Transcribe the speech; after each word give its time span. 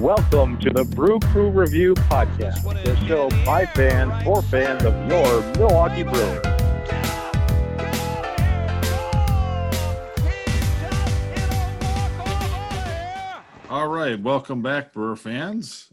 Welcome 0.00 0.58
to 0.58 0.70
the 0.70 0.84
Brew 0.84 1.18
Crew 1.20 1.50
Review 1.50 1.94
Podcast, 1.94 2.62
the 2.84 2.96
show 3.06 3.30
by 3.44 3.64
fans 3.64 4.22
for 4.24 4.42
fans 4.42 4.84
of 4.84 4.94
your 5.08 5.40
Milwaukee 5.56 6.02
Brewers. 6.02 6.44
All 13.70 13.88
right, 13.88 14.20
welcome 14.20 14.62
back, 14.62 14.92
Brewer 14.92 15.16
fans. 15.16 15.90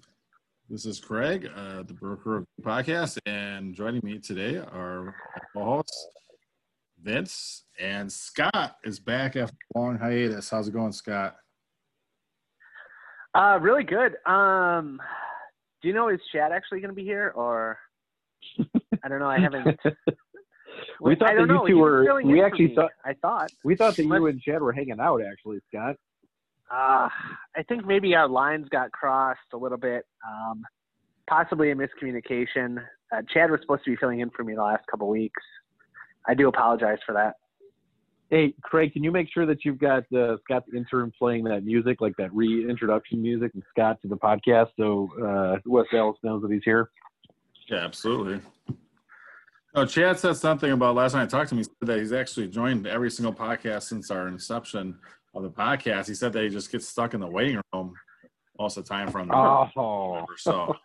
This 0.70 0.86
is 0.86 0.99
Craig, 0.99 1.49
uh, 1.55 1.83
the 1.83 1.93
Brewer 1.93 2.18
Crew 2.18 2.45
Podcast, 2.61 3.18
and 3.25 3.73
joining 3.73 4.02
me 4.04 4.20
today 4.20 4.57
are 4.57 5.15
co-hosts 5.54 6.07
Vince 7.04 7.63
and 7.79 8.11
Scott 8.11 8.77
is 8.83 8.99
back 8.99 9.36
after 9.36 9.55
a 9.75 9.79
long 9.79 9.97
hiatus. 9.97 10.49
How's 10.49 10.68
it 10.68 10.73
going, 10.73 10.91
Scott? 10.91 11.36
Uh, 13.34 13.58
really 13.62 13.84
good. 13.84 14.16
Um, 14.26 15.00
do 15.82 15.88
you 15.88 15.94
know 15.94 16.10
is 16.10 16.20
Chad 16.32 16.52
actually 16.52 16.80
going 16.80 16.90
to 16.90 16.96
be 16.96 17.04
here, 17.04 17.32
or 17.36 17.78
I 19.04 19.07
don't 19.07 19.20
know. 19.20 19.30
I 19.30 19.40
haven't. 19.40 19.80
we 21.02 21.16
thought 21.16 21.30
that 21.30 21.36
don't 21.36 21.48
you 21.48 21.54
know. 21.56 21.68
two 21.68 21.78
were. 21.78 22.21
We 22.24 22.44
actually 22.44 22.76
thought. 22.76 22.92
I 23.06 23.14
thought. 23.14 23.52
We 23.64 23.76
thought 23.76 23.96
that 23.96 24.04
you 24.04 24.26
and 24.26 24.42
Chad 24.42 24.62
were 24.62 24.74
hanging 24.74 25.00
out. 25.00 25.21
Actually, 25.21 25.60
Scott. 25.68 25.96
Uh, 26.71 27.10
I 27.56 27.64
think 27.68 27.86
maybe 27.86 28.16
our 28.16 28.28
lines 28.28 28.68
got 28.70 28.92
crossed 28.92 29.40
a 29.54 29.57
little 29.57 29.78
bit. 29.78 30.06
Um, 30.28 30.64
possibly 31.29 31.71
a 31.71 31.76
miscommunication. 31.76 32.78
Uh, 33.12 33.22
Chad 33.34 33.52
was 33.52 33.59
supposed 33.62 33.84
to 33.86 33.92
be 33.92 33.98
filling 33.98 34.20
in 34.20 34.30
for 34.30 34.44
me 34.44 34.56
the 34.56 34.64
last 34.64 34.86
couple 34.90 35.09
weeks. 35.09 35.42
I 36.28 36.34
do 36.34 36.48
apologize 36.48 37.00
for 37.06 37.14
that. 37.14 37.36
Hey, 38.31 38.53
Craig, 38.62 38.94
can 38.94 39.03
you 39.03 39.12
make 39.12 39.28
sure 39.30 39.45
that 39.45 39.66
you've 39.66 39.78
got 39.78 40.03
uh, 40.14 40.38
Scott's 40.45 40.70
intern 40.73 41.12
playing 41.20 41.44
that 41.44 41.66
music, 41.66 42.00
like 42.00 42.16
that 42.17 42.34
reintroduction 42.34 43.22
music, 43.22 43.52
and 43.54 43.64
Scott 43.70 44.02
to 44.02 44.08
the 44.08 44.16
podcast, 44.16 44.70
so 44.80 45.09
uh, 45.22 45.60
Wes 45.66 45.86
Ellis 45.92 46.18
knows 46.23 46.42
that 46.42 46.50
he's 46.50 46.64
here. 46.64 46.90
Yeah, 47.68 47.80
absolutely. 47.80 48.40
Oh, 49.76 49.86
Chad 49.86 50.18
said 50.18 50.38
something 50.38 50.72
about 50.72 50.96
last 50.96 51.14
night. 51.14 51.23
I 51.23 51.26
talked 51.26 51.50
to 51.50 51.56
him. 51.56 51.60
He 51.60 51.64
said 51.66 51.88
that 51.88 52.00
he's 52.00 52.14
actually 52.14 52.48
joined 52.48 52.88
every 52.88 53.12
single 53.12 53.34
podcast 53.34 53.84
since 53.84 54.10
our 54.10 54.30
inception 54.30 54.98
of 55.36 55.44
the 55.44 55.50
podcast. 55.50 56.08
He 56.08 56.16
said 56.16 56.32
that 56.32 56.44
he 56.44 56.50
just 56.50 56.72
gets 56.72 56.88
stuck 56.88 57.14
in 57.14 57.20
the 57.20 57.28
waiting 57.28 57.60
room 57.73 57.94
most 58.62 58.78
of 58.78 58.84
the 58.84 58.90
time 58.90 59.09
from 59.09 59.28
the 59.28 59.36
Oh, 59.36 60.14
member. 60.16 60.34
So 60.38 60.76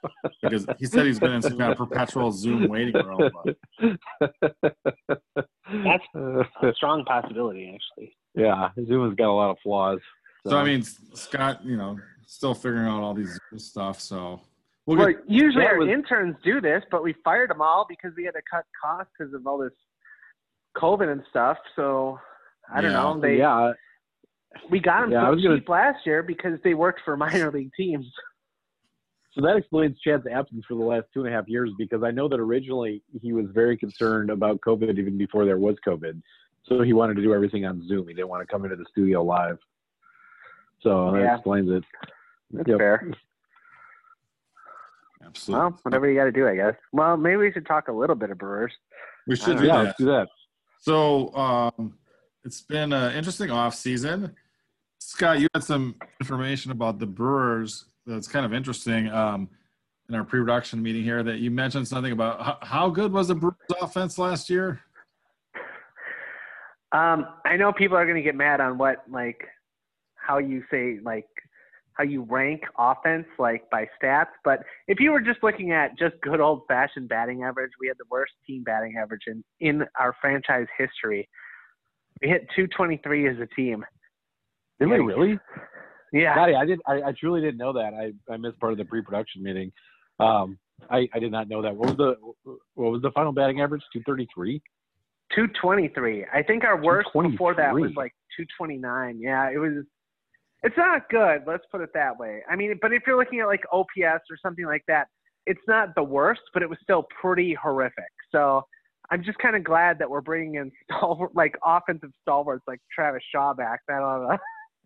because 0.42 0.66
he 0.78 0.86
said 0.86 1.04
he's 1.06 1.20
been 1.20 1.32
in 1.32 1.42
some 1.42 1.58
kind 1.58 1.70
of 1.72 1.78
perpetual 1.78 2.32
Zoom 2.32 2.68
waiting 2.68 2.94
room. 2.94 3.30
But 3.78 4.30
That's 5.84 6.04
a 6.14 6.72
strong 6.74 7.04
possibility, 7.04 7.74
actually. 7.74 8.16
yeah, 8.34 8.70
Zoom 8.86 9.08
has 9.08 9.16
got 9.16 9.28
a 9.28 9.32
lot 9.32 9.50
of 9.50 9.58
flaws. 9.62 10.00
So 10.46 10.56
I 10.56 10.64
mean, 10.64 10.82
Scott, 10.82 11.64
you 11.64 11.76
know, 11.76 11.98
still 12.26 12.54
figuring 12.54 12.86
out 12.88 13.02
all 13.02 13.14
these 13.14 13.38
stuff. 13.56 14.00
So 14.00 14.40
we'll 14.86 14.96
Well, 14.96 15.08
get, 15.08 15.16
usually 15.28 15.64
that 15.64 15.72
our 15.72 15.78
was- 15.78 15.88
interns 15.88 16.36
do 16.44 16.60
this, 16.60 16.82
but 16.90 17.02
we 17.02 17.14
fired 17.24 17.50
them 17.50 17.60
all 17.60 17.84
because 17.88 18.12
we 18.16 18.24
had 18.24 18.34
to 18.34 18.42
cut 18.50 18.64
costs 18.80 19.12
because 19.18 19.34
of 19.34 19.46
all 19.46 19.58
this 19.58 19.72
COVID 20.76 21.10
and 21.12 21.22
stuff. 21.28 21.58
So 21.74 22.18
I 22.72 22.80
don't 22.80 22.92
Yeah. 22.92 23.02
know. 23.02 23.20
They 23.20 23.38
yeah, 23.38 23.72
we 24.70 24.80
got 24.80 25.02
them 25.02 25.12
Yeah, 25.12 25.22
I 25.22 25.26
so 25.26 25.34
was 25.34 25.42
gonna- 25.42 25.58
cheap 25.58 25.68
last 25.68 26.06
year 26.06 26.22
because 26.22 26.58
they 26.62 26.74
worked 26.74 27.00
for 27.04 27.16
minor 27.16 27.50
league 27.50 27.72
teams. 27.76 28.06
so 29.32 29.40
that 29.42 29.56
explains 29.56 29.98
Chad's 30.00 30.26
absence 30.26 30.64
for 30.66 30.74
the 30.74 30.84
last 30.84 31.06
two 31.12 31.24
and 31.24 31.32
a 31.32 31.36
half 31.36 31.46
years 31.48 31.70
because 31.78 32.02
I 32.02 32.10
know 32.10 32.28
that 32.28 32.40
originally 32.40 33.02
he 33.20 33.32
was 33.32 33.46
very 33.52 33.76
concerned 33.76 34.30
about 34.30 34.60
COVID 34.62 34.98
even 34.98 35.18
before 35.18 35.44
there 35.44 35.58
was 35.58 35.76
COVID. 35.86 36.20
So 36.64 36.80
he 36.82 36.92
wanted 36.92 37.14
to 37.16 37.22
do 37.22 37.32
everything 37.34 37.64
on 37.66 37.86
Zoom. 37.86 38.08
He 38.08 38.14
didn't 38.14 38.28
want 38.28 38.46
to 38.46 38.52
come 38.52 38.64
into 38.64 38.76
the 38.76 38.86
studio 38.90 39.22
live. 39.22 39.58
So 40.82 41.12
that 41.12 41.20
Yeah. 41.20 41.34
explains 41.34 41.70
it. 41.70 41.84
That's 42.50 42.68
Yep. 42.68 42.78
fair. 42.78 43.12
absolutely. 45.24 45.60
Well, 45.64 45.78
whatever 45.82 46.08
you 46.08 46.16
got 46.18 46.24
to 46.24 46.32
do, 46.32 46.46
I 46.48 46.54
guess. 46.56 46.74
Well, 46.92 47.16
maybe 47.16 47.36
we 47.36 47.52
should 47.52 47.66
talk 47.66 47.88
a 47.88 47.92
little 47.92 48.16
bit 48.16 48.30
of 48.30 48.38
Brewers. 48.38 48.72
we 49.26 49.36
should 49.36 49.56
uh, 49.56 49.60
do 49.60 49.66
Yeah, 49.66 49.76
that. 49.78 49.84
let's 49.84 49.98
do 49.98 50.04
that. 50.06 50.28
So 50.80 51.34
um, 51.34 51.98
it's 52.44 52.60
been 52.60 52.92
an 52.92 53.12
interesting 53.14 53.50
off 53.50 53.74
season. 53.74 54.34
Scott, 55.16 55.40
you 55.40 55.48
had 55.54 55.64
some 55.64 55.94
information 56.20 56.72
about 56.72 56.98
the 56.98 57.06
Brewers 57.06 57.86
that's 58.06 58.28
kind 58.28 58.44
of 58.44 58.52
interesting 58.52 59.08
um, 59.08 59.48
in 60.10 60.14
our 60.14 60.24
pre-production 60.24 60.82
meeting 60.82 61.04
here. 61.04 61.22
That 61.22 61.38
you 61.38 61.50
mentioned 61.50 61.88
something 61.88 62.12
about 62.12 62.62
how, 62.62 62.90
good 62.90 63.10
was 63.14 63.28
the 63.28 63.34
Brewers 63.34 63.56
offense 63.80 64.18
last 64.18 64.50
year? 64.50 64.78
Um, 66.92 67.24
I 67.46 67.56
know 67.56 67.72
people 67.72 67.96
are 67.96 68.04
going 68.04 68.18
to 68.18 68.22
get 68.22 68.34
mad 68.34 68.60
on 68.60 68.76
what 68.76 69.04
like 69.10 69.40
how 70.16 70.36
you 70.36 70.62
say 70.70 70.98
like 71.02 71.24
how 71.94 72.04
you 72.04 72.20
rank 72.28 72.64
offense 72.78 73.24
like 73.38 73.70
by 73.70 73.88
stats, 73.98 74.26
but 74.44 74.64
if 74.86 75.00
you 75.00 75.12
were 75.12 75.22
just 75.22 75.42
looking 75.42 75.72
at 75.72 75.98
just 75.98 76.14
good 76.20 76.40
old 76.40 76.64
fashioned 76.68 77.08
batting 77.08 77.42
average, 77.42 77.72
we 77.80 77.88
had 77.88 77.96
the 77.98 78.04
worst 78.10 78.34
team 78.46 78.62
batting 78.64 78.96
average 79.00 79.22
in 79.26 79.42
in 79.60 79.86
our 79.98 80.14
franchise 80.20 80.66
history. 80.76 81.26
We 82.20 82.28
hit 82.28 82.42
223 82.54 83.28
as 83.28 83.36
a 83.38 83.46
team. 83.54 83.82
Did 84.78 84.88
we 84.88 84.98
really? 84.98 85.38
Yeah. 86.12 86.34
I 86.38 86.64
did. 86.64 86.80
I, 86.86 87.02
I 87.08 87.12
truly 87.18 87.40
didn't 87.40 87.58
know 87.58 87.72
that. 87.72 87.92
I, 87.94 88.32
I 88.32 88.36
missed 88.36 88.58
part 88.60 88.72
of 88.72 88.78
the 88.78 88.84
pre-production 88.84 89.42
meeting. 89.42 89.72
Um, 90.20 90.58
I, 90.90 91.08
I 91.14 91.18
did 91.18 91.32
not 91.32 91.48
know 91.48 91.62
that. 91.62 91.74
What 91.74 91.88
was 91.88 91.96
the 91.96 92.14
what 92.74 92.92
was 92.92 93.02
the 93.02 93.10
final 93.12 93.32
batting 93.32 93.60
average? 93.60 93.82
Two 93.92 94.02
thirty 94.06 94.26
three. 94.34 94.62
223. 95.34 96.24
I 96.32 96.42
think 96.42 96.64
our 96.64 96.80
worst 96.80 97.08
before 97.12 97.54
that 97.54 97.74
was 97.74 97.90
like 97.96 98.12
229. 98.36 99.18
Yeah, 99.20 99.50
it 99.50 99.58
was. 99.58 99.84
It's 100.62 100.76
not 100.76 101.08
good. 101.10 101.42
Let's 101.46 101.64
put 101.70 101.80
it 101.80 101.90
that 101.94 102.18
way. 102.18 102.42
I 102.50 102.56
mean, 102.56 102.78
but 102.80 102.92
if 102.92 103.02
you're 103.06 103.18
looking 103.18 103.40
at 103.40 103.46
like 103.46 103.62
OPS 103.72 104.24
or 104.30 104.38
something 104.42 104.64
like 104.64 104.82
that, 104.88 105.08
it's 105.46 105.60
not 105.68 105.94
the 105.94 106.02
worst, 106.02 106.40
but 106.54 106.62
it 106.62 106.68
was 106.68 106.78
still 106.82 107.06
pretty 107.20 107.54
horrific. 107.54 108.04
So 108.32 108.62
I'm 109.10 109.22
just 109.22 109.38
kind 109.38 109.54
of 109.54 109.64
glad 109.64 109.98
that 109.98 110.08
we're 110.08 110.20
bringing 110.20 110.56
in 110.56 110.72
stalwart, 110.84 111.34
like 111.34 111.56
offensive 111.64 112.10
stalwarts 112.22 112.64
like 112.66 112.80
Travis 112.92 113.22
Shaw 113.32 113.52
back. 113.54 113.80
That 113.88 114.02
ought 114.02 114.32
to 114.32 114.38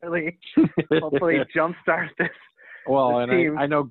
really 0.02 0.38
hopefully 1.00 1.38
jumpstart 1.54 2.08
this. 2.18 2.28
well, 2.86 3.18
this 3.18 3.28
and 3.28 3.32
team. 3.32 3.58
I, 3.58 3.62
I 3.62 3.66
know 3.66 3.90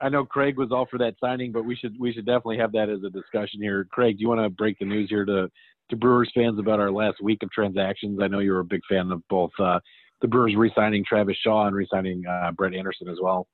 I 0.00 0.08
know 0.08 0.24
Craig 0.24 0.56
was 0.56 0.72
all 0.72 0.86
for 0.90 0.98
that 0.98 1.14
signing, 1.20 1.52
but 1.52 1.64
we 1.64 1.76
should 1.76 1.94
we 1.98 2.12
should 2.12 2.26
definitely 2.26 2.58
have 2.58 2.72
that 2.72 2.88
as 2.88 3.02
a 3.04 3.10
discussion 3.10 3.60
here. 3.60 3.86
Craig, 3.90 4.16
do 4.16 4.22
you 4.22 4.28
want 4.28 4.40
to 4.40 4.48
break 4.48 4.78
the 4.78 4.86
news 4.86 5.08
here 5.10 5.24
to 5.24 5.50
to 5.90 5.96
Brewers 5.96 6.30
fans 6.34 6.58
about 6.58 6.80
our 6.80 6.90
last 6.90 7.22
week 7.22 7.42
of 7.42 7.50
transactions? 7.50 8.20
I 8.22 8.28
know 8.28 8.38
you're 8.38 8.60
a 8.60 8.64
big 8.64 8.80
fan 8.88 9.10
of 9.10 9.22
both 9.28 9.50
uh, 9.58 9.80
the 10.22 10.28
Brewers 10.28 10.54
re-signing 10.56 11.04
Travis 11.04 11.36
Shaw 11.42 11.66
and 11.66 11.76
re-signing 11.76 12.24
uh, 12.26 12.52
Brett 12.52 12.74
Anderson 12.74 13.08
as 13.08 13.18
well. 13.20 13.46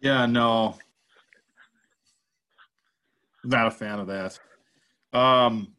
Yeah, 0.00 0.26
no, 0.26 0.76
not 3.44 3.66
a 3.66 3.70
fan 3.70 3.98
of 3.98 4.06
that. 4.08 4.38
Um, 5.12 5.74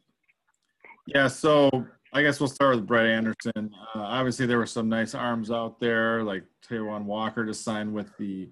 yeah, 1.06 1.28
so 1.28 1.86
I 2.14 2.22
guess 2.22 2.40
we'll 2.40 2.50
start 2.50 2.76
with 2.76 2.88
Brett 2.88 3.06
Anderson. 3.06 3.72
Uh, 3.94 4.00
obviously, 4.00 4.46
there 4.46 4.58
were 4.58 4.66
some 4.66 4.88
nice 4.88 5.14
arms 5.14 5.52
out 5.52 5.80
there, 5.80 6.24
like 6.24 6.44
Taijuan 6.68 7.04
Walker 7.04 7.46
to 7.46 7.54
sign 7.54 7.92
with 7.94 8.16
the 8.18 8.50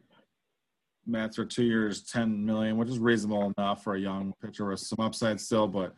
Mets 1.08 1.38
for 1.38 1.46
two 1.46 1.64
years, 1.64 2.04
ten 2.04 2.46
million, 2.46 2.78
which 2.78 2.90
is 2.90 3.00
reasonable 3.00 3.54
enough 3.58 3.84
for 3.84 3.96
a 3.96 4.00
young 4.00 4.34
pitcher 4.44 4.70
with 4.70 4.80
some 4.80 5.00
upside 5.00 5.40
still. 5.40 5.68
But 5.68 5.94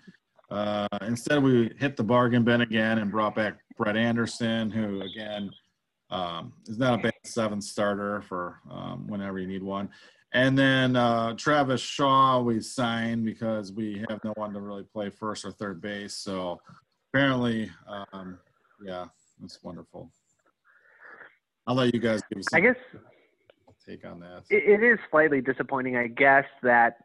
uh, 0.51 0.87
instead, 1.01 1.41
we 1.41 1.71
hit 1.79 1.97
the 1.97 2.03
bargain 2.03 2.43
bin 2.43 2.61
again 2.61 2.99
and 2.99 3.09
brought 3.09 3.35
back 3.35 3.59
Brett 3.77 3.97
Anderson, 3.97 4.69
who 4.69 5.01
again 5.01 5.49
um, 6.09 6.53
is 6.67 6.77
not 6.77 6.99
a 6.99 7.03
bad 7.03 7.13
seventh 7.25 7.63
starter 7.63 8.21
for 8.21 8.59
um, 8.69 9.07
whenever 9.07 9.39
you 9.39 9.47
need 9.47 9.63
one. 9.63 9.89
And 10.33 10.57
then 10.57 10.95
uh, 10.95 11.33
Travis 11.33 11.81
Shaw 11.81 12.41
we 12.41 12.59
signed 12.59 13.25
because 13.25 13.71
we 13.71 14.05
have 14.09 14.23
no 14.23 14.33
one 14.35 14.53
to 14.53 14.59
really 14.59 14.83
play 14.83 15.09
first 15.09 15.45
or 15.45 15.51
third 15.51 15.81
base. 15.81 16.13
So 16.13 16.59
apparently, 17.13 17.69
um, 17.87 18.39
yeah, 18.83 19.05
that's 19.39 19.59
wonderful. 19.63 20.11
I'll 21.65 21.75
let 21.75 21.93
you 21.93 21.99
guys 21.99 22.21
give 22.33 22.43
I 22.53 22.59
guess 22.61 22.75
take 23.85 24.05
on 24.05 24.19
that. 24.19 24.43
it, 24.49 24.81
it 24.81 24.85
is 24.85 24.99
slightly 25.11 25.41
disappointing, 25.41 25.97
I 25.97 26.07
guess, 26.07 26.45
that 26.63 26.97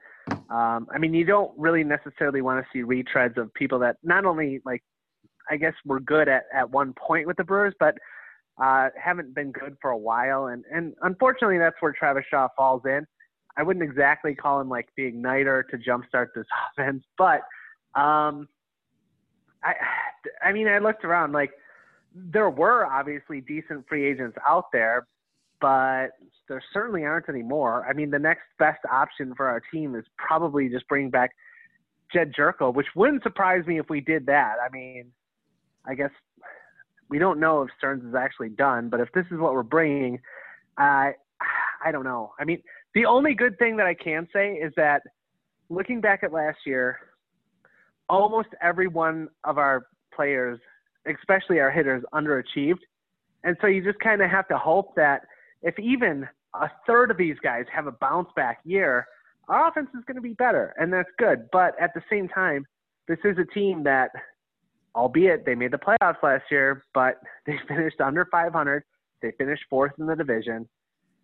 um, 0.50 0.86
I 0.94 0.98
mean, 0.98 1.14
you 1.14 1.24
don't 1.24 1.52
really 1.58 1.84
necessarily 1.84 2.42
want 2.42 2.64
to 2.64 2.68
see 2.72 2.84
retreads 2.84 3.36
of 3.36 3.52
people 3.54 3.78
that 3.80 3.96
not 4.02 4.24
only 4.24 4.60
like, 4.64 4.82
I 5.50 5.56
guess, 5.56 5.74
were 5.84 6.00
good 6.00 6.28
at, 6.28 6.44
at 6.54 6.70
one 6.70 6.94
point 6.94 7.26
with 7.26 7.36
the 7.36 7.44
Brewers, 7.44 7.74
but 7.80 7.96
uh, 8.62 8.88
haven't 9.02 9.34
been 9.34 9.50
good 9.50 9.76
for 9.80 9.90
a 9.90 9.98
while. 9.98 10.46
And 10.46 10.64
and 10.72 10.94
unfortunately, 11.02 11.58
that's 11.58 11.76
where 11.80 11.92
Travis 11.92 12.24
Shaw 12.30 12.48
falls 12.56 12.82
in. 12.84 13.06
I 13.56 13.62
wouldn't 13.62 13.82
exactly 13.82 14.34
call 14.34 14.60
him 14.60 14.68
like 14.68 14.88
the 14.96 15.10
igniter 15.10 15.62
to 15.68 15.78
jumpstart 15.78 16.28
this 16.34 16.46
offense, 16.78 17.02
but 17.18 17.40
um, 18.00 18.48
I 19.64 19.74
I 20.42 20.52
mean, 20.52 20.68
I 20.68 20.78
looked 20.78 21.04
around 21.04 21.32
like 21.32 21.52
there 22.14 22.50
were 22.50 22.86
obviously 22.86 23.40
decent 23.40 23.88
free 23.88 24.06
agents 24.06 24.36
out 24.46 24.66
there, 24.72 25.06
but 25.60 26.08
there 26.48 26.62
certainly 26.72 27.04
aren't 27.04 27.28
any 27.28 27.42
more. 27.42 27.86
I 27.88 27.92
mean, 27.92 28.10
the 28.10 28.18
next 28.18 28.42
best 28.58 28.80
option 28.90 29.34
for 29.36 29.48
our 29.48 29.62
team 29.72 29.94
is 29.94 30.04
probably 30.18 30.68
just 30.68 30.86
bring 30.88 31.10
back 31.10 31.30
Jedd 32.12 32.34
Gyorko, 32.38 32.74
which 32.74 32.88
wouldn't 32.94 33.22
surprise 33.22 33.66
me 33.66 33.78
if 33.78 33.88
we 33.88 34.00
did 34.00 34.26
that. 34.26 34.56
I 34.64 34.68
mean, 34.70 35.06
I 35.86 35.94
guess 35.94 36.10
we 37.08 37.18
don't 37.18 37.40
know 37.40 37.62
if 37.62 37.70
Stearns 37.78 38.04
is 38.04 38.14
actually 38.14 38.50
done, 38.50 38.88
but 38.88 39.00
if 39.00 39.10
this 39.12 39.26
is 39.30 39.38
what 39.38 39.52
we're 39.52 39.62
bringing, 39.62 40.20
I 40.76 41.12
I 41.84 41.90
don't 41.92 42.04
know. 42.04 42.32
I 42.38 42.44
mean, 42.44 42.62
the 42.94 43.06
only 43.06 43.34
good 43.34 43.58
thing 43.58 43.76
that 43.78 43.86
I 43.86 43.94
can 43.94 44.28
say 44.32 44.54
is 44.54 44.72
that 44.76 45.02
looking 45.68 46.00
back 46.00 46.22
at 46.22 46.32
last 46.32 46.58
year, 46.66 46.98
almost 48.12 48.48
every 48.60 48.88
one 48.88 49.28
of 49.44 49.56
our 49.56 49.86
players, 50.14 50.60
especially 51.06 51.58
our 51.60 51.70
hitters, 51.70 52.04
underachieved. 52.12 52.80
And 53.42 53.56
so 53.60 53.66
you 53.66 53.82
just 53.82 53.98
kind 54.00 54.20
of 54.20 54.30
have 54.30 54.46
to 54.48 54.58
hope 54.58 54.94
that 54.96 55.22
if 55.62 55.78
even 55.78 56.28
a 56.54 56.68
third 56.86 57.10
of 57.10 57.16
these 57.16 57.36
guys 57.42 57.64
have 57.74 57.86
a 57.86 57.92
bounce 57.92 58.28
back 58.36 58.58
year, 58.64 59.06
our 59.48 59.66
offense 59.68 59.88
is 59.96 60.04
going 60.06 60.16
to 60.16 60.22
be 60.22 60.34
better, 60.34 60.74
and 60.78 60.92
that's 60.92 61.08
good. 61.18 61.48
But 61.50 61.74
at 61.80 61.94
the 61.94 62.02
same 62.10 62.28
time, 62.28 62.66
this 63.08 63.18
is 63.24 63.36
a 63.38 63.46
team 63.54 63.82
that, 63.84 64.10
albeit 64.94 65.44
they 65.46 65.54
made 65.54 65.72
the 65.72 65.78
playoffs 65.78 66.22
last 66.22 66.44
year, 66.50 66.84
but 66.94 67.16
they 67.46 67.58
finished 67.66 68.00
under 68.00 68.26
500. 68.26 68.84
They 69.22 69.32
finished 69.38 69.64
fourth 69.70 69.92
in 69.98 70.06
the 70.06 70.16
division, 70.16 70.68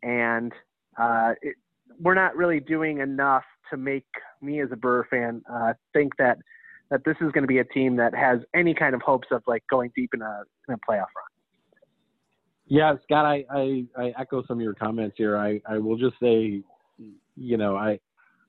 and 0.03 0.53
uh, 0.99 1.35
it, 1.43 1.57
we're 2.01 2.15
not 2.15 2.37
really 2.37 2.61
doing 2.61 3.01
enough 3.01 3.45
to 3.71 3.77
make 3.77 4.07
me 4.41 4.61
as 4.63 4.71
a 4.73 4.77
Brewer 4.77 5.07
fan 5.11 5.43
uh, 5.53 5.75
think 5.93 6.17
that 6.17 6.39
that 6.91 7.05
this 7.05 7.17
is 7.21 7.31
going 7.33 7.43
to 7.43 7.49
be 7.49 7.59
a 7.59 7.65
team 7.65 7.97
that 7.97 8.15
has 8.15 8.41
any 8.55 8.75
kind 8.75 8.95
of 8.95 9.03
hopes 9.03 9.29
of 9.31 9.43
like 9.47 9.63
going 9.71 9.93
deep 9.95 10.11
in 10.15 10.23
a, 10.23 10.43
in 10.69 10.75
a 10.75 10.79
playoff 10.79 11.07
run. 11.15 11.29
Yeah, 12.67 12.95
Scott, 13.05 13.25
I, 13.25 13.45
I, 13.51 13.85
I 13.97 14.13
echo 14.19 14.45
some 14.47 14.59
of 14.59 14.63
your 14.63 14.75
comments 14.75 15.17
here. 15.17 15.39
I, 15.39 15.61
I 15.67 15.79
will 15.79 15.97
just 15.97 16.17
say, 16.21 16.63
you 17.37 17.57
know, 17.57 17.77
I 17.77 17.99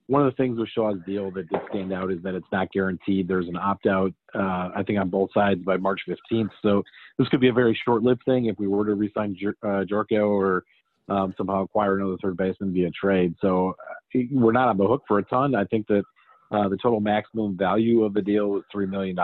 one 0.10 0.26
of 0.26 0.34
the 0.34 0.36
things 0.38 0.58
with 0.58 0.68
Shaw's 0.70 0.98
deal 1.06 1.30
that 1.32 1.48
did 1.50 1.62
stand 1.70 1.94
out 1.94 2.12
is 2.12 2.18
that 2.24 2.34
it's 2.34 2.48
not 2.52 2.72
guaranteed. 2.72 3.28
There's 3.28 3.48
an 3.48 3.56
opt 3.56 3.86
out, 3.86 4.12
uh, 4.34 4.70
I 4.76 4.82
think, 4.86 5.00
on 5.00 5.08
both 5.08 5.30
sides 5.36 5.62
by 5.64 5.78
March 5.78 6.02
15th. 6.10 6.50
So 6.64 6.82
this 7.20 7.28
could 7.28 7.40
be 7.40 7.50
a 7.50 7.54
very 7.54 7.80
short 7.86 8.02
lived 8.02 8.24
thing 8.26 8.48
if 8.48 8.58
we 8.58 8.66
were 8.66 8.88
to 8.88 8.96
resign 8.96 9.38
uh, 9.62 9.86
Gyorko 9.86 10.28
or 10.28 10.64
um, 11.10 11.36
somehow 11.38 11.62
acquire 11.62 12.00
another 12.00 12.18
third 12.24 12.38
baseman 12.38 12.74
via 12.74 12.90
trade. 12.90 13.36
So 13.40 13.76
uh, 14.16 14.20
we're 14.32 14.52
not 14.52 14.68
on 14.68 14.78
the 14.78 14.88
hook 14.88 15.04
for 15.08 15.20
a 15.20 15.24
ton. 15.24 15.54
I 15.54 15.66
think 15.66 15.86
that 15.90 16.04
uh, 16.52 16.68
the 16.68 16.78
total 16.78 17.00
maximum 17.00 17.58
value 17.58 18.04
of 18.04 18.14
the 18.14 18.22
deal 18.22 18.50
was 18.50 18.64
$3 18.74 18.90
million 18.90 19.16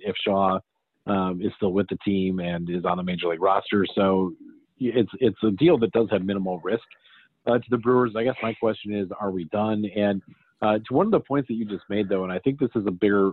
if 0.00 0.14
Shaw 0.24 0.58
um, 1.06 1.40
is 1.42 1.52
still 1.56 1.72
with 1.72 1.88
the 1.88 1.98
team 2.04 2.38
and 2.38 2.68
is 2.70 2.84
on 2.84 2.96
the 2.96 3.02
major 3.02 3.28
league 3.28 3.42
roster. 3.42 3.84
So 3.94 4.32
it's, 4.78 5.10
it's 5.20 5.38
a 5.42 5.50
deal 5.50 5.78
that 5.78 5.92
does 5.92 6.08
have 6.10 6.22
minimal 6.22 6.60
risk 6.60 6.84
uh, 7.46 7.58
to 7.58 7.64
the 7.70 7.78
Brewers. 7.78 8.12
I 8.16 8.24
guess 8.24 8.36
my 8.42 8.54
question 8.54 8.94
is, 8.94 9.08
are 9.18 9.30
we 9.30 9.44
done? 9.44 9.84
And 9.96 10.22
uh, 10.62 10.78
to 10.86 10.94
one 10.94 11.06
of 11.06 11.12
the 11.12 11.20
points 11.20 11.48
that 11.48 11.54
you 11.54 11.64
just 11.64 11.84
made, 11.88 12.08
though, 12.08 12.24
and 12.24 12.32
I 12.32 12.38
think 12.38 12.60
this 12.60 12.70
is 12.76 12.86
a 12.86 12.90
bigger, 12.92 13.32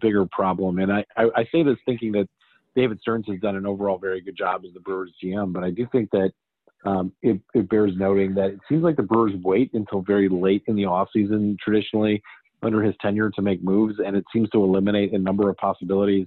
bigger 0.00 0.26
problem. 0.26 0.78
And 0.78 0.92
I, 0.92 1.04
I, 1.16 1.24
I 1.36 1.44
say 1.52 1.62
this 1.62 1.76
thinking 1.86 2.12
that 2.12 2.28
David 2.74 3.00
Stearns 3.00 3.26
has 3.28 3.40
done 3.40 3.56
an 3.56 3.66
overall 3.66 3.98
very 3.98 4.20
good 4.20 4.36
job 4.36 4.62
as 4.66 4.74
the 4.74 4.80
Brewers 4.80 5.12
GM, 5.22 5.52
but 5.52 5.64
I 5.64 5.70
do 5.70 5.86
think 5.92 6.10
that 6.10 6.32
um, 6.84 7.12
it, 7.22 7.40
it, 7.54 7.68
bears 7.68 7.92
noting 7.96 8.34
that 8.34 8.50
it 8.50 8.60
seems 8.68 8.84
like 8.84 8.96
the 8.96 9.02
Brewers 9.02 9.32
wait 9.42 9.72
until 9.74 10.02
very 10.02 10.28
late 10.28 10.62
in 10.66 10.76
the 10.76 10.82
offseason 10.82 11.58
traditionally 11.58 12.22
under 12.66 12.82
his 12.82 12.94
tenure 13.00 13.30
to 13.30 13.42
make 13.42 13.62
moves, 13.62 13.96
and 14.04 14.16
it 14.16 14.24
seems 14.32 14.50
to 14.50 14.62
eliminate 14.62 15.12
a 15.12 15.18
number 15.18 15.48
of 15.48 15.56
possibilities 15.56 16.26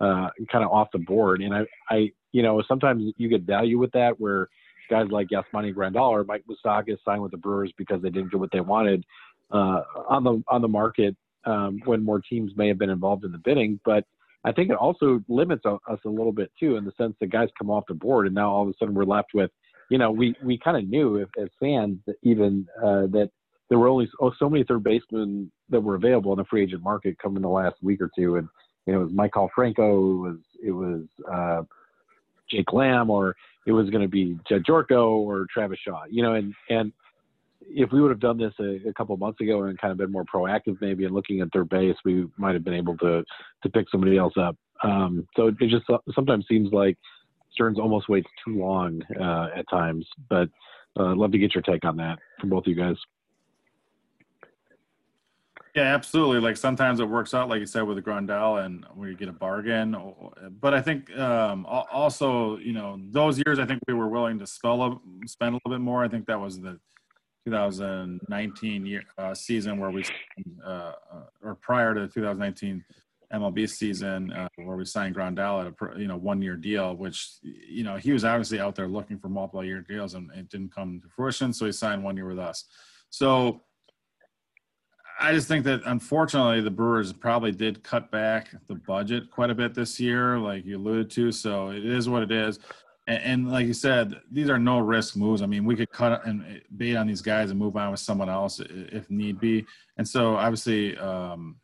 uh, 0.00 0.28
kind 0.50 0.64
of 0.64 0.70
off 0.70 0.88
the 0.92 0.98
board. 0.98 1.40
And 1.42 1.54
I, 1.54 1.62
I, 1.90 2.10
you 2.32 2.42
know, 2.42 2.62
sometimes 2.68 3.12
you 3.16 3.28
get 3.28 3.42
value 3.42 3.78
with 3.78 3.90
that 3.92 4.18
where 4.20 4.48
guys 4.88 5.06
like 5.10 5.28
Yasmani 5.28 5.74
Grandal 5.74 6.10
or 6.10 6.24
Mike 6.24 6.44
Moustakas 6.48 6.98
signed 7.04 7.22
with 7.22 7.32
the 7.32 7.36
Brewers 7.36 7.72
because 7.76 8.00
they 8.02 8.10
didn't 8.10 8.30
get 8.30 8.40
what 8.40 8.50
they 8.52 8.60
wanted 8.60 9.04
uh, 9.50 9.82
on 10.08 10.24
the 10.24 10.42
on 10.48 10.62
the 10.62 10.68
market 10.68 11.16
um, 11.44 11.80
when 11.84 12.04
more 12.04 12.20
teams 12.20 12.52
may 12.56 12.68
have 12.68 12.78
been 12.78 12.90
involved 12.90 13.24
in 13.24 13.32
the 13.32 13.38
bidding. 13.38 13.80
But 13.84 14.04
I 14.44 14.52
think 14.52 14.70
it 14.70 14.76
also 14.76 15.20
limits 15.28 15.64
us 15.66 15.98
a 16.04 16.08
little 16.08 16.32
bit 16.32 16.50
too, 16.58 16.76
in 16.76 16.84
the 16.84 16.92
sense 16.96 17.14
that 17.20 17.28
guys 17.30 17.48
come 17.58 17.70
off 17.70 17.84
the 17.88 17.94
board 17.94 18.26
and 18.26 18.34
now 18.34 18.50
all 18.50 18.62
of 18.62 18.68
a 18.68 18.72
sudden 18.78 18.94
we're 18.94 19.04
left 19.04 19.30
with, 19.34 19.50
you 19.90 19.98
know, 19.98 20.10
we 20.10 20.34
we 20.42 20.58
kind 20.58 20.76
of 20.76 20.88
knew 20.88 21.16
if, 21.16 21.28
as 21.40 21.48
fans 21.60 21.98
that 22.06 22.16
even 22.22 22.66
uh, 22.78 23.06
that 23.08 23.30
there 23.68 23.78
were 23.78 23.88
only 23.88 24.08
oh, 24.20 24.32
so 24.38 24.48
many 24.48 24.64
third 24.64 24.84
basemen 24.84 25.50
that 25.70 25.80
were 25.80 25.94
available 25.94 26.32
in 26.32 26.38
the 26.38 26.44
free 26.44 26.62
agent 26.62 26.82
market 26.82 27.18
coming 27.18 27.42
the 27.42 27.48
last 27.48 27.76
week 27.82 28.00
or 28.00 28.10
two, 28.16 28.36
and 28.36 28.48
you 28.86 28.92
know, 28.92 29.00
it 29.00 29.04
was 29.04 29.12
Maikel 29.12 29.48
Franco, 29.54 29.90
it 29.90 30.28
was 30.28 30.38
it 30.64 30.70
was 30.72 31.02
uh, 31.30 31.62
Jake 32.50 32.72
Lamb, 32.72 33.10
or 33.10 33.36
it 33.66 33.72
was 33.72 33.90
going 33.90 34.02
to 34.02 34.08
be 34.08 34.38
Jedd 34.48 34.64
Gyorko 34.64 35.18
or 35.18 35.46
Travis 35.52 35.78
Shaw, 35.84 36.04
you 36.10 36.22
know, 36.22 36.34
and 36.34 36.54
and 36.70 36.92
if 37.70 37.92
we 37.92 38.00
would 38.00 38.10
have 38.10 38.20
done 38.20 38.38
this 38.38 38.54
a, 38.60 38.88
a 38.88 38.92
couple 38.94 39.16
months 39.16 39.40
ago 39.40 39.62
and 39.64 39.78
kind 39.78 39.92
of 39.92 39.98
been 39.98 40.12
more 40.12 40.24
proactive, 40.24 40.80
maybe 40.80 41.04
in 41.04 41.12
looking 41.12 41.40
at 41.40 41.48
third 41.52 41.68
base, 41.68 41.96
we 42.04 42.26
might 42.36 42.54
have 42.54 42.64
been 42.64 42.74
able 42.74 42.96
to 42.98 43.22
to 43.62 43.68
pick 43.68 43.90
somebody 43.90 44.16
else 44.16 44.34
up. 44.38 44.56
Um, 44.82 45.26
so 45.36 45.48
it 45.48 45.56
just 45.68 45.84
sometimes 46.14 46.46
seems 46.48 46.72
like 46.72 46.96
Stearns 47.52 47.78
almost 47.78 48.08
waits 48.08 48.28
too 48.44 48.58
long 48.58 49.02
uh, 49.20 49.48
at 49.54 49.68
times. 49.68 50.06
But 50.30 50.48
uh, 50.98 51.14
love 51.14 51.32
to 51.32 51.38
get 51.38 51.54
your 51.54 51.62
take 51.62 51.84
on 51.84 51.96
that 51.96 52.18
from 52.40 52.50
both 52.50 52.64
of 52.64 52.68
you 52.68 52.74
guys. 52.74 52.96
Yeah, 55.78 55.94
absolutely. 55.94 56.40
Like 56.40 56.56
sometimes 56.56 56.98
it 56.98 57.08
works 57.08 57.34
out, 57.34 57.48
like 57.48 57.60
you 57.60 57.66
said, 57.66 57.82
with 57.82 58.04
the 58.04 58.56
and 58.64 58.84
where 58.96 59.08
you 59.08 59.14
get 59.14 59.28
a 59.28 59.32
bargain. 59.32 59.96
But 60.60 60.74
I 60.74 60.82
think 60.82 61.16
um, 61.16 61.64
also, 61.66 62.56
you 62.56 62.72
know, 62.72 62.98
those 63.12 63.40
years, 63.46 63.60
I 63.60 63.64
think 63.64 63.78
we 63.86 63.94
were 63.94 64.08
willing 64.08 64.40
to 64.40 64.46
spell 64.46 64.82
a, 64.82 64.98
spend 65.28 65.50
a 65.50 65.54
little 65.54 65.70
bit 65.70 65.80
more. 65.80 66.02
I 66.02 66.08
think 66.08 66.26
that 66.26 66.40
was 66.40 66.60
the 66.60 66.80
2019 67.46 68.86
year, 68.86 69.04
uh, 69.18 69.34
season 69.34 69.78
where 69.78 69.92
we, 69.92 70.04
uh, 70.66 70.68
uh, 70.68 70.94
or 71.44 71.54
prior 71.54 71.94
to 71.94 72.00
the 72.00 72.08
2019 72.08 72.84
MLB 73.32 73.68
season, 73.68 74.32
uh, 74.32 74.48
where 74.56 74.76
we 74.76 74.84
signed 74.84 75.14
Grandal 75.14 75.64
at 75.64 75.68
a 75.68 76.00
you 76.00 76.08
know 76.08 76.16
one 76.16 76.42
year 76.42 76.56
deal, 76.56 76.96
which 76.96 77.34
you 77.42 77.84
know 77.84 77.94
he 77.94 78.10
was 78.10 78.24
obviously 78.24 78.58
out 78.58 78.74
there 78.74 78.88
looking 78.88 79.16
for 79.16 79.28
multiple 79.28 79.64
year 79.64 79.84
deals 79.88 80.14
and 80.14 80.28
it 80.34 80.48
didn't 80.48 80.74
come 80.74 81.00
to 81.00 81.08
fruition, 81.08 81.52
so 81.52 81.66
he 81.66 81.72
signed 81.72 82.02
one 82.02 82.16
year 82.16 82.26
with 82.26 82.40
us. 82.40 82.64
So 83.10 83.60
I 85.20 85.32
just 85.32 85.48
think 85.48 85.64
that 85.64 85.80
unfortunately 85.86 86.60
the 86.60 86.70
Brewers 86.70 87.12
probably 87.12 87.50
did 87.50 87.82
cut 87.82 88.10
back 88.10 88.50
the 88.68 88.76
budget 88.76 89.30
quite 89.30 89.50
a 89.50 89.54
bit 89.54 89.74
this 89.74 89.98
year, 89.98 90.38
like 90.38 90.64
you 90.64 90.76
alluded 90.76 91.10
to. 91.12 91.32
So 91.32 91.70
it 91.70 91.84
is 91.84 92.08
what 92.08 92.22
it 92.22 92.30
is. 92.30 92.60
And, 93.08 93.22
and 93.22 93.50
like 93.50 93.66
you 93.66 93.74
said, 93.74 94.20
these 94.30 94.48
are 94.48 94.58
no 94.58 94.78
risk 94.78 95.16
moves. 95.16 95.42
I 95.42 95.46
mean, 95.46 95.64
we 95.64 95.74
could 95.74 95.90
cut 95.90 96.24
and 96.24 96.62
bait 96.76 96.94
on 96.94 97.08
these 97.08 97.20
guys 97.20 97.50
and 97.50 97.58
move 97.58 97.76
on 97.76 97.90
with 97.90 98.00
someone 98.00 98.28
else 98.28 98.60
if 98.60 99.10
need 99.10 99.40
be. 99.40 99.66
And 99.96 100.06
so 100.06 100.36
obviously, 100.36 100.96
um, 100.98 101.56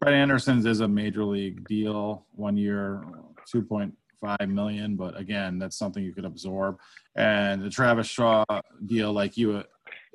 Brett 0.00 0.14
Anderson's 0.14 0.66
is 0.66 0.80
a 0.80 0.88
major 0.88 1.24
league 1.24 1.66
deal, 1.68 2.26
one 2.32 2.56
year, 2.56 3.04
two 3.50 3.62
point 3.62 3.94
five 4.20 4.48
million. 4.48 4.96
But 4.96 5.16
again, 5.16 5.58
that's 5.58 5.78
something 5.78 6.02
you 6.02 6.12
could 6.12 6.24
absorb. 6.24 6.78
And 7.14 7.62
the 7.62 7.70
Travis 7.70 8.08
Shaw 8.08 8.44
deal, 8.86 9.12
like 9.12 9.36
you 9.36 9.62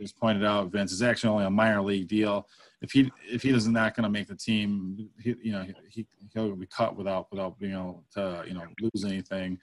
just 0.02 0.18
pointed 0.18 0.44
out, 0.44 0.72
Vince 0.72 0.92
is 0.92 1.02
actually 1.02 1.30
only 1.30 1.46
a 1.46 1.50
minor 1.50 1.82
league 1.82 2.08
deal. 2.08 2.48
If 2.82 2.92
he 2.92 3.12
if 3.30 3.44
he 3.44 3.52
is 3.52 3.68
not 3.68 3.96
going 3.96 4.04
to 4.04 4.10
make 4.10 4.28
the 4.28 4.36
team, 4.36 5.10
he, 5.20 5.36
you 5.42 5.52
know 5.52 5.66
he 5.90 6.06
he'll 6.34 6.56
be 6.56 6.68
cut 6.68 6.96
without 6.96 7.32
without 7.32 7.60
being 7.60 7.74
able 7.74 8.04
to 8.14 8.44
you 8.48 8.54
know 8.54 8.64
lose 8.82 9.06
anything 9.06 9.60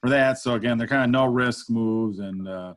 for 0.00 0.08
that. 0.10 0.38
So 0.38 0.54
again, 0.54 0.78
they're 0.78 0.86
kind 0.86 1.04
of 1.04 1.10
no 1.10 1.26
risk 1.26 1.70
moves 1.70 2.18
and. 2.18 2.48
Uh, 2.48 2.74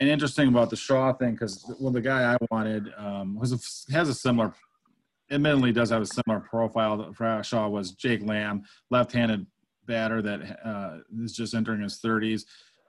and 0.00 0.08
interesting 0.08 0.46
about 0.46 0.70
the 0.70 0.76
Shaw 0.76 1.12
thing 1.12 1.32
because 1.32 1.64
well, 1.80 1.92
the 1.92 2.00
guy 2.00 2.32
I 2.32 2.36
wanted 2.52 2.84
um, 2.96 3.34
was 3.34 3.52
a, 3.52 3.92
has 3.92 4.08
a 4.08 4.14
similar, 4.14 4.54
admittedly 5.28 5.72
does 5.72 5.90
have 5.90 6.02
a 6.02 6.06
similar 6.06 6.38
profile. 6.38 7.12
For 7.12 7.42
Shaw 7.42 7.68
was 7.68 7.92
Jake 7.92 8.24
Lamb, 8.24 8.62
left-handed 8.90 9.44
batter 9.86 10.22
that 10.22 10.60
uh, 10.64 10.98
is 11.20 11.32
just 11.32 11.54
entering 11.54 11.80
his 11.80 12.00
30s 12.00 12.44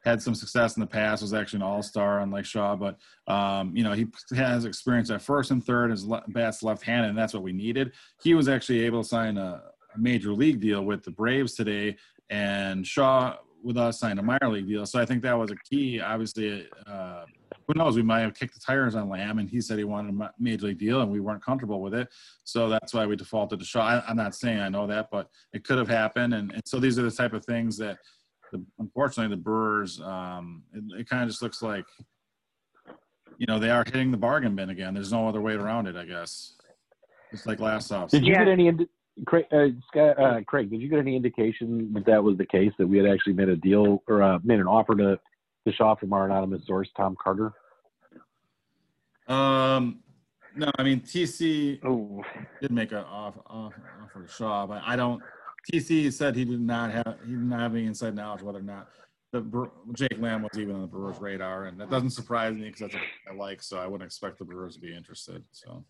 had 0.10 0.22
some 0.22 0.34
success 0.34 0.76
in 0.76 0.82
the 0.82 0.88
past, 0.88 1.22
was 1.22 1.34
actually 1.34 1.58
an 1.58 1.64
all-star 1.64 2.20
on 2.20 2.32
Lake 2.32 2.46
Shaw, 2.46 2.76
but 2.76 2.98
um, 3.28 3.76
you 3.76 3.84
know 3.84 3.94
he 3.94 4.08
has 4.36 4.66
experience 4.66 5.10
at 5.12 5.22
first 5.22 5.52
and 5.52 5.64
third. 5.64 5.92
His 5.92 6.06
le- 6.06 6.24
bats 6.30 6.64
left-handed, 6.64 7.10
and 7.10 7.18
that's 7.18 7.34
what 7.34 7.44
we 7.44 7.54
needed. 7.54 7.94
He 8.22 8.34
was 8.34 8.50
actually 8.50 8.82
able 8.82 9.04
to 9.04 9.08
sign 9.08 9.38
a, 9.38 9.62
a, 9.96 9.98
major 9.98 10.34
league 10.34 10.60
deal 10.60 10.84
with 10.84 11.04
the 11.04 11.12
Braves 11.12 11.54
today, 11.54 11.96
and 12.30 12.86
Shaw 12.86 13.38
with 13.62 13.78
us 13.78 14.00
signed 14.00 14.20
a 14.20 14.24
minor 14.24 14.50
league 14.50 14.68
deal. 14.68 14.86
So 14.86 15.00
I 15.00 15.06
think 15.06 15.22
that 15.24 15.38
was 15.38 15.52
a 15.52 15.56
key. 15.70 16.00
Obviously, 16.00 16.68
uh, 16.88 17.26
who 17.68 17.74
knows? 17.76 17.96
We 17.96 18.02
might 18.02 18.22
have 18.22 18.34
kicked 18.34 18.56
the 18.56 18.60
tires 18.60 18.96
on 18.96 19.10
Lamb, 19.10 19.38
and 19.38 19.50
he 19.50 19.62
said 19.62 19.78
he 19.78 19.84
wanted 19.84 20.20
a 20.20 20.32
major 20.40 20.68
league 20.68 20.80
deal, 20.80 21.02
and 21.02 21.12
we 21.12 21.20
weren't 21.20 21.44
comfortable 21.44 21.82
with 21.82 21.94
it. 21.94 22.08
So 22.46 22.68
that's 22.70 22.94
why 22.94 23.06
we 23.06 23.16
defaulted 23.16 23.60
to 23.60 23.66
Shaw. 23.66 23.86
I, 23.86 24.10
am 24.10 24.18
not 24.18 24.34
saying 24.34 24.60
I 24.60 24.70
know 24.70 24.88
that, 24.88 25.10
but 25.12 25.30
it 25.54 25.64
could 25.64 25.78
have 25.78 25.90
happened, 25.90 26.34
and, 26.34 26.52
and 26.52 26.64
so 26.66 26.80
these 26.80 26.98
are 26.98 27.04
the 27.04 27.12
type 27.12 27.34
of 27.34 27.46
things 27.46 27.78
that 27.78 28.00
the, 28.52 28.64
unfortunately 28.80 29.36
the 29.36 29.42
Brewers, 29.42 30.00
um, 30.02 30.64
it, 30.74 31.02
it 31.02 31.10
kind 31.10 31.24
of 31.24 31.30
just 31.30 31.42
looks 31.42 31.62
like, 31.62 31.86
you 33.38 33.46
know, 33.48 33.60
they 33.60 33.70
are 33.70 33.84
hitting 33.86 34.12
the 34.12 34.18
bargain 34.18 34.56
bin 34.56 34.70
again. 34.70 34.94
There's 34.94 35.12
no 35.12 35.28
other 35.28 35.42
way 35.42 35.54
around 35.54 35.88
it, 35.88 35.96
I 35.96 36.06
guess. 36.06 36.56
Just 37.32 37.48
like 37.48 37.60
last 37.60 37.92
off. 37.92 38.10
Did 38.10 38.26
you 38.26 38.34
get 38.34 38.48
any? 38.48 38.72
Craig, 39.26 39.46
uh, 39.52 39.68
Scott, 39.88 40.20
uh, 40.20 40.42
Craig, 40.48 40.70
did 40.70 40.82
you 40.82 40.90
get 40.90 41.00
any 41.00 41.16
indication 41.16 41.92
that 41.94 42.06
that 42.06 42.24
was 42.24 42.38
the 42.38 42.46
case 42.46 42.72
that 42.80 42.88
we 42.88 42.98
had 42.98 43.08
actually 43.08 43.34
made 43.34 43.50
a 43.50 43.56
deal 43.56 44.02
or 44.08 44.24
uh, 44.24 44.40
made 44.44 44.60
an 44.60 44.68
offer 44.68 44.96
to 44.96 45.20
to 45.68 45.74
Shaw 45.74 45.96
from 45.96 46.14
our 46.14 46.26
anonymous 46.26 46.66
source, 46.66 46.90
Tom 46.96 47.18
Carter? 47.22 47.54
Um, 49.28 50.00
no, 50.56 50.72
I 50.78 50.84
mean 50.84 51.02
TC 51.02 51.84
Ooh. 51.86 52.24
did 52.62 52.72
make 52.72 52.92
an 52.92 53.00
offer, 53.00 53.42
offer 53.48 54.24
to 54.26 54.32
Shaw, 54.32 54.66
but 54.66 54.82
I 54.86 54.96
don't 54.96 55.22
TC 55.72 56.12
said 56.12 56.36
he 56.36 56.46
did 56.46 56.62
not 56.62 56.92
have 56.92 57.18
he 57.26 57.32
did 57.32 57.42
not 57.42 57.60
have 57.60 57.76
any 57.76 57.86
inside 57.86 58.16
knowledge 58.16 58.42
whether 58.42 58.60
or 58.60 58.64
not 58.64 58.90
the 59.32 59.70
Jake 59.94 60.20
Lamb 60.20 60.42
was 60.42 60.58
even 60.58 60.76
on 60.76 60.82
the 60.82 60.88
Brewers' 60.88 61.20
radar, 61.20 61.66
and 61.66 61.80
that 61.80 61.90
doesn't 61.92 62.12
surprise 62.12 62.56
me 62.56 62.64
because 62.64 62.80
that's 62.80 62.96
what 62.96 63.04
I 63.30 63.34
like. 63.34 63.62
So 63.62 63.78
I 63.78 63.86
wouldn't 63.86 64.08
expect 64.08 64.40
the 64.40 64.46
Brewers 64.46 64.76
to 64.76 64.82
be 64.82 64.96
interested. 64.96 65.44
So 65.52 65.86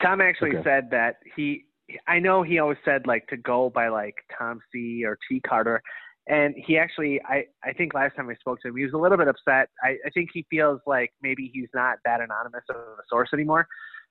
Tom 0.00 0.20
actually 0.20 0.56
Okay. 0.56 0.62
said 0.62 0.90
that 0.90 1.16
he. 1.36 1.64
I 2.06 2.18
know 2.18 2.42
he 2.42 2.58
always 2.58 2.78
said 2.84 3.06
like 3.06 3.26
to 3.28 3.36
go 3.36 3.70
by 3.70 3.88
like 3.88 4.14
Tom 4.36 4.60
C 4.70 5.02
or 5.04 5.18
T 5.28 5.40
Carter, 5.40 5.82
and 6.28 6.54
he 6.56 6.78
actually 6.78 7.20
I 7.22 7.46
I 7.64 7.72
think 7.72 7.94
last 7.94 8.14
time 8.14 8.28
I 8.28 8.34
spoke 8.34 8.60
to 8.60 8.68
him 8.68 8.76
he 8.76 8.84
was 8.84 8.92
a 8.92 8.98
little 8.98 9.18
bit 9.18 9.26
upset. 9.26 9.68
I 9.82 9.96
I 10.06 10.10
think 10.14 10.30
he 10.32 10.46
feels 10.50 10.80
like 10.86 11.12
maybe 11.22 11.50
he's 11.52 11.68
not 11.74 11.98
that 12.04 12.20
anonymous 12.20 12.64
of 12.68 12.76
a 12.76 13.02
source 13.08 13.30
anymore. 13.32 13.66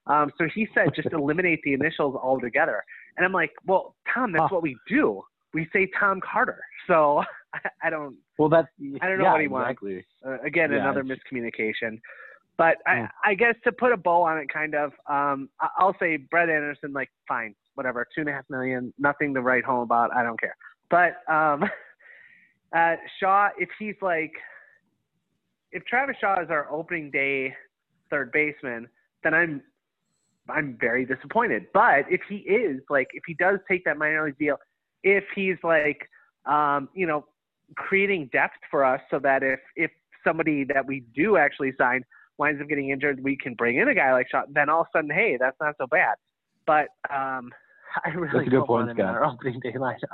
Um, 0.07 0.31
so 0.37 0.47
he 0.53 0.67
said 0.73 0.89
just 0.95 1.09
eliminate 1.13 1.59
the 1.63 1.73
initials 1.73 2.15
altogether, 2.15 2.83
and 3.17 3.25
I'm 3.25 3.33
like, 3.33 3.51
well, 3.65 3.95
Tom, 4.13 4.31
that's 4.31 4.51
what 4.51 4.61
we 4.61 4.77
do. 4.87 5.23
We 5.53 5.67
say 5.73 5.89
Tom 5.99 6.21
Carter. 6.21 6.59
So 6.87 7.23
I, 7.53 7.59
I 7.83 7.89
don't 7.89 8.15
Well, 8.37 8.49
that's 8.49 8.67
I 9.01 9.07
don't 9.07 9.17
know 9.17 9.23
yeah, 9.25 9.31
what 9.33 9.41
he 9.41 9.47
wants. 9.47 9.71
exactly. 9.71 10.05
uh, 10.25 10.39
again 10.45 10.71
Yeah, 10.71 10.79
another 10.79 11.03
miscommunication 11.03 11.99
but 12.57 12.77
I, 12.87 12.95
Mm. 12.95 13.09
I 13.23 13.33
guess 13.35 13.53
to 13.65 13.71
put 13.71 13.91
a 13.93 13.97
bow 13.97 14.23
on 14.23 14.37
it 14.39 14.49
kind 14.51 14.73
of 14.75 14.91
um 15.09 15.49
I- 15.61 15.69
i'll 15.77 15.95
say 15.99 16.17
brett 16.17 16.49
anderson 16.49 16.91
like 16.91 17.09
fine 17.27 17.53
whatever 17.75 18.05
two 18.15 18.21
and 18.21 18.29
a 18.29 18.33
half 18.33 18.45
million 18.49 18.93
nothing 18.97 19.33
to 19.35 19.41
write 19.41 19.63
home 19.63 19.81
about 19.81 20.13
i 20.15 20.23
don't 20.23 20.39
care 20.39 20.55
but 20.89 21.11
um 21.31 21.63
uh 22.75 22.95
shaw 23.19 23.49
if 23.59 23.69
he's 23.79 23.95
like 24.01 24.31
if 25.71 25.83
travis 25.85 26.15
shaw 26.19 26.41
is 26.41 26.49
our 26.49 26.69
opening 26.71 27.11
day 27.11 27.53
third 28.09 28.31
baseman 28.31 28.87
then 29.23 29.33
i'm 29.33 29.61
i'm 30.49 30.77
very 30.79 31.05
disappointed 31.05 31.65
but 31.73 32.05
if 32.09 32.21
he 32.29 32.37
is 32.37 32.81
like 32.89 33.07
if 33.13 33.23
he 33.25 33.33
does 33.35 33.59
take 33.69 33.83
that 33.85 33.97
minor 33.97 34.25
league 34.25 34.37
deal 34.37 34.57
if 35.03 35.23
he's 35.35 35.57
like 35.63 36.09
um 36.45 36.89
you 36.93 37.05
know 37.05 37.25
creating 37.75 38.29
depth 38.31 38.55
for 38.71 38.83
us 38.85 39.01
so 39.11 39.19
that 39.19 39.43
if 39.43 39.59
if 39.75 39.91
somebody 40.23 40.63
that 40.63 40.85
we 40.85 41.03
do 41.15 41.37
actually 41.37 41.73
sign 41.77 42.03
winds 42.37 42.61
up 42.61 42.67
getting 42.67 42.89
injured, 42.89 43.23
we 43.23 43.35
can 43.35 43.53
bring 43.55 43.77
in 43.77 43.87
a 43.87 43.95
guy 43.95 44.13
like 44.13 44.27
Shaw. 44.29 44.43
Then 44.49 44.69
all 44.69 44.81
of 44.81 44.87
a 44.93 44.97
sudden, 44.97 45.09
hey, 45.09 45.37
that's 45.39 45.57
not 45.59 45.75
so 45.77 45.87
bad. 45.87 46.15
But 46.65 46.87
um, 47.13 47.51
I 48.05 48.09
really 48.09 48.29
that's 48.33 48.47
a 48.47 48.49
good 48.49 48.51
don't 48.51 48.67
point, 48.67 48.87
want 48.87 48.91
him 48.91 48.99
in 48.99 49.05
Scott. 49.05 49.15
our 49.15 49.25
opening 49.25 49.59
day 49.59 49.73
lineup. 49.73 49.97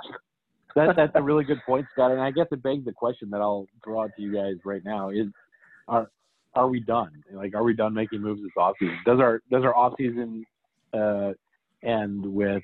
That, 0.75 0.95
that's 0.95 1.11
a 1.13 1.21
really 1.21 1.43
good 1.43 1.59
point, 1.67 1.85
Scott. 1.93 2.09
And 2.09 2.19
I 2.19 2.31
guess 2.31 2.47
it 2.49 2.63
begs 2.63 2.83
the 2.83 2.93
question 2.93 3.29
that 3.29 3.41
I'll 3.41 3.67
throw 3.83 4.01
out 4.01 4.09
to 4.15 4.23
you 4.23 4.33
guys 4.33 4.55
right 4.65 4.81
now: 4.83 5.11
is 5.11 5.27
are 5.87 6.09
are 6.55 6.67
we 6.67 6.79
done? 6.79 7.23
Like, 7.31 7.55
are 7.55 7.63
we 7.63 7.73
done 7.73 7.93
making 7.93 8.21
moves 8.21 8.41
this 8.41 8.51
offseason? 8.57 8.97
Does 9.05 9.19
our 9.19 9.41
does 9.51 9.63
our 9.63 9.73
offseason 9.73 10.43
uh, 10.93 11.33
end 11.83 12.25
with 12.25 12.63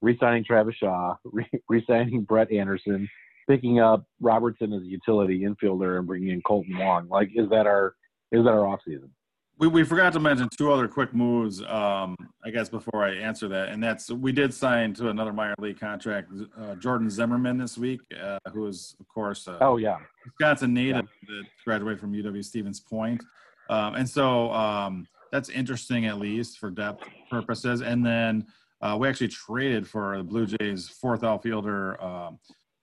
re-signing 0.00 0.44
Travis 0.44 0.74
Shaw, 0.76 1.14
re- 1.24 1.50
re-signing 1.68 2.22
Brett 2.22 2.52
Anderson, 2.52 3.08
picking 3.48 3.80
up 3.80 4.04
Robertson 4.20 4.72
as 4.72 4.82
a 4.82 4.86
utility 4.86 5.40
infielder, 5.40 5.98
and 5.98 6.06
bringing 6.06 6.30
in 6.30 6.42
Kolten 6.42 6.78
Wong? 6.78 7.08
Like, 7.08 7.30
is 7.34 7.48
that 7.50 7.66
our 7.66 7.94
is 8.32 8.44
that 8.44 8.50
our 8.50 8.76
offseason? 8.76 9.10
We, 9.58 9.66
we 9.66 9.82
forgot 9.82 10.12
to 10.12 10.20
mention 10.20 10.48
two 10.56 10.70
other 10.72 10.86
quick 10.86 11.12
moves. 11.12 11.62
Um, 11.62 12.16
I 12.44 12.50
guess 12.50 12.68
before 12.68 13.04
I 13.04 13.14
answer 13.14 13.48
that, 13.48 13.70
and 13.70 13.82
that's 13.82 14.08
we 14.10 14.30
did 14.30 14.54
sign 14.54 14.94
to 14.94 15.08
another 15.08 15.32
minor 15.32 15.56
league 15.58 15.80
contract, 15.80 16.30
uh, 16.56 16.76
Jordan 16.76 17.10
Zimmermann 17.10 17.58
this 17.58 17.76
week, 17.76 18.00
uh, 18.22 18.38
who 18.52 18.66
is 18.66 18.94
of 19.00 19.08
course 19.08 19.48
uh, 19.48 19.58
Oh 19.60 19.76
yeah, 19.76 19.98
Wisconsin 20.24 20.72
native 20.72 21.08
that 21.26 21.44
graduated 21.64 21.98
from 21.98 22.12
UW 22.12 22.44
Stevens 22.44 22.78
Point. 22.78 23.22
Um, 23.68 23.96
and 23.96 24.08
so 24.08 24.52
um, 24.52 25.08
that's 25.32 25.48
interesting, 25.48 26.06
at 26.06 26.18
least 26.18 26.58
for 26.58 26.70
depth 26.70 27.08
purposes. 27.28 27.82
And 27.82 28.06
then 28.06 28.46
uh, 28.80 28.96
we 28.98 29.08
actually 29.08 29.28
traded 29.28 29.88
for 29.88 30.18
the 30.18 30.24
Blue 30.24 30.46
Jays' 30.46 30.88
fourth 30.88 31.24
outfielder, 31.24 32.00
um, 32.02 32.38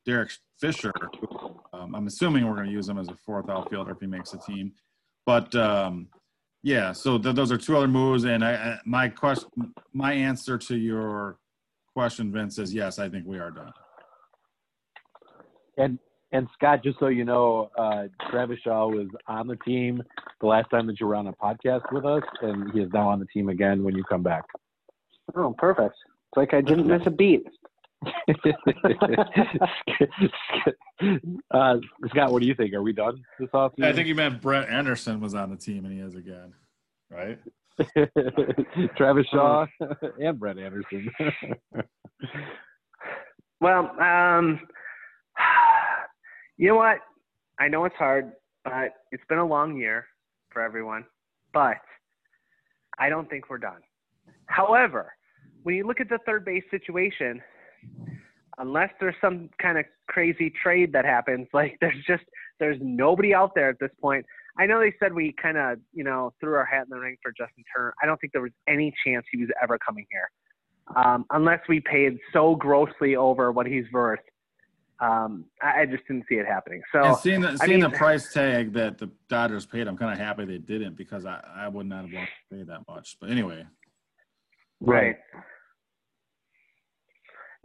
Derek 0.05 0.31
Fisher. 0.59 0.93
Um, 1.73 1.95
I'm 1.95 2.07
assuming 2.07 2.45
we're 2.45 2.55
going 2.55 2.67
to 2.67 2.71
use 2.71 2.89
him 2.89 2.97
as 2.97 3.07
a 3.07 3.15
fourth 3.15 3.49
outfielder 3.49 3.91
if 3.91 3.99
he 3.99 4.07
makes 4.07 4.31
the 4.31 4.37
team. 4.39 4.73
But 5.25 5.55
um, 5.55 6.09
yeah, 6.65 6.93
so 6.93 7.19
th- 7.19 7.35
those 7.35 7.51
are 7.51 7.59
two 7.59 7.77
other 7.77 7.87
moves. 7.87 8.23
And 8.23 8.43
I, 8.43 8.53
I, 8.53 8.79
my 8.85 9.07
question, 9.07 9.71
my 9.93 10.13
answer 10.13 10.57
to 10.57 10.75
your 10.75 11.37
question, 11.93 12.31
Vince, 12.31 12.57
is 12.57 12.73
yes. 12.73 12.97
I 12.97 13.07
think 13.07 13.27
we 13.27 13.37
are 13.37 13.51
done. 13.51 13.71
And 15.77 15.99
and 16.31 16.47
Scott, 16.55 16.83
just 16.83 16.97
so 16.97 17.07
you 17.07 17.23
know, 17.23 17.69
uh, 17.77 18.05
Travis 18.31 18.57
Shaw 18.63 18.87
was 18.87 19.07
on 19.27 19.45
the 19.45 19.57
team 19.57 20.01
the 20.41 20.47
last 20.47 20.71
time 20.71 20.87
that 20.87 20.99
you 20.99 21.05
were 21.05 21.15
on 21.15 21.27
a 21.27 21.33
podcast 21.33 21.83
with 21.91 22.03
us, 22.03 22.23
and 22.41 22.71
he 22.71 22.79
is 22.79 22.89
now 22.91 23.09
on 23.09 23.19
the 23.19 23.27
team 23.27 23.49
again 23.49 23.83
when 23.83 23.95
you 23.95 24.03
come 24.03 24.23
back. 24.23 24.43
Oh, 25.35 25.53
perfect. 25.55 25.93
It's 25.93 26.37
like 26.37 26.55
I 26.55 26.61
didn't 26.61 26.87
miss 26.87 27.05
a 27.05 27.11
beat. 27.11 27.45
Uh, 31.51 31.77
Scott, 32.09 32.31
what 32.31 32.41
do 32.41 32.47
you 32.47 32.55
think? 32.55 32.73
Are 32.73 32.81
we 32.81 32.93
done 32.93 33.23
this 33.39 33.49
offseason? 33.53 33.85
I 33.85 33.93
think 33.93 34.07
you 34.07 34.15
meant 34.15 34.41
Brett 34.41 34.69
Anderson 34.69 35.19
was 35.19 35.33
on 35.35 35.49
the 35.49 35.57
team, 35.57 35.85
and 35.85 35.93
he 35.93 35.99
is 35.99 36.15
again, 36.15 36.53
right? 37.09 37.39
Travis 38.97 39.25
Shaw 39.31 39.65
and 40.19 40.39
Brett 40.39 40.57
Anderson. 40.57 41.11
Well, 43.61 43.89
um, 43.99 44.59
you 46.57 46.67
know 46.67 46.75
what? 46.75 46.97
I 47.59 47.67
know 47.67 47.85
it's 47.85 47.95
hard, 47.95 48.31
but 48.63 48.89
it's 49.11 49.23
been 49.29 49.37
a 49.37 49.45
long 49.45 49.77
year 49.77 50.05
for 50.51 50.61
everyone. 50.61 51.05
But 51.53 51.77
I 52.99 53.09
don't 53.09 53.29
think 53.29 53.49
we're 53.49 53.57
done. 53.57 53.81
However, 54.47 55.13
when 55.63 55.75
you 55.75 55.87
look 55.87 55.99
at 55.99 56.09
the 56.09 56.19
third 56.25 56.45
base 56.45 56.63
situation, 56.69 57.41
unless 58.57 58.89
there's 58.99 59.15
some 59.21 59.49
kind 59.61 59.77
of 59.77 59.85
crazy 60.07 60.51
trade 60.63 60.93
that 60.93 61.05
happens, 61.05 61.47
like 61.53 61.77
there's 61.81 62.03
just 62.07 62.23
there's 62.59 62.77
nobody 62.81 63.33
out 63.33 63.53
there 63.55 63.69
at 63.69 63.79
this 63.79 63.91
point. 64.01 64.25
I 64.57 64.65
know 64.65 64.79
they 64.79 64.93
said 64.99 65.13
we 65.13 65.33
kind 65.41 65.57
of 65.57 65.79
you 65.93 66.03
know 66.03 66.33
threw 66.39 66.55
our 66.55 66.65
hat 66.65 66.83
in 66.83 66.89
the 66.89 66.99
ring 66.99 67.17
for 67.21 67.31
Justin 67.31 67.63
Turner. 67.75 67.93
I 68.01 68.05
don't 68.05 68.19
think 68.19 68.33
there 68.33 68.41
was 68.41 68.53
any 68.67 68.93
chance 69.05 69.25
he 69.31 69.39
was 69.39 69.49
ever 69.61 69.77
coming 69.85 70.05
here, 70.09 70.29
um, 71.03 71.25
unless 71.31 71.59
we 71.67 71.81
paid 71.81 72.17
so 72.31 72.55
grossly 72.55 73.15
over 73.15 73.51
what 73.51 73.65
he's 73.65 73.85
worth. 73.91 74.19
Um, 75.01 75.43
I, 75.61 75.81
I 75.81 75.85
just 75.85 76.07
didn't 76.07 76.23
see 76.29 76.35
it 76.35 76.45
happening. 76.45 76.81
So 76.93 77.03
and 77.03 77.17
seeing 77.17 77.41
the, 77.41 77.49
I 77.49 77.65
seeing 77.65 77.81
mean- 77.81 77.91
the 77.91 77.97
price 77.97 78.31
tag 78.31 78.71
that 78.73 78.97
the 78.97 79.09
Dodgers 79.27 79.65
paid, 79.65 79.87
I'm 79.89 79.97
kind 79.97 80.13
of 80.13 80.17
happy 80.17 80.45
they 80.45 80.57
didn't 80.57 80.95
because 80.95 81.25
I, 81.25 81.43
I 81.53 81.67
would 81.67 81.85
not 81.85 82.03
have 82.05 82.13
wanted 82.13 82.29
to 82.49 82.55
pay 82.55 82.63
that 82.63 82.87
much. 82.87 83.17
But 83.19 83.29
anyway, 83.29 83.65
Right. 84.79 85.17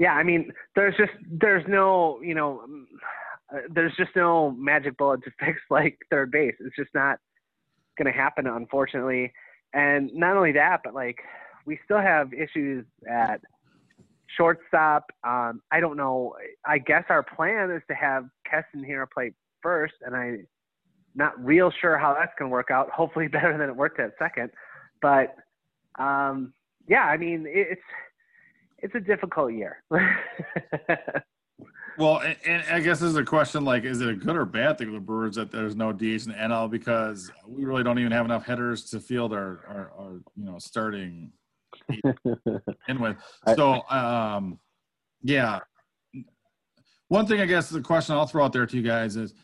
Yeah, 0.00 0.14
I 0.14 0.23
mean, 0.23 0.50
there's 0.75 0.97
just 0.97 1.12
there's 1.30 1.62
no 1.69 2.21
you 2.23 2.35
know, 2.35 2.62
um, 2.64 2.88
uh, 3.54 3.59
there's 3.71 3.92
just 3.99 4.16
no 4.16 4.50
magic 4.52 4.97
bullet 4.97 5.23
to 5.25 5.30
fix 5.38 5.61
like 5.69 5.99
third 6.11 6.30
base. 6.30 6.54
It's 6.59 6.75
just 6.75 6.88
not 6.95 7.19
going 7.99 8.11
to 8.11 8.19
happen, 8.19 8.47
unfortunately. 8.47 9.30
And 9.75 10.11
not 10.14 10.38
only 10.38 10.52
that, 10.52 10.80
but 10.83 10.95
like 10.95 11.19
we 11.66 11.78
still 11.85 12.00
have 12.00 12.33
issues 12.33 12.87
at 13.09 13.42
shortstop. 14.38 15.04
Um, 15.23 15.61
I 15.71 15.80
don't 15.80 15.99
know. 15.99 16.35
I 16.64 16.78
guess 16.78 17.04
our 17.11 17.23
plan 17.23 17.71
is 17.71 17.83
to 17.90 17.95
have 17.95 18.25
Keston 18.50 18.83
Hiura 18.83 19.04
play 19.12 19.35
first, 19.62 19.95
and 20.00 20.16
I 20.16 20.38
not 21.14 21.38
real 21.45 21.71
sure 21.78 21.99
how 21.99 22.14
that's 22.19 22.33
going 22.38 22.50
to 22.50 22.52
work 22.52 22.71
out. 22.71 22.88
Hopefully, 22.88 23.28
better 23.33 23.52
than 23.59 23.69
it 23.69 23.76
worked 23.76 24.00
at 24.00 24.12
second. 24.19 24.49
But 25.02 25.37
um, 25.99 26.54
yeah, 26.88 27.02
I 27.02 27.19
mean, 27.19 27.45
it's 27.47 27.83
it's 28.82 28.94
a 28.94 29.00
difficult 29.00 29.52
year. 29.52 29.82
well, 31.99 32.18
and, 32.18 32.37
and 32.46 32.62
I 32.70 32.80
guess 32.80 33.00
this 33.00 33.10
is 33.10 33.16
a 33.16 33.25
question 33.25 33.64
like, 33.64 33.84
is 33.84 34.00
it 34.00 34.08
a 34.08 34.14
good 34.14 34.37
or 34.37 34.44
bad 34.44 34.78
thing 34.78 34.88
for 34.88 34.94
the 34.94 35.00
Brewers 35.00 35.37
that 35.37 35.50
there's 35.50 35.76
no 35.76 35.92
DH 35.92 36.02
in 36.02 36.28
the 36.28 36.37
NL 36.38 36.70
because 36.70 37.30
we 37.46 37.64
really 37.64 37.82
don't 37.82 37.99
even 37.99 38.12
have 38.12 38.25
enough 38.25 38.46
hitters 38.46 38.90
to 38.90 39.00
field 39.00 39.32
our, 39.32 39.64
our, 39.68 39.92
our 39.99 40.12
you 40.37 40.44
know 40.44 40.58
starting 40.58 41.32
in 42.88 43.00
with. 43.00 43.16
So, 43.54 43.82
um, 43.88 44.58
yeah. 45.22 45.60
One 47.08 47.26
thing 47.26 47.40
I 47.40 47.46
guess 47.46 47.68
the 47.68 47.80
question 47.80 48.14
I'll 48.14 48.26
throw 48.26 48.44
out 48.44 48.52
there 48.52 48.66
to 48.66 48.76
you 48.76 48.82
guys 48.82 49.16
is, 49.16 49.34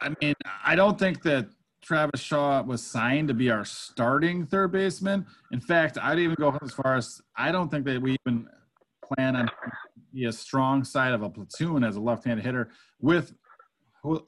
I 0.00 0.12
mean, 0.20 0.34
I 0.64 0.74
don't 0.74 0.98
think 0.98 1.22
that 1.22 1.48
Travis 1.84 2.20
Shaw 2.20 2.62
was 2.62 2.82
signed 2.82 3.28
to 3.28 3.34
be 3.34 3.50
our 3.50 3.64
starting 3.64 4.46
third 4.46 4.72
baseman. 4.72 5.26
In 5.52 5.60
fact, 5.60 5.98
I'd 6.00 6.18
even 6.18 6.34
go 6.36 6.56
as 6.62 6.72
far 6.72 6.96
as 6.96 7.20
I 7.36 7.52
don't 7.52 7.70
think 7.70 7.84
that 7.84 8.00
we 8.00 8.16
even 8.26 8.48
plan 9.04 9.36
on 9.36 9.50
be 10.12 10.24
a 10.24 10.32
strong 10.32 10.82
side 10.82 11.12
of 11.12 11.22
a 11.22 11.28
platoon 11.28 11.84
as 11.84 11.96
a 11.96 12.00
left-handed 12.00 12.44
hitter 12.44 12.70
with 13.00 13.34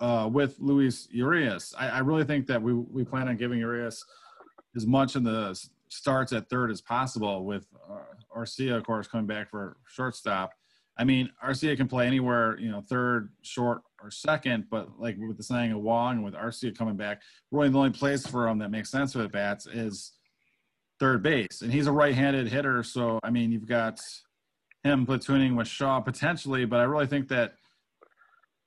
uh, 0.00 0.28
with 0.30 0.56
Luis 0.58 1.08
Urias. 1.10 1.74
I, 1.78 1.88
I 1.88 1.98
really 2.00 2.24
think 2.24 2.46
that 2.46 2.60
we 2.60 2.74
we 2.74 3.04
plan 3.04 3.28
on 3.28 3.36
giving 3.36 3.58
Urias 3.58 4.04
as 4.74 4.86
much 4.86 5.16
in 5.16 5.24
the 5.24 5.58
starts 5.88 6.32
at 6.32 6.50
third 6.50 6.70
as 6.70 6.82
possible 6.82 7.44
with 7.44 7.66
uh, 7.90 8.00
Arcia, 8.36 8.76
of 8.76 8.84
course, 8.84 9.06
coming 9.06 9.26
back 9.26 9.50
for 9.50 9.76
shortstop. 9.86 10.52
I 10.98 11.04
mean, 11.04 11.30
Arcia 11.44 11.76
can 11.76 11.88
play 11.88 12.06
anywhere, 12.06 12.58
you 12.58 12.70
know, 12.70 12.80
third, 12.80 13.30
short, 13.42 13.82
or 14.02 14.10
second, 14.10 14.66
but 14.70 14.98
like 14.98 15.16
with 15.18 15.36
the 15.36 15.42
signing 15.42 15.72
of 15.72 15.80
Wong, 15.80 16.22
with 16.22 16.34
Arcia 16.34 16.76
coming 16.76 16.96
back, 16.96 17.20
really 17.50 17.68
the 17.68 17.78
only 17.78 17.90
place 17.90 18.26
for 18.26 18.48
him 18.48 18.58
that 18.58 18.70
makes 18.70 18.90
sense 18.90 19.14
with 19.14 19.30
bats 19.32 19.66
is 19.66 20.12
third 20.98 21.22
base. 21.22 21.60
And 21.62 21.72
he's 21.72 21.86
a 21.86 21.92
right 21.92 22.14
handed 22.14 22.48
hitter. 22.48 22.82
So, 22.82 23.20
I 23.22 23.30
mean, 23.30 23.52
you've 23.52 23.68
got 23.68 24.00
him 24.84 25.06
platooning 25.06 25.56
with 25.56 25.68
Shaw 25.68 26.00
potentially, 26.00 26.64
but 26.64 26.80
I 26.80 26.84
really 26.84 27.06
think 27.06 27.28
that 27.28 27.54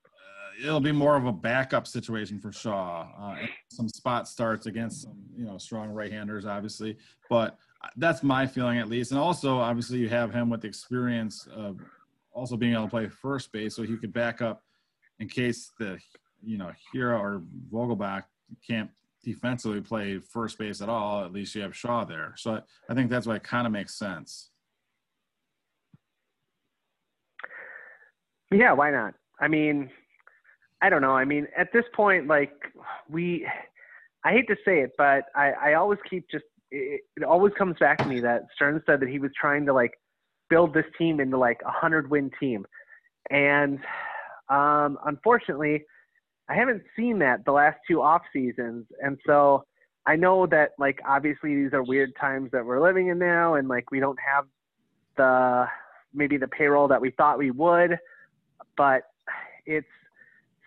uh, 0.05 0.67
it'll 0.67 0.81
be 0.81 0.91
more 0.91 1.15
of 1.15 1.25
a 1.25 1.31
backup 1.31 1.87
situation 1.87 2.39
for 2.39 2.51
Shaw. 2.51 3.07
Uh, 3.19 3.37
some 3.71 3.87
spot 3.89 4.27
starts 4.27 4.67
against 4.67 5.03
some, 5.03 5.17
you 5.35 5.45
know, 5.45 5.57
strong 5.57 5.89
right-handers, 5.89 6.45
obviously. 6.45 6.97
But 7.29 7.57
that's 7.95 8.21
my 8.21 8.45
feeling, 8.45 8.77
at 8.77 8.89
least. 8.89 9.11
And 9.11 9.19
also, 9.19 9.57
obviously, 9.57 9.99
you 9.99 10.09
have 10.09 10.33
him 10.33 10.49
with 10.49 10.61
the 10.61 10.67
experience 10.67 11.47
of 11.55 11.79
also 12.33 12.57
being 12.57 12.73
able 12.73 12.83
to 12.83 12.89
play 12.89 13.07
first 13.07 13.51
base, 13.51 13.75
so 13.75 13.83
he 13.83 13.97
could 13.97 14.13
back 14.13 14.41
up 14.41 14.63
in 15.19 15.27
case 15.27 15.71
the, 15.79 15.97
you 16.43 16.57
know, 16.57 16.71
Hiura 16.93 17.19
or 17.19 17.41
Vogelbach 17.71 18.23
can't 18.65 18.89
defensively 19.23 19.81
play 19.81 20.19
first 20.19 20.57
base 20.57 20.81
at 20.81 20.89
all. 20.89 21.25
At 21.25 21.33
least 21.33 21.55
you 21.55 21.61
have 21.61 21.75
Shaw 21.75 22.05
there. 22.05 22.33
So 22.37 22.55
I, 22.55 22.61
I 22.89 22.93
think 22.93 23.09
that's 23.09 23.27
why 23.27 23.35
it 23.35 23.43
kind 23.43 23.67
of 23.67 23.73
makes 23.73 23.95
sense. 23.95 24.51
Yeah, 28.51 28.73
why 28.73 28.91
not? 28.91 29.13
I 29.39 29.47
mean, 29.47 29.89
I 30.81 30.89
don't 30.89 31.01
know. 31.01 31.15
I 31.15 31.25
mean, 31.25 31.47
at 31.57 31.71
this 31.73 31.85
point, 31.93 32.27
like 32.27 32.53
we, 33.09 33.45
I 34.23 34.31
hate 34.31 34.47
to 34.47 34.55
say 34.65 34.79
it, 34.79 34.91
but 34.97 35.25
I, 35.35 35.51
I 35.51 35.73
always 35.73 35.99
keep 36.09 36.25
just. 36.31 36.45
It, 36.71 37.01
it 37.17 37.23
always 37.23 37.51
comes 37.57 37.77
back 37.79 37.97
to 37.97 38.05
me 38.05 38.19
that 38.19 38.43
Stearns 38.55 38.83
said 38.85 38.99
that 38.99 39.09
he 39.09 39.17
was 39.17 39.31
trying 39.39 39.65
to 39.65 39.73
like 39.73 39.91
build 40.49 40.73
this 40.73 40.85
team 40.97 41.19
into 41.19 41.37
like 41.37 41.61
a 41.65 41.71
hundred 41.71 42.09
win 42.09 42.31
team, 42.39 42.65
and 43.29 43.79
um, 44.49 44.97
unfortunately, 45.05 45.85
I 46.49 46.55
haven't 46.55 46.83
seen 46.95 47.19
that 47.19 47.45
the 47.45 47.51
last 47.51 47.77
two 47.87 48.01
off 48.01 48.21
seasons, 48.33 48.85
and 49.01 49.17
so 49.25 49.63
I 50.05 50.15
know 50.15 50.47
that 50.47 50.71
like 50.79 50.99
obviously 51.07 51.55
these 51.55 51.73
are 51.73 51.83
weird 51.83 52.13
times 52.19 52.49
that 52.51 52.65
we're 52.65 52.81
living 52.81 53.07
in 53.07 53.19
now, 53.19 53.55
and 53.55 53.67
like 53.67 53.91
we 53.91 53.99
don't 53.99 54.19
have 54.19 54.45
the 55.17 55.67
maybe 56.13 56.37
the 56.37 56.47
payroll 56.47 56.87
that 56.87 56.99
we 56.99 57.11
thought 57.11 57.37
we 57.37 57.51
would, 57.51 57.97
but 58.75 59.03
it's 59.65 59.87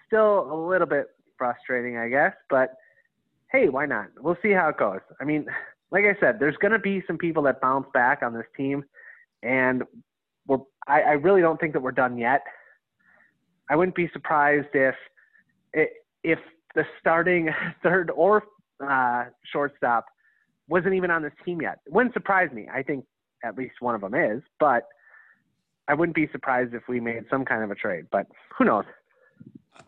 still 0.06 0.52
a 0.52 0.56
little 0.68 0.86
bit 0.86 1.06
frustrating, 1.36 1.96
I 1.96 2.08
guess. 2.08 2.32
But 2.48 2.74
hey, 3.50 3.68
why 3.68 3.86
not? 3.86 4.08
We'll 4.20 4.38
see 4.42 4.52
how 4.52 4.68
it 4.68 4.78
goes. 4.78 5.00
I 5.20 5.24
mean, 5.24 5.46
like 5.90 6.04
I 6.04 6.18
said, 6.20 6.38
there's 6.38 6.56
going 6.56 6.72
to 6.72 6.78
be 6.78 7.02
some 7.06 7.18
people 7.18 7.42
that 7.44 7.60
bounce 7.60 7.86
back 7.92 8.22
on 8.22 8.32
this 8.32 8.46
team, 8.56 8.84
and 9.42 9.82
we're. 10.46 10.58
I, 10.87 11.02
I 11.02 11.12
really 11.12 11.40
don't 11.40 11.61
think 11.61 11.72
that 11.75 11.80
we're 11.80 11.92
done 11.92 12.18
yet. 12.18 12.42
I 13.70 13.76
wouldn't 13.76 13.94
be 13.94 14.11
surprised 14.12 14.68
if 14.75 14.94
if 16.25 16.38
the 16.75 16.84
starting 17.00 17.50
third 17.82 18.11
or 18.11 18.44
uh, 18.84 19.25
shortstop 19.52 20.06
wasn't 20.68 20.94
even 20.94 21.11
on 21.11 21.22
this 21.22 21.32
team 21.44 21.61
yet. 21.61 21.78
It 21.87 21.92
wouldn't 21.92 22.14
surprise 22.14 22.50
me. 22.52 22.68
I 22.72 22.82
think 22.82 23.04
at 23.44 23.56
least 23.56 23.75
one 23.80 23.94
of 23.94 24.00
them 24.00 24.14
is, 24.14 24.42
but 24.61 24.84
I 25.88 25.94
wouldn't 25.94 26.14
be 26.14 26.28
surprised 26.30 26.75
if 26.75 26.82
we 26.88 27.00
made 27.00 27.25
some 27.30 27.44
kind 27.44 27.62
of 27.62 27.70
a 27.70 27.75
trade. 27.75 28.06
But 28.11 28.26
who 28.56 28.64
knows? 28.64 28.84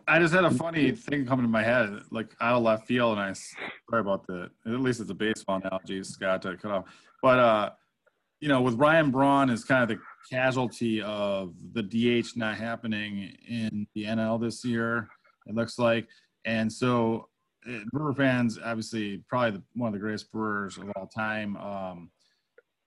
I 0.08 0.18
just 0.18 0.34
had 0.34 0.44
a 0.44 0.50
funny 0.50 0.90
thing 0.90 1.26
coming 1.26 1.44
to 1.44 1.50
my 1.50 1.62
head, 1.62 2.00
like 2.10 2.34
out 2.40 2.56
of 2.56 2.62
left 2.62 2.86
field, 2.86 3.12
and 3.12 3.20
I 3.20 3.32
sorry 3.32 4.00
about 4.00 4.26
the. 4.26 4.50
At 4.66 4.80
least 4.80 5.00
it's 5.00 5.10
a 5.10 5.14
baseball 5.14 5.60
analogy, 5.62 6.02
Scott, 6.02 6.42
to 6.42 6.56
cut 6.56 6.70
off. 6.70 6.84
But 7.22 7.38
uh, 7.38 7.70
you 8.44 8.50
know, 8.50 8.60
with 8.60 8.74
Ryan 8.74 9.10
Braun 9.10 9.48
is 9.48 9.64
kind 9.64 9.82
of 9.82 9.88
the 9.88 10.02
casualty 10.30 11.00
of 11.00 11.54
the 11.72 11.82
DH 11.82 12.36
not 12.36 12.58
happening 12.58 13.34
in 13.48 13.86
the 13.94 14.04
NL 14.04 14.38
this 14.38 14.62
year. 14.62 15.08
It 15.46 15.54
looks 15.54 15.78
like, 15.78 16.06
and 16.44 16.70
so 16.70 17.30
uh, 17.66 17.78
Brewer 17.90 18.12
fans, 18.12 18.58
obviously, 18.62 19.24
probably 19.30 19.52
the, 19.52 19.62
one 19.72 19.88
of 19.88 19.94
the 19.94 19.98
greatest 19.98 20.30
Brewers 20.30 20.76
of 20.76 20.92
all 20.94 21.06
time. 21.06 21.56
Um, 21.56 22.10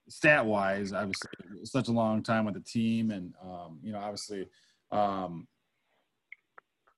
stat 0.09 0.45
wise, 0.45 0.93
obviously, 0.93 1.31
such 1.63 1.87
a 1.87 1.91
long 1.91 2.21
time 2.21 2.45
with 2.45 2.53
the 2.53 2.59
team, 2.59 3.09
and 3.09 3.33
um, 3.43 3.79
you 3.81 3.93
know, 3.93 3.99
obviously. 3.99 4.47
Um, 4.91 5.47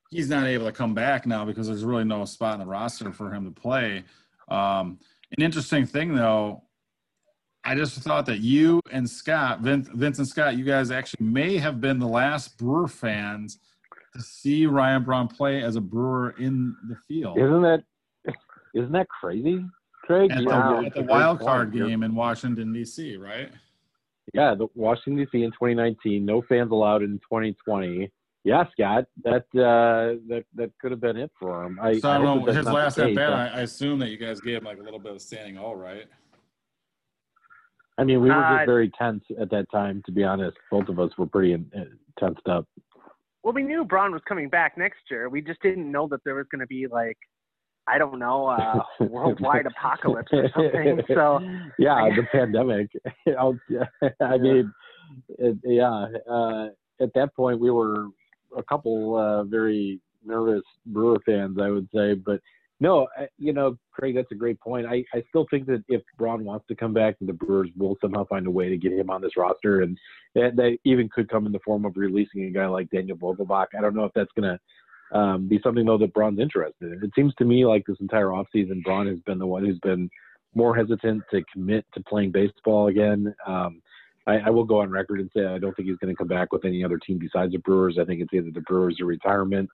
he's 0.09 0.27
not 0.27 0.47
able 0.47 0.65
to 0.65 0.73
come 0.73 0.93
back 0.93 1.25
now 1.25 1.45
because 1.45 1.67
there's 1.67 1.85
really 1.85 2.03
no 2.03 2.25
spot 2.25 2.55
in 2.55 2.59
the 2.59 2.65
roster 2.65 3.13
for 3.13 3.33
him 3.33 3.45
to 3.45 3.51
play. 3.51 4.03
Um, 4.49 4.99
an 5.37 5.45
interesting 5.45 5.85
thing, 5.85 6.13
though, 6.13 6.63
I 7.63 7.75
just 7.75 7.99
thought 7.99 8.25
that 8.27 8.39
you 8.39 8.81
and 8.91 9.09
Scott, 9.09 9.59
Vince, 9.61 9.89
Vince 9.93 10.17
and 10.17 10.27
Scott, 10.27 10.57
you 10.57 10.63
guys 10.63 10.91
actually 10.91 11.25
may 11.25 11.57
have 11.57 11.81
been 11.81 11.99
the 11.99 12.07
last 12.07 12.57
Brewer 12.57 12.87
fans 12.87 13.59
to 14.13 14.21
see 14.21 14.65
Ryan 14.65 15.03
Braun 15.03 15.27
play 15.27 15.61
as 15.61 15.75
a 15.75 15.81
Brewer 15.81 16.35
in 16.39 16.75
the 16.87 16.95
field. 17.07 17.37
Isn't 17.37 17.61
that 17.61 17.83
isn't 18.73 18.91
that 18.91 19.07
crazy, 19.09 19.65
Craig? 20.03 20.31
At, 20.31 20.43
the, 20.43 20.83
at 20.85 20.93
the 20.93 21.03
wild 21.03 21.39
card 21.39 21.73
game 21.73 22.03
in 22.03 22.15
Washington 22.15 22.71
D.C., 22.71 23.17
right? 23.17 23.51
Yeah, 24.33 24.53
the 24.55 24.67
Washington 24.75 25.17
D.C. 25.17 25.43
in 25.43 25.51
2019, 25.51 26.23
no 26.23 26.41
fans 26.41 26.71
allowed 26.71 27.01
in 27.01 27.17
2020 27.19 28.11
yeah, 28.45 28.63
Scott, 28.71 29.05
that 29.23 29.43
uh, 29.53 30.17
that 30.29 30.45
that 30.55 30.71
could 30.79 30.91
have 30.91 31.01
been 31.01 31.17
it 31.17 31.31
for 31.37 31.65
him. 31.65 31.77
I, 31.81 31.99
so 31.99 32.09
I, 32.09 32.17
don't 32.17 32.45
know 32.45 32.51
his 32.51 32.65
last 32.65 32.97
at 32.97 33.13
bat. 33.13 33.33
I, 33.33 33.59
I, 33.59 33.61
assume 33.61 33.99
that 33.99 34.09
you 34.09 34.17
guys 34.17 34.39
gave 34.39 34.57
him 34.57 34.63
like 34.63 34.79
a 34.79 34.81
little 34.81 34.99
bit 34.99 35.13
of 35.13 35.21
standing 35.21 35.57
all 35.57 35.75
right. 35.75 36.05
I 37.99 38.05
mean, 38.05 38.21
we 38.21 38.29
were 38.29 38.43
uh, 38.43 38.57
just 38.57 38.65
very 38.65 38.89
tense 38.97 39.23
at 39.39 39.49
that 39.51 39.69
time. 39.71 40.01
To 40.05 40.11
be 40.11 40.23
honest, 40.23 40.57
both 40.71 40.87
of 40.87 40.99
us 40.99 41.11
were 41.17 41.25
pretty 41.25 41.53
in, 41.53 41.69
uh, 41.77 41.83
tensed 42.17 42.47
up. 42.47 42.65
Well, 43.43 43.53
we 43.53 43.63
knew 43.63 43.83
Braun 43.83 44.11
was 44.11 44.21
coming 44.27 44.49
back 44.49 44.77
next 44.77 44.99
year. 45.11 45.27
We 45.27 45.41
just 45.41 45.61
didn't 45.61 45.91
know 45.91 46.07
that 46.07 46.23
there 46.23 46.35
was 46.35 46.45
going 46.51 46.61
to 46.61 46.67
be 46.67 46.87
like, 46.87 47.17
I 47.87 47.97
don't 47.97 48.19
know, 48.19 48.47
a 48.47 48.85
worldwide 49.03 49.65
apocalypse 49.65 50.31
or 50.31 50.49
something. 50.55 51.01
So 51.13 51.39
yeah, 51.77 52.09
the 52.15 52.23
pandemic. 52.31 52.89
I 54.21 54.37
mean, 54.37 54.71
it, 55.37 55.57
yeah. 55.63 56.07
Uh, 56.29 56.67
at 57.01 57.13
that 57.15 57.35
point, 57.35 57.59
we 57.59 57.71
were 57.71 58.07
a 58.55 58.63
couple 58.63 59.17
uh, 59.17 59.43
very 59.43 59.99
nervous 60.23 60.63
Brewer 60.85 61.17
fans, 61.25 61.57
I 61.61 61.69
would 61.69 61.87
say. 61.93 62.13
But 62.13 62.39
no, 62.79 63.07
you 63.37 63.51
know, 63.51 63.77
Craig, 63.91 64.15
that's 64.15 64.31
a 64.31 64.35
great 64.35 64.59
point. 64.59 64.85
I, 64.85 65.03
I 65.13 65.21
still 65.29 65.45
think 65.49 65.65
that 65.67 65.83
if 65.89 66.01
Braun 66.17 66.45
wants 66.45 66.65
to 66.67 66.75
come 66.75 66.93
back, 66.93 67.15
the 67.19 67.33
Brewers 67.33 67.69
will 67.77 67.97
somehow 67.99 68.25
find 68.25 68.47
a 68.47 68.51
way 68.51 68.69
to 68.69 68.77
get 68.77 68.93
him 68.93 69.09
on 69.09 69.21
this 69.21 69.35
roster, 69.35 69.81
and 69.81 69.97
that, 70.35 70.55
that 70.55 70.77
even 70.85 71.09
could 71.09 71.29
come 71.29 71.45
in 71.45 71.51
the 71.51 71.59
form 71.65 71.83
of 71.85 71.97
releasing 71.97 72.45
a 72.45 72.51
guy 72.51 72.67
like 72.67 72.89
Daniel 72.89 73.17
Vogelbach. 73.17 73.67
I 73.77 73.81
don't 73.81 73.95
know 73.95 74.05
if 74.05 74.13
that's 74.15 74.31
going 74.39 74.57
to 74.57 75.17
um, 75.17 75.47
be 75.47 75.59
something 75.63 75.85
though 75.85 75.97
that 75.97 76.13
Braun's 76.13 76.39
interested 76.39 76.93
in. 76.93 77.03
It 77.03 77.11
seems 77.15 77.33
to 77.35 77.45
me 77.45 77.65
like 77.65 77.85
this 77.85 77.97
entire 77.99 78.27
offseason, 78.27 78.83
Braun 78.83 79.07
has 79.07 79.19
been 79.25 79.39
the 79.39 79.47
one 79.47 79.65
who's 79.65 79.79
been 79.79 80.09
more 80.55 80.75
hesitant 80.75 81.23
to 81.31 81.43
commit 81.51 81.85
to 81.93 82.03
playing 82.03 82.31
baseball 82.31 82.87
again. 82.87 83.33
Um, 83.45 83.81
I, 84.27 84.37
I 84.37 84.49
will 84.49 84.63
go 84.63 84.81
on 84.81 84.89
record 84.89 85.19
and 85.19 85.29
say 85.35 85.45
I 85.45 85.57
don't 85.57 85.75
think 85.75 85.89
he's 85.89 85.97
going 85.97 86.13
to 86.13 86.17
come 86.17 86.27
back 86.27 86.51
with 86.51 86.65
any 86.65 86.83
other 86.83 86.99
team 86.99 87.17
besides 87.17 87.51
the 87.51 87.59
Brewers. 87.59 87.97
I 87.99 88.05
think 88.05 88.21
it's 88.21 88.33
either 88.33 88.51
the 88.51 88.61
Brewers 88.61 88.97
or 89.01 89.05
retirement 89.05 89.69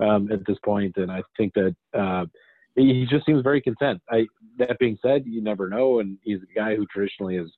um, 0.00 0.30
at 0.32 0.44
this 0.46 0.58
point, 0.64 0.96
and 0.96 1.10
I 1.10 1.22
think 1.36 1.54
that 1.54 1.76
uh, 1.96 2.26
he 2.76 3.06
just 3.10 3.26
seems 3.26 3.42
very 3.42 3.60
content. 3.60 4.00
I, 4.10 4.26
that 4.58 4.78
being 4.78 4.98
said, 5.02 5.24
you 5.26 5.42
never 5.42 5.68
know, 5.68 6.00
and 6.00 6.18
he's 6.22 6.38
a 6.42 6.58
guy 6.58 6.76
who 6.76 6.86
traditionally 6.86 7.36
has 7.36 7.48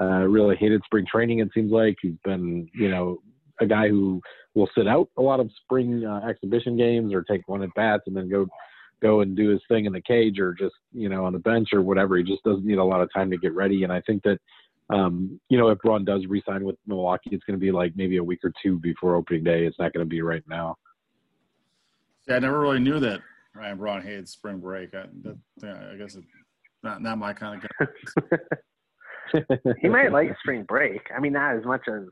uh, 0.00 0.26
really 0.26 0.56
hated 0.56 0.82
spring 0.84 1.06
training. 1.10 1.40
It 1.40 1.50
seems 1.54 1.70
like 1.70 1.96
he's 2.00 2.16
been, 2.24 2.68
you 2.74 2.88
know, 2.88 3.18
a 3.60 3.66
guy 3.66 3.88
who 3.88 4.20
will 4.54 4.68
sit 4.76 4.88
out 4.88 5.08
a 5.18 5.22
lot 5.22 5.40
of 5.40 5.50
spring 5.62 6.04
uh, 6.04 6.26
exhibition 6.28 6.76
games 6.76 7.12
or 7.12 7.22
take 7.22 7.46
one 7.46 7.62
at 7.62 7.74
bats 7.74 8.04
and 8.06 8.16
then 8.16 8.28
go 8.28 8.46
go 9.02 9.20
and 9.20 9.36
do 9.36 9.50
his 9.50 9.60
thing 9.68 9.84
in 9.84 9.92
the 9.92 10.00
cage 10.00 10.38
or 10.38 10.54
just 10.54 10.74
you 10.92 11.08
know 11.08 11.24
on 11.24 11.32
the 11.32 11.38
bench 11.38 11.68
or 11.72 11.82
whatever. 11.82 12.16
He 12.16 12.24
just 12.24 12.42
doesn't 12.42 12.64
need 12.64 12.78
a 12.78 12.84
lot 12.84 13.00
of 13.00 13.12
time 13.12 13.30
to 13.30 13.36
get 13.36 13.54
ready, 13.54 13.84
and 13.84 13.92
I 13.92 14.00
think 14.00 14.22
that 14.24 14.38
um, 14.90 15.40
you 15.48 15.58
know, 15.58 15.68
if 15.68 15.78
Braun 15.78 16.04
does 16.04 16.26
resign 16.26 16.64
with 16.64 16.76
Milwaukee, 16.86 17.30
it's 17.32 17.44
going 17.44 17.58
to 17.58 17.64
be 17.64 17.72
like 17.72 17.92
maybe 17.96 18.18
a 18.18 18.24
week 18.24 18.40
or 18.44 18.52
two 18.62 18.78
before 18.80 19.16
opening 19.16 19.44
day. 19.44 19.64
It's 19.64 19.78
not 19.78 19.92
going 19.92 20.04
to 20.04 20.08
be 20.08 20.20
right 20.20 20.42
now. 20.48 20.76
Yeah, 22.28 22.36
I 22.36 22.38
never 22.40 22.60
really 22.60 22.80
knew 22.80 23.00
that 23.00 23.20
Ryan 23.54 23.78
Braun 23.78 24.02
hated 24.02 24.28
spring 24.28 24.58
break. 24.58 24.94
I, 24.94 25.04
that, 25.60 25.90
I 25.92 25.96
guess 25.96 26.16
it's 26.16 26.26
not 26.82 27.02
not 27.02 27.18
my 27.18 27.32
kind 27.32 27.62
of 27.62 27.88
guy. 28.30 28.38
he 29.80 29.88
might 29.88 30.12
like 30.12 30.34
spring 30.40 30.64
break. 30.64 31.02
I 31.16 31.20
mean, 31.20 31.32
not 31.32 31.56
as 31.56 31.64
much 31.64 31.82
as 31.88 32.02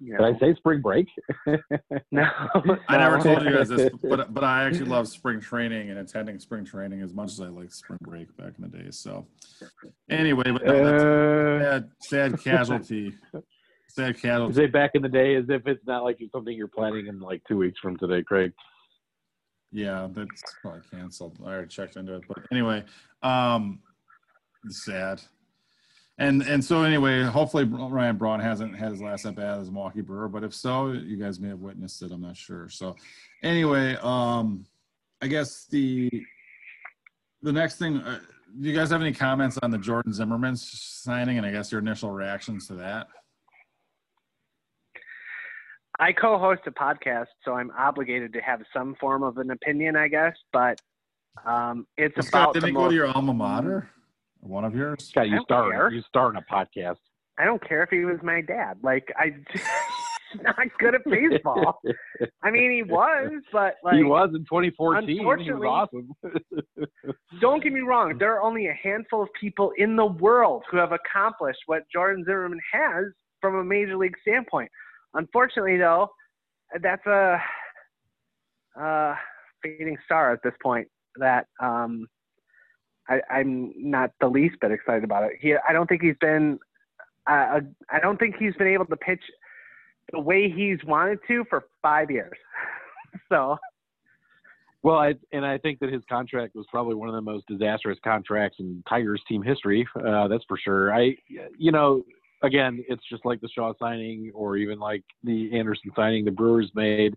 you 0.00 0.12
know. 0.12 0.18
Did 0.18 0.36
I 0.36 0.38
say 0.38 0.54
spring 0.54 0.80
break? 0.80 1.08
no, 2.12 2.28
I 2.88 2.98
never 2.98 3.18
told 3.18 3.42
you 3.42 3.50
guys 3.50 3.68
this, 3.68 3.90
but 4.02 4.32
but 4.32 4.44
I 4.44 4.64
actually 4.64 4.86
love 4.86 5.08
spring 5.08 5.40
training 5.40 5.90
and 5.90 5.98
attending 5.98 6.38
spring 6.38 6.64
training 6.64 7.02
as 7.02 7.12
much 7.12 7.32
as 7.32 7.40
I 7.40 7.46
like 7.46 7.72
spring 7.72 7.98
break 8.02 8.36
back 8.36 8.52
in 8.58 8.70
the 8.70 8.78
day. 8.78 8.90
So 8.90 9.26
anyway, 10.10 10.44
but 10.52 10.64
no, 10.64 10.84
that's 10.84 11.02
uh, 11.02 11.80
sad, 12.00 12.32
sad 12.32 12.40
casualty. 12.42 13.14
Sad 13.88 14.20
casualty. 14.20 14.54
Say 14.54 14.66
back 14.66 14.90
in 14.94 15.02
the 15.02 15.08
day, 15.08 15.34
as 15.34 15.46
if 15.48 15.66
it's 15.66 15.84
not 15.86 16.04
like 16.04 16.18
something 16.30 16.54
you're 16.54 16.68
planning 16.68 17.06
in 17.06 17.20
like 17.20 17.42
two 17.48 17.56
weeks 17.56 17.80
from 17.80 17.96
today, 17.96 18.22
Craig. 18.22 18.52
Yeah, 19.72 20.08
that's 20.10 20.42
probably 20.62 20.80
canceled. 20.90 21.38
I 21.44 21.48
already 21.48 21.68
checked 21.68 21.96
into 21.96 22.14
it, 22.14 22.22
but 22.26 22.38
anyway, 22.50 22.84
um, 23.22 23.80
sad. 24.68 25.20
And 26.18 26.42
and 26.42 26.64
so 26.64 26.82
anyway, 26.82 27.22
hopefully 27.22 27.64
Ryan 27.64 28.16
Braun 28.16 28.40
hasn't 28.40 28.76
had 28.76 28.90
his 28.90 29.00
last 29.00 29.24
at 29.24 29.36
bat 29.36 29.60
as 29.60 29.68
a 29.68 29.72
Milwaukee 29.72 30.00
Brewer, 30.00 30.28
but 30.28 30.42
if 30.42 30.52
so, 30.52 30.90
you 30.92 31.16
guys 31.16 31.38
may 31.38 31.48
have 31.48 31.60
witnessed 31.60 32.02
it. 32.02 32.10
I'm 32.10 32.22
not 32.22 32.36
sure. 32.36 32.68
So 32.68 32.96
anyway, 33.42 33.96
um, 34.02 34.66
I 35.22 35.28
guess 35.28 35.66
the 35.66 36.10
the 37.42 37.52
next 37.52 37.76
thing. 37.76 37.98
Uh, 37.98 38.18
do 38.60 38.68
you 38.68 38.74
guys 38.74 38.90
have 38.90 39.02
any 39.02 39.12
comments 39.12 39.58
on 39.62 39.70
the 39.70 39.78
Jordan 39.78 40.12
Zimmermann 40.12 40.56
signing, 40.56 41.36
and 41.36 41.46
I 41.46 41.52
guess 41.52 41.70
your 41.70 41.80
initial 41.80 42.10
reactions 42.10 42.66
to 42.68 42.74
that? 42.74 43.08
I 46.00 46.12
co-host 46.12 46.62
a 46.66 46.70
podcast, 46.70 47.26
so 47.44 47.54
I'm 47.54 47.72
obligated 47.76 48.32
to 48.34 48.40
have 48.40 48.60
some 48.72 48.94
form 49.00 49.22
of 49.22 49.38
an 49.38 49.50
opinion, 49.50 49.96
I 49.96 50.08
guess. 50.08 50.36
But 50.52 50.80
um, 51.44 51.86
it's 51.96 52.16
Well, 52.16 52.26
about 52.28 52.42
Scott, 52.52 52.54
did 52.54 52.62
the 52.62 52.66
he 52.68 52.72
go 52.72 52.80
most, 52.82 52.90
to 52.90 52.96
your 52.96 53.08
alma 53.08 53.34
mater? 53.34 53.90
One 54.40 54.64
of 54.64 54.74
yours? 54.74 55.08
Scott, 55.08 55.22
I 55.22 55.26
you 55.26 55.36
don't 55.36 55.44
start 55.44 55.72
care. 55.72 55.90
you 55.90 56.02
starting 56.08 56.40
a 56.40 56.54
podcast. 56.54 56.96
I 57.38 57.44
don't 57.44 57.66
care 57.66 57.82
if 57.82 57.90
he 57.90 58.04
was 58.04 58.18
my 58.22 58.40
dad. 58.40 58.78
Like 58.82 59.12
I, 59.16 59.34
he's 59.52 60.42
not 60.42 60.56
good 60.78 60.94
at 60.94 61.04
baseball. 61.04 61.80
I 62.42 62.50
mean, 62.52 62.70
he 62.72 62.82
was, 62.84 63.30
but 63.52 63.76
like, 63.82 63.94
he 63.96 64.04
was 64.04 64.30
in 64.34 64.40
2014. 64.44 65.08
He 65.08 65.14
was 65.20 65.38
Unfortunately- 65.40 65.66
awesome. 65.68 66.10
don't 67.40 67.62
get 67.62 67.72
me 67.72 67.80
wrong. 67.80 68.16
There 68.18 68.34
are 68.36 68.42
only 68.42 68.68
a 68.68 68.74
handful 68.80 69.22
of 69.22 69.28
people 69.40 69.72
in 69.76 69.96
the 69.96 70.06
world 70.06 70.62
who 70.70 70.76
have 70.76 70.92
accomplished 70.92 71.60
what 71.66 71.82
Jordan 71.92 72.24
Zimmermann 72.24 72.60
has 72.72 73.06
from 73.40 73.56
a 73.56 73.64
major 73.64 73.96
league 73.96 74.16
standpoint. 74.22 74.70
Unfortunately, 75.14 75.76
though, 75.76 76.08
that's 76.82 77.06
a, 77.06 77.38
uh 78.80 79.14
fading 79.62 79.96
star 80.04 80.32
at 80.32 80.42
this 80.42 80.54
point. 80.62 80.88
That 81.16 81.46
um, 81.60 82.06
I, 83.08 83.20
I'm 83.30 83.72
not 83.76 84.10
the 84.20 84.28
least 84.28 84.56
bit 84.60 84.70
excited 84.70 85.04
about 85.04 85.24
it. 85.24 85.32
He, 85.40 85.54
I 85.68 85.72
don't 85.72 85.86
think 85.86 86.02
he's 86.02 86.16
been. 86.20 86.58
Uh, 87.28 87.60
I 87.90 88.00
don't 88.00 88.18
think 88.18 88.36
he's 88.38 88.54
been 88.54 88.68
able 88.68 88.86
to 88.86 88.96
pitch 88.96 89.22
the 90.12 90.20
way 90.20 90.50
he's 90.50 90.78
wanted 90.86 91.18
to 91.28 91.44
for 91.50 91.66
five 91.82 92.10
years. 92.10 92.36
so 93.28 93.58
Well, 94.82 94.96
I, 94.96 95.14
and 95.32 95.44
I 95.44 95.58
think 95.58 95.80
that 95.80 95.92
his 95.92 96.02
contract 96.08 96.54
was 96.54 96.64
probably 96.70 96.94
one 96.94 97.08
of 97.08 97.14
the 97.14 97.20
most 97.20 97.46
disastrous 97.46 97.98
contracts 98.02 98.58
in 98.60 98.82
Tigers 98.88 99.20
team 99.28 99.42
history. 99.42 99.86
Uh, 99.94 100.28
that's 100.28 100.44
for 100.48 100.56
sure. 100.56 100.94
I, 100.94 101.16
you 101.58 101.70
know, 101.70 102.02
again, 102.42 102.84
it's 102.88 103.02
just 103.10 103.24
like 103.24 103.40
the 103.40 103.48
Shaw 103.48 103.72
signing 103.78 104.30
or 104.34 104.56
even 104.56 104.78
like 104.78 105.04
the 105.24 105.56
Anderson 105.56 105.90
signing. 105.96 106.24
The 106.24 106.30
Brewers 106.30 106.70
made 106.74 107.16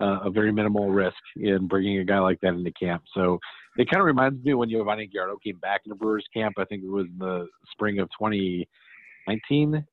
uh, 0.00 0.20
a 0.24 0.30
very 0.30 0.52
minimal 0.52 0.90
risk 0.90 1.16
in 1.36 1.66
bringing 1.66 1.98
a 1.98 2.04
guy 2.04 2.18
like 2.18 2.40
that 2.40 2.54
into 2.54 2.72
camp. 2.72 3.02
So 3.14 3.38
it 3.76 3.88
kind 3.90 4.00
of 4.00 4.06
reminds 4.06 4.44
me 4.44 4.54
when 4.54 4.70
Yovani 4.70 5.10
Gallardo 5.10 5.36
came 5.44 5.58
back 5.58 5.82
into 5.84 5.94
Brewers 5.94 6.26
camp. 6.34 6.54
I 6.58 6.64
think 6.64 6.82
it 6.82 6.90
was 6.90 7.06
the 7.18 7.46
spring 7.72 7.98
of 7.98 8.08
2019, 8.18 9.84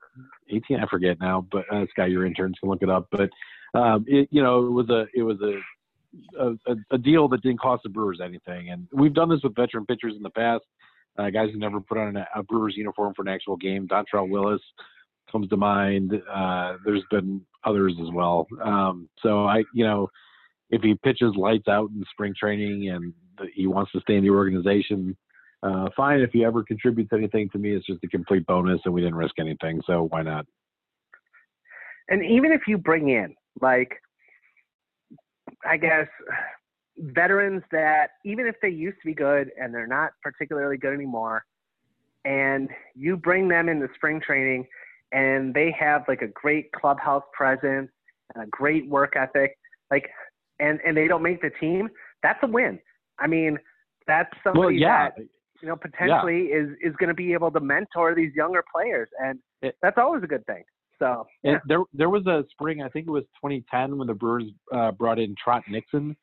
18, 0.50 0.80
I 0.80 0.88
forget 0.88 1.18
now. 1.20 1.46
But 1.52 1.66
uh, 1.72 1.86
Scott, 1.92 2.10
your 2.10 2.26
interns 2.26 2.56
can 2.60 2.70
look 2.70 2.82
it 2.82 2.90
up. 2.90 3.08
But 3.12 3.30
um, 3.74 4.06
it, 4.08 4.30
you 4.32 4.42
know, 4.42 4.66
it 4.66 4.72
was 4.72 4.90
a, 4.90 5.06
it 5.13 5.24
was 5.24 5.38
a, 5.42 6.52
a, 6.72 6.76
a 6.92 6.98
deal 6.98 7.28
that 7.28 7.42
didn't 7.42 7.60
cost 7.60 7.84
the 7.84 7.90
Brewers 7.90 8.20
anything. 8.24 8.70
And 8.70 8.88
we've 8.94 9.13
done 9.13 9.30
this 9.30 9.44
with 9.44 9.56
veteran 9.56 9.86
pitchers 9.86 10.16
in 10.16 10.24
the 10.24 10.30
past, 10.30 10.63
uh, 11.17 11.30
guys 11.30 11.49
who 11.51 11.60
never 11.60 11.80
put 11.80 11.97
on 11.97 12.15
a, 12.15 12.27
a 12.36 12.43
Brewers 12.43 12.75
uniform 12.77 13.13
for 13.15 13.21
an 13.23 13.27
actual 13.27 13.58
game. 13.58 13.88
Dontrelle 13.88 14.30
Willis 14.30 14.62
comes 15.32 15.47
to 15.49 15.58
mind. 15.58 16.13
Uh, 16.34 16.77
there's 16.86 17.03
been 17.12 17.41
others 17.63 17.95
as 18.01 18.10
well. 18.13 18.47
Um, 18.63 19.10
so 19.21 19.45
I, 19.45 19.63
you 19.73 19.86
know, 19.86 20.10
if 20.69 20.82
he 20.82 20.95
pitches 21.03 21.34
lights 21.36 21.67
out 21.67 21.89
in 21.89 22.03
spring 22.12 22.34
training 22.38 22.89
and 22.89 23.13
he 23.53 23.67
wants 23.67 23.91
to 23.93 24.01
stay 24.01 24.15
in 24.15 24.23
the 24.23 24.30
organization, 24.30 25.15
uh, 25.63 25.88
fine. 25.95 26.19
If 26.19 26.32
he 26.32 26.45
ever 26.45 26.63
contributes 26.63 27.12
anything 27.13 27.49
to 27.51 27.58
me, 27.58 27.75
it's 27.75 27.86
just 27.86 28.03
a 28.03 28.08
complete 28.08 28.45
bonus, 28.45 28.80
and 28.86 28.93
we 28.93 29.01
didn't 29.01 29.15
risk 29.15 29.39
anything. 29.39 29.82
So 29.88 30.08
why 30.12 30.21
not? 30.21 30.45
and 32.10 32.23
even 32.23 32.51
if 32.51 32.62
you 32.67 32.77
bring 32.77 33.10
in 33.10 33.36
like 33.62 34.01
i 35.65 35.77
guess 35.77 36.08
veterans 36.98 37.64
that 37.72 38.08
even 38.26 38.46
if 38.48 38.56
they 38.62 38.70
used 38.70 38.98
to 39.02 39.06
be 39.06 39.14
good 39.14 39.52
and 39.62 39.74
they're 39.74 39.88
not 39.88 40.12
particularly 40.24 40.78
good 40.78 40.94
anymore 40.94 41.46
and 42.26 42.70
you 42.96 43.16
bring 43.16 43.48
them 43.48 43.70
into 43.70 43.88
spring 43.96 44.20
training 44.20 44.66
and 45.12 45.54
they 45.54 45.74
have 45.78 46.04
like 46.08 46.22
a 46.22 46.28
great 46.28 46.72
clubhouse 46.72 47.24
presence 47.34 47.90
and 48.34 48.44
a 48.44 48.48
great 48.48 48.88
work 48.90 49.14
ethic 49.16 49.58
like 49.92 50.10
and 50.60 50.80
and 50.86 50.98
they 50.98 51.08
don't 51.08 51.22
make 51.24 51.42
the 51.42 51.52
team 51.60 51.88
that's 52.24 52.40
a 52.44 52.48
win 52.48 52.80
i 53.20 53.28
mean 53.28 53.58
that's 54.08 54.30
somebody 54.44 54.60
Well, 54.60 54.72
yeah, 54.72 55.10
that 55.10 55.20
you 55.62 55.68
know 55.68 55.76
potentially 55.76 56.46
is 56.46 56.70
is 56.82 56.96
going 56.98 57.10
to 57.10 57.14
be 57.14 57.34
able 57.34 57.52
to 57.52 57.60
mentor 57.60 58.16
these 58.16 58.34
younger 58.36 58.64
players 58.74 59.10
and 59.24 59.40
It- 59.62 59.78
that's 59.82 59.98
always 59.98 60.24
a 60.24 60.28
good 60.28 60.46
thing 60.48 60.64
so 61.00 61.28
yeah. 61.44 61.52
And 61.52 61.62
there, 61.68 61.84
there 61.94 62.10
was 62.10 62.26
a 62.26 62.44
spring. 62.50 62.82
I 62.82 62.90
think 62.90 63.08
it 63.08 63.12
was 63.12 63.24
2010 63.36 63.98
when 64.00 64.08
the 64.08 64.16
Brewers 64.16 64.46
uh, 64.74 64.92
brought 64.92 65.20
in 65.20 65.36
Trot 65.36 65.62
Nixon 65.70 66.18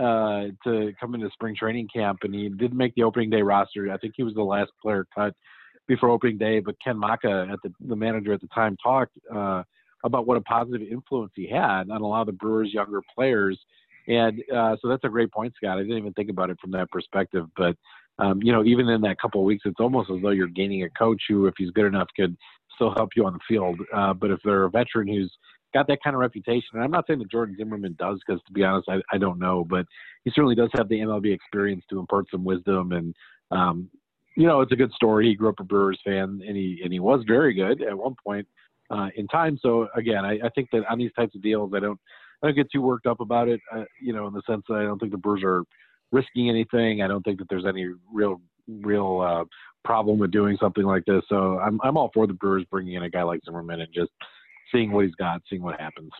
uh, 0.00 0.48
to 0.64 0.92
come 0.98 1.14
into 1.14 1.30
spring 1.32 1.54
training 1.54 1.88
camp, 1.94 2.20
and 2.22 2.34
he 2.34 2.48
didn't 2.48 2.76
make 2.76 2.94
the 2.94 3.02
opening 3.02 3.30
day 3.30 3.42
roster. 3.42 3.92
I 3.92 3.98
think 3.98 4.14
he 4.16 4.22
was 4.22 4.34
the 4.34 4.42
last 4.42 4.70
player 4.82 5.06
cut 5.14 5.34
before 5.86 6.08
opening 6.08 6.38
day. 6.38 6.60
But 6.60 6.76
Ken 6.82 6.96
Macha, 6.98 7.48
at 7.52 7.58
the, 7.62 7.72
the 7.86 7.96
manager 7.96 8.32
at 8.32 8.40
the 8.40 8.48
time, 8.48 8.76
talked 8.82 9.12
uh, 9.34 9.62
about 10.04 10.26
what 10.26 10.36
a 10.36 10.40
positive 10.42 10.82
influence 10.90 11.32
he 11.34 11.48
had 11.48 11.90
on 11.90 12.00
a 12.00 12.06
lot 12.06 12.22
of 12.22 12.26
the 12.26 12.32
Brewers' 12.32 12.72
younger 12.72 13.02
players. 13.14 13.58
And 14.08 14.42
uh, 14.54 14.76
so 14.80 14.88
that's 14.88 15.04
a 15.04 15.08
great 15.08 15.30
point, 15.30 15.52
Scott. 15.56 15.78
I 15.78 15.82
didn't 15.82 15.98
even 15.98 16.14
think 16.14 16.30
about 16.30 16.50
it 16.50 16.58
from 16.60 16.70
that 16.72 16.90
perspective, 16.90 17.46
but 17.56 17.76
um, 18.18 18.42
you 18.42 18.52
know, 18.52 18.64
even 18.64 18.88
in 18.88 19.00
that 19.02 19.20
couple 19.20 19.40
of 19.40 19.46
weeks, 19.46 19.62
it's 19.64 19.80
almost 19.80 20.10
as 20.10 20.20
though 20.22 20.30
you're 20.30 20.46
gaining 20.46 20.82
a 20.82 20.90
coach 20.90 21.22
who, 21.28 21.46
if 21.46 21.54
he's 21.56 21.70
good 21.70 21.86
enough, 21.86 22.08
could 22.14 22.36
still 22.74 22.92
help 22.94 23.10
you 23.16 23.24
on 23.24 23.32
the 23.32 23.38
field. 23.48 23.80
Uh, 23.94 24.12
but 24.12 24.30
if 24.30 24.38
they're 24.44 24.64
a 24.64 24.70
veteran 24.70 25.08
who's 25.08 25.32
got 25.72 25.86
that 25.88 26.02
kind 26.02 26.14
of 26.14 26.20
reputation, 26.20 26.70
and 26.74 26.82
I'm 26.82 26.90
not 26.90 27.06
saying 27.06 27.18
that 27.20 27.30
Jordan 27.30 27.56
Zimmermann 27.56 27.96
does, 27.98 28.20
because 28.26 28.42
to 28.46 28.52
be 28.52 28.64
honest, 28.64 28.88
I, 28.88 29.00
I 29.12 29.18
don't 29.18 29.38
know, 29.38 29.64
but 29.68 29.86
he 30.24 30.30
certainly 30.34 30.54
does 30.54 30.70
have 30.74 30.88
the 30.88 31.00
MLB 31.00 31.32
experience 31.32 31.84
to 31.90 31.98
impart 31.98 32.26
some 32.30 32.44
wisdom. 32.44 32.92
And 32.92 33.14
um, 33.50 33.88
you 34.36 34.46
know, 34.46 34.60
it's 34.60 34.72
a 34.72 34.76
good 34.76 34.92
story. 34.92 35.28
He 35.28 35.34
grew 35.34 35.48
up 35.48 35.60
a 35.60 35.64
Brewers 35.64 36.00
fan, 36.04 36.42
and 36.46 36.56
he 36.56 36.80
and 36.82 36.92
he 36.92 37.00
was 37.00 37.24
very 37.26 37.54
good 37.54 37.82
at 37.82 37.96
one 37.96 38.14
point 38.24 38.46
uh, 38.90 39.08
in 39.16 39.26
time. 39.28 39.58
So 39.62 39.88
again, 39.94 40.24
I, 40.24 40.38
I 40.44 40.48
think 40.54 40.68
that 40.72 40.84
on 40.90 40.98
these 40.98 41.12
types 41.14 41.34
of 41.34 41.42
deals, 41.42 41.72
I 41.74 41.80
don't 41.80 42.00
I 42.42 42.46
don't 42.46 42.56
get 42.56 42.70
too 42.70 42.82
worked 42.82 43.06
up 43.06 43.20
about 43.20 43.48
it. 43.48 43.60
Uh, 43.74 43.84
you 44.00 44.12
know, 44.12 44.26
in 44.26 44.34
the 44.34 44.42
sense 44.48 44.62
that 44.68 44.76
I 44.76 44.82
don't 44.82 44.98
think 44.98 45.12
the 45.12 45.18
Brewers 45.18 45.42
are 45.44 45.64
risking 46.12 46.48
anything. 46.48 47.02
I 47.02 47.08
don't 47.08 47.22
think 47.22 47.38
that 47.38 47.48
there's 47.48 47.66
any 47.66 47.88
real 48.12 48.40
real 48.68 49.20
uh, 49.20 49.44
problem 49.84 50.18
with 50.18 50.30
doing 50.30 50.56
something 50.60 50.84
like 50.84 51.04
this. 51.06 51.22
So 51.28 51.58
I'm 51.58 51.80
I'm 51.82 51.96
all 51.96 52.10
for 52.14 52.26
the 52.26 52.32
Brewers 52.32 52.64
bringing 52.70 52.94
in 52.94 53.02
a 53.02 53.10
guy 53.10 53.22
like 53.22 53.40
Zimmermann 53.44 53.80
and 53.80 53.92
just 53.92 54.10
seeing 54.72 54.92
what 54.92 55.04
he's 55.04 55.14
got, 55.14 55.42
seeing 55.48 55.62
what 55.62 55.80
happens. 55.80 56.10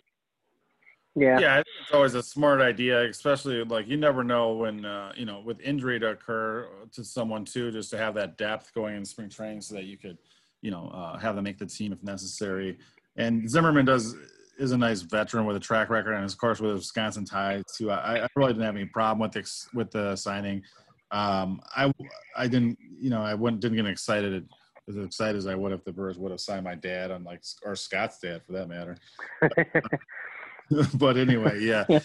yeah 1.15 1.39
Yeah, 1.39 1.53
I 1.53 1.55
think 1.57 1.67
it's 1.81 1.93
always 1.93 2.13
a 2.13 2.23
smart 2.23 2.61
idea, 2.61 3.03
especially 3.03 3.63
like 3.63 3.87
you 3.87 3.97
never 3.97 4.23
know 4.23 4.53
when 4.53 4.85
uh, 4.85 5.13
you 5.15 5.25
know 5.25 5.41
with 5.45 5.59
injury 5.61 5.99
to 5.99 6.09
occur 6.11 6.67
to 6.93 7.03
someone 7.03 7.45
too, 7.45 7.71
just 7.71 7.89
to 7.91 7.97
have 7.97 8.13
that 8.15 8.37
depth 8.37 8.73
going 8.73 8.95
in 8.95 9.05
spring 9.05 9.29
training, 9.29 9.61
so 9.61 9.75
that 9.75 9.85
you 9.85 9.97
could, 9.97 10.17
you 10.61 10.71
know, 10.71 10.89
uh, 10.93 11.17
have 11.17 11.35
them 11.35 11.43
make 11.43 11.57
the 11.57 11.65
team 11.65 11.93
if 11.93 12.03
necessary. 12.03 12.77
And 13.17 13.49
Zimmermann 13.49 13.85
does 13.85 14.15
is 14.57 14.71
a 14.71 14.77
nice 14.77 15.01
veteran 15.01 15.45
with 15.45 15.55
a 15.55 15.59
track 15.59 15.89
record, 15.89 16.13
and 16.13 16.23
of 16.23 16.37
course 16.37 16.59
with 16.61 16.73
Wisconsin 16.73 17.25
ties 17.25 17.63
too. 17.77 17.91
I, 17.91 18.23
I 18.23 18.27
really 18.35 18.53
didn't 18.53 18.65
have 18.65 18.75
any 18.75 18.85
problem 18.85 19.19
with 19.19 19.31
the, 19.31 19.67
with 19.73 19.91
the 19.91 20.15
signing. 20.15 20.63
Um, 21.11 21.61
I 21.75 21.91
I 22.37 22.47
didn't 22.47 22.77
you 22.99 23.09
know 23.09 23.21
I 23.21 23.33
wouldn't 23.33 23.61
didn't 23.61 23.77
get 23.77 23.85
excited 23.87 24.47
as 24.89 24.97
excited 24.97 25.35
as 25.37 25.47
I 25.47 25.55
would 25.55 25.71
if 25.71 25.83
the 25.83 25.91
Brewers 25.91 26.17
would 26.17 26.31
have 26.31 26.39
signed 26.41 26.63
my 26.63 26.75
dad, 26.75 27.11
on 27.11 27.23
like 27.23 27.41
or 27.63 27.75
Scott's 27.75 28.19
dad 28.19 28.41
for 28.45 28.53
that 28.53 28.67
matter. 28.67 28.97
but 30.97 31.17
anyway, 31.17 31.59
yeah. 31.61 31.85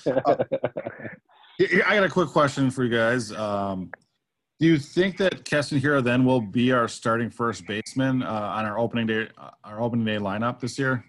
Yeah, 1.58 1.84
I 1.86 1.94
got 1.94 2.04
a 2.04 2.10
quick 2.10 2.28
question 2.28 2.70
for 2.70 2.84
you 2.84 2.90
guys. 2.94 3.32
Um, 3.32 3.90
do 4.60 4.66
you 4.66 4.78
think 4.78 5.16
that 5.16 5.46
Keston 5.46 5.80
Hiura 5.80 6.04
then 6.04 6.22
will 6.26 6.42
be 6.42 6.70
our 6.70 6.86
starting 6.86 7.30
first 7.30 7.66
baseman 7.66 8.22
uh, 8.22 8.26
on 8.30 8.66
our 8.66 8.78
opening 8.78 9.06
day, 9.06 9.28
uh, 9.38 9.50
our 9.64 9.80
opening 9.80 10.04
day 10.04 10.18
lineup 10.18 10.60
this 10.60 10.78
year? 10.78 11.02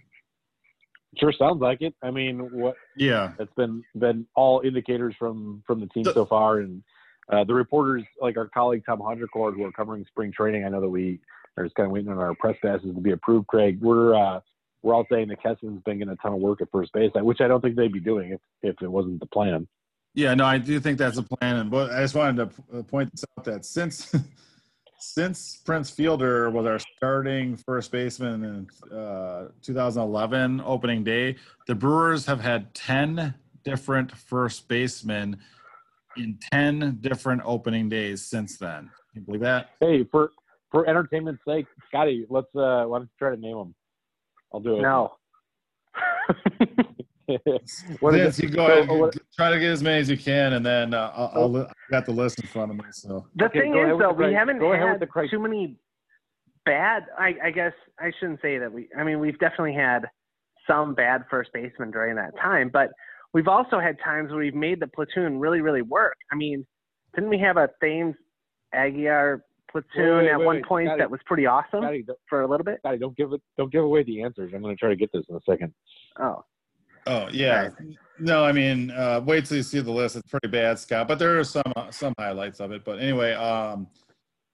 sure 1.20 1.34
sounds 1.34 1.60
like 1.60 1.82
it. 1.82 1.94
I 2.02 2.12
mean, 2.12 2.40
what 2.58 2.76
Yeah, 2.96 3.34
it's 3.40 3.52
been 3.58 3.84
been 3.96 4.26
all 4.36 4.62
indicators 4.64 5.16
from 5.20 5.64
from 5.68 5.82
the 5.82 5.88
team 5.88 6.06
So- 6.06 6.14
so 6.14 6.26
far, 6.26 6.60
and 6.60 6.82
uh, 7.30 7.44
the 7.44 7.54
reporters 7.54 8.04
like 8.22 8.38
our 8.38 8.48
colleague 8.48 8.84
Tom 8.86 9.00
Haudricourt 9.00 9.54
who 9.56 9.66
are 9.66 9.72
covering 9.74 10.06
spring 10.06 10.32
training. 10.32 10.64
I 10.64 10.70
know 10.70 10.80
that 10.80 10.88
we 10.88 11.20
are 11.58 11.64
just 11.64 11.76
kind 11.76 11.88
of 11.88 11.92
waiting 11.92 12.12
on 12.12 12.20
our 12.20 12.36
press 12.36 12.56
passes 12.62 12.94
to 12.94 13.02
be 13.02 13.12
approved. 13.12 13.48
Craig, 13.48 13.80
we're 13.82 14.16
uh, 14.16 14.40
we're 14.84 14.94
all 14.94 15.06
saying 15.12 15.28
that 15.30 15.42
Keston's 15.42 15.82
been 15.84 15.98
getting 15.98 16.14
a 16.14 16.16
ton 16.18 16.34
of 16.34 16.40
work 16.40 16.62
at 16.62 16.72
first 16.72 16.94
base, 16.94 17.12
which 17.16 17.42
I 17.42 17.48
don't 17.48 17.62
think 17.62 17.76
they'd 17.76 17.92
be 17.92 18.00
doing 18.00 18.32
if 18.32 18.42
if 18.62 18.82
it 18.82 18.88
wasn't 18.88 19.20
the 19.20 19.26
plan. 19.26 19.68
yeah, 20.14 20.34
no, 20.34 20.46
I 20.46 20.58
do 20.58 20.80
think 20.80 20.98
that's 20.98 21.18
a 21.18 21.24
plan. 21.24 21.58
And 21.58 21.72
but 21.72 21.92
I 21.92 22.02
just 22.02 22.16
wanted 22.16 22.50
to 22.50 22.78
uh, 22.80 22.84
point 22.84 23.12
this 23.12 23.26
out 23.38 23.46
that 23.46 23.66
since 23.66 24.16
since 25.00 25.58
Prince 25.58 25.90
Fielder 25.90 26.50
was 26.50 26.66
our 26.66 26.80
starting 26.98 27.56
first 27.56 27.92
baseman 27.92 28.44
in 28.92 28.96
uh, 28.98 29.50
2011 29.62 30.62
opening 30.66 31.04
day, 31.04 31.36
the 31.68 31.76
Brewers 31.76 32.26
have 32.26 32.40
had 32.40 32.74
10 32.74 33.34
different 33.64 34.12
first 34.16 34.68
basemen 34.68 35.38
in 36.16 36.38
10 36.52 36.98
different 37.02 37.42
opening 37.46 37.90
days 37.90 38.24
since 38.24 38.58
then. 38.58 38.90
Can 39.12 39.22
you 39.22 39.22
believe 39.22 39.42
that? 39.42 39.72
Hey, 39.80 40.04
for 40.04 40.32
for 40.84 40.90
entertainment's 40.90 41.42
sake, 41.48 41.66
Scotty, 41.88 42.26
let's 42.30 42.48
uh, 42.56 42.84
why 42.86 43.00
don't 43.00 43.04
you 43.04 43.10
try 43.18 43.32
to 43.34 43.38
name 43.42 43.58
them? 43.58 43.76
I'll 44.54 44.60
do 44.60 44.78
it. 44.78 44.82
no 44.82 45.14
what 48.00 48.16
is 48.16 48.22
Vince, 48.22 48.40
it? 48.40 48.44
you 48.44 48.50
go 48.50 48.66
ahead. 48.68 48.88
what- 48.90 49.16
try 49.36 49.50
to 49.52 49.60
get 49.60 49.72
as 49.72 49.84
many 49.84 50.00
as 50.00 50.10
you 50.10 50.18
can, 50.18 50.54
and 50.54 50.66
then 50.66 50.94
uh, 50.94 51.12
I'll, 51.16 51.32
I'll, 51.36 51.52
li- 51.52 51.62
I've 51.68 51.92
got 51.92 52.06
the 52.06 52.12
list 52.12 52.40
in 52.42 52.48
front 52.48 52.72
of 52.72 52.78
me. 52.78 52.84
So 52.92 53.26
The 53.36 53.46
Okay, 53.46 53.60
thing 53.60 53.72
is, 53.78 53.98
though, 54.00 54.12
we 54.12 54.26
cri- 54.26 54.34
haven't 54.34 54.60
go 54.60 54.72
had 54.74 55.08
cri- 55.10 55.30
too 55.30 55.40
many 55.40 55.78
bad. 56.66 57.04
I, 57.18 57.34
I 57.46 57.52
guess 57.52 57.74
I 58.00 58.12
shouldn't 58.20 58.42
say 58.42 58.58
that 58.60 58.72
we. 58.72 58.88
I 58.98 59.04
mean, 59.04 59.20
we've 59.20 59.38
definitely 59.40 59.74
had 59.74 60.06
some 60.70 60.94
bad 60.96 61.24
first 61.30 61.50
baseman 61.54 61.92
during 61.92 62.16
that 62.16 62.36
time, 62.42 62.70
but 62.72 62.90
we've 63.34 63.48
also 63.48 63.80
had 63.80 63.98
times 64.04 64.30
where 64.32 64.40
we've 64.40 64.56
made 64.56 64.80
the 64.80 64.88
platoon 64.88 65.40
really, 65.40 65.62
really 65.62 65.82
work. 65.82 66.16
I 66.32 66.36
mean, 66.36 66.66
didn't 67.16 67.30
we 67.30 67.40
have 67.40 67.58
a 67.58 67.70
Thames 67.82 68.16
Aguilar 68.74 69.44
platoon 69.72 70.18
wait, 70.18 70.30
at 70.30 70.40
wait, 70.40 70.46
one 70.46 70.56
wait. 70.58 70.66
point 70.66 70.88
Scotty. 70.88 71.00
that 71.00 71.12
was 71.12 71.20
pretty 71.26 71.46
awesome 71.46 71.82
Scotty, 71.82 72.06
for 72.30 72.42
a 72.42 72.48
little 72.48 72.64
bit? 72.64 72.80
Scotty, 72.80 72.98
don't 72.98 73.16
give 73.18 73.34
it. 73.34 73.42
Don't 73.58 73.72
give 73.72 73.84
away 73.84 74.04
the 74.04 74.22
answers. 74.22 74.52
I'm 74.54 74.62
going 74.62 74.76
to 74.76 74.80
try 74.80 74.90
to 74.90 74.96
get 74.96 75.12
this 75.12 75.24
in 75.30 75.36
a 75.36 75.40
second. 75.48 75.74
Oh, 76.20 76.44
Oh 77.08 77.30
yeah. 77.32 77.70
No, 78.20 78.44
I 78.44 78.52
mean, 78.52 78.92
uh, 78.92 79.22
wait 79.24 79.46
till 79.46 79.58
you 79.58 79.64
see 79.64 79.80
the 79.80 79.92
list. 79.92 80.16
It's 80.16 80.30
pretty 80.30 80.50
bad, 80.50 80.78
Scott. 80.78 81.08
But 81.08 81.20
there 81.20 81.40
are 81.40 81.44
some 81.44 81.72
uh, 81.76 81.90
some 81.92 82.14
highlights 82.20 82.60
of 82.60 82.72
it. 82.72 82.84
But 82.84 83.00
anyway, 83.00 83.34
um, 83.34 83.88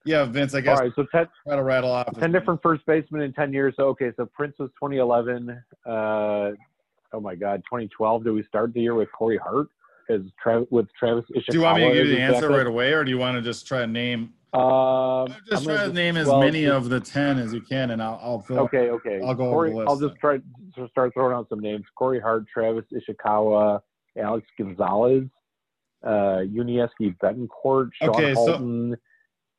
yeah, 0.05 0.25
Vince, 0.25 0.53
I 0.53 0.61
guess 0.61 0.77
All 0.77 0.85
right, 0.85 0.93
so 0.95 1.05
ten, 1.11 1.27
try 1.47 1.55
to 1.55 1.63
rattle 1.63 1.91
off. 1.91 2.07
ten 2.19 2.31
different 2.31 2.61
first 2.61 2.85
basemen 2.85 3.21
in 3.21 3.33
ten 3.33 3.51
years. 3.53 3.73
So 3.77 3.87
okay, 3.89 4.11
so 4.17 4.25
Prince 4.25 4.55
was 4.59 4.69
2011. 4.81 5.49
Uh, 5.85 5.89
oh 5.91 7.19
my 7.19 7.35
God, 7.35 7.63
2012. 7.65 8.23
Do 8.23 8.33
we 8.33 8.43
start 8.43 8.73
the 8.73 8.81
year 8.81 8.95
with 8.95 9.11
Corey 9.11 9.37
Hart 9.37 9.69
as 10.09 10.21
Travis 10.41 10.67
with 10.69 10.87
Travis 10.99 11.25
Ishikawa? 11.35 11.45
Do 11.47 11.57
you 11.57 11.61
want 11.63 11.77
me 11.77 11.87
to 11.87 11.93
give 11.93 12.07
you 12.07 12.15
the 12.15 12.21
answer 12.21 12.49
right 12.49 12.67
away, 12.67 12.93
or 12.93 13.03
do 13.03 13.09
you 13.09 13.17
want 13.17 13.35
to 13.35 13.41
just 13.41 13.65
try 13.65 13.79
to 13.79 13.87
name? 13.87 14.33
Um, 14.53 15.27
Just 15.49 15.61
I'm 15.61 15.63
try 15.63 15.75
gonna 15.77 15.87
to 15.87 15.93
name 15.93 16.15
as 16.15 16.25
12 16.27 16.43
many 16.43 16.65
of 16.65 16.89
the 16.89 16.99
ten 16.99 17.39
as 17.39 17.53
you 17.53 17.61
can, 17.61 17.89
and 17.91 18.01
I'll, 18.03 18.19
I'll 18.21 18.39
fill. 18.41 18.59
Okay, 18.59 18.89
okay. 18.91 19.19
I'll 19.25 19.33
go 19.33 19.45
over 19.45 19.53
Corey, 19.53 19.69
the 19.71 19.75
list 19.77 19.89
I'll 19.89 19.99
just 19.99 20.15
try 20.19 20.37
to 20.37 20.87
start 20.89 21.13
throwing 21.15 21.33
out 21.35 21.49
some 21.49 21.59
names: 21.59 21.85
Corey 21.97 22.19
Hart, 22.19 22.45
Travis 22.53 22.85
Ishikawa, 22.93 23.81
Alex 24.21 24.47
Gonzalez, 24.59 25.23
uh, 26.05 26.43
Yuniesky 26.45 27.17
Betancourt, 27.17 27.89
Sean 27.95 28.09
Okay, 28.09 28.35
so- 28.35 28.45
Halton. 28.45 28.95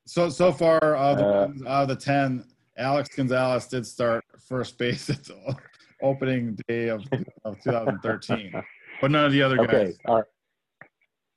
So 0.07 0.29
so 0.29 0.53
far, 0.53 0.95
uh, 0.97 1.15
the 1.15 1.25
Uh, 1.27 1.49
out 1.67 1.83
of 1.83 1.89
the 1.89 1.97
ten, 1.97 2.45
Alex 2.77 3.09
Gonzalez 3.17 3.67
did 3.67 3.85
start 3.87 4.23
first 4.47 4.79
base 4.79 5.09
at 5.11 5.25
the 5.25 5.57
opening 6.03 6.57
day 6.69 6.89
of, 6.89 7.03
of 7.45 7.61
2013, 7.63 8.53
but 9.01 9.11
none 9.11 9.25
of 9.25 9.33
the 9.33 9.43
other 9.43 9.59
okay, 9.63 9.87
guys. 9.87 9.99
all 10.05 10.17
right. 10.17 10.25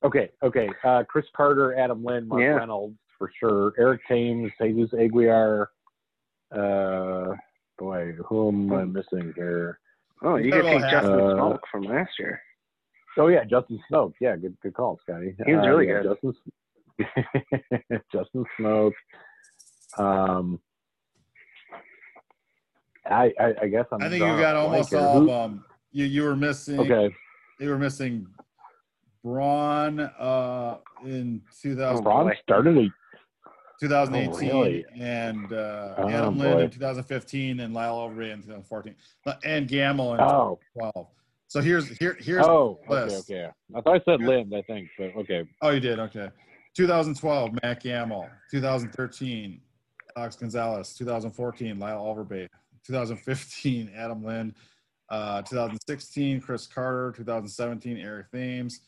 Okay, 0.04 0.30
okay. 0.44 0.68
Uh, 0.84 1.02
Chris 1.08 1.24
Carter, 1.34 1.74
Adam 1.76 2.04
Lind, 2.04 2.28
Mark 2.28 2.42
Yeah. 2.42 2.48
Reynolds 2.50 2.98
for 3.18 3.30
sure. 3.38 3.72
Eric 3.78 4.00
Thames, 4.08 4.50
Jesus 4.60 4.90
Aguilar. 4.98 5.70
Uh, 6.54 7.34
boy, 7.78 8.12
who 8.26 8.48
am 8.48 8.72
I 8.72 8.84
missing 8.84 9.32
here? 9.36 9.78
oh, 10.22 10.36
you 10.36 10.46
You 10.46 10.52
could 10.52 10.62
got 10.62 10.70
take 10.70 10.80
Justin 10.90 11.18
half- 11.18 11.30
Smoak 11.38 11.58
from 11.70 11.82
last 11.84 12.10
year. 12.18 12.40
Oh 13.18 13.26
yeah, 13.28 13.44
Justin 13.44 13.80
Smoak. 13.90 14.12
Yeah, 14.20 14.36
good 14.36 14.56
good 14.62 14.74
call, 14.74 14.98
Scotty. 15.02 15.34
He 15.44 15.52
was 15.54 15.64
Uh, 15.64 15.68
really 15.68 15.88
yeah, 15.88 16.02
good. 16.02 16.16
Justin 16.22 18.02
Justin 18.12 18.44
Smoak. 18.58 18.92
Um, 19.98 20.60
I, 23.06 23.32
I 23.40 23.54
I 23.62 23.68
guess 23.68 23.86
I'm. 23.92 24.00
I 24.02 24.08
think 24.08 24.22
you 24.22 24.38
got 24.38 24.54
almost 24.56 24.90
here. 24.90 25.00
all 25.00 25.18
of 25.18 25.26
them. 25.26 25.64
You 25.90 26.04
you 26.04 26.22
were 26.22 26.36
missing. 26.36 26.78
Okay, 26.80 27.12
You 27.58 27.70
were 27.70 27.78
missing 27.78 28.26
Braun 29.24 29.98
uh, 30.00 30.78
in 31.04 31.42
2000, 31.60 32.06
Oh, 32.06 32.08
Ron 32.08 32.32
started 32.42 32.76
a 32.78 32.88
2018 33.80 34.50
Oh, 34.50 34.62
really? 34.62 34.84
and 34.98 35.52
uh, 35.52 35.94
Oh, 35.98 36.08
Adam 36.08 36.38
Lind 36.38 36.60
in 36.60 36.70
2015 36.70 37.60
and 37.60 37.74
Lyle 37.74 37.96
Overbay 37.98 38.32
in 38.32 38.38
2014 38.42 38.94
and 39.44 39.68
Gamel 39.68 40.14
in 40.14 40.20
oh 40.20 40.58
2012. 40.74 41.06
So 41.46 41.60
here's 41.60 41.88
here 41.98 42.16
here's 42.20 42.44
oh 42.46 42.78
the 42.88 42.94
okay 42.94 43.04
list. 43.14 43.30
okay. 43.30 43.48
I 43.74 43.80
thought 43.80 43.96
I 43.96 44.00
said 44.04 44.20
Lind, 44.22 44.54
I 44.54 44.62
think, 44.62 44.88
but 44.98 45.14
okay. 45.16 45.44
Oh, 45.62 45.70
you 45.70 45.80
did. 45.80 45.98
Okay. 45.98 46.28
2012, 46.76 47.58
Mat 47.62 47.82
Gamel. 47.82 48.28
2013, 48.50 49.60
Alex 50.16 50.36
Gonzalez. 50.36 50.94
2014, 50.94 51.78
Lyle 51.78 52.04
Overbay. 52.04 52.46
2015, 52.86 53.90
Adam 53.96 54.22
Lind. 54.22 54.54
Uh, 55.10 55.40
2016, 55.42 56.40
Chris 56.40 56.66
Carter. 56.66 57.12
2017, 57.16 57.96
Eric 57.96 58.30
Thames. 58.30 58.80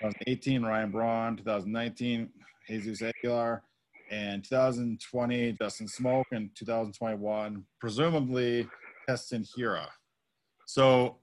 2018, 0.00 0.62
Ryan 0.64 0.90
Braun. 0.90 1.36
2019, 1.36 2.30
Jesus 2.66 3.02
Aguilar. 3.02 3.62
And 4.10 4.44
2020, 4.44 5.52
Justin 5.60 5.86
Smoak. 5.86 6.24
And 6.32 6.50
2021, 6.54 7.64
presumably, 7.80 8.68
Keston 9.08 9.44
Hiura. 9.44 9.86
So 10.66 11.16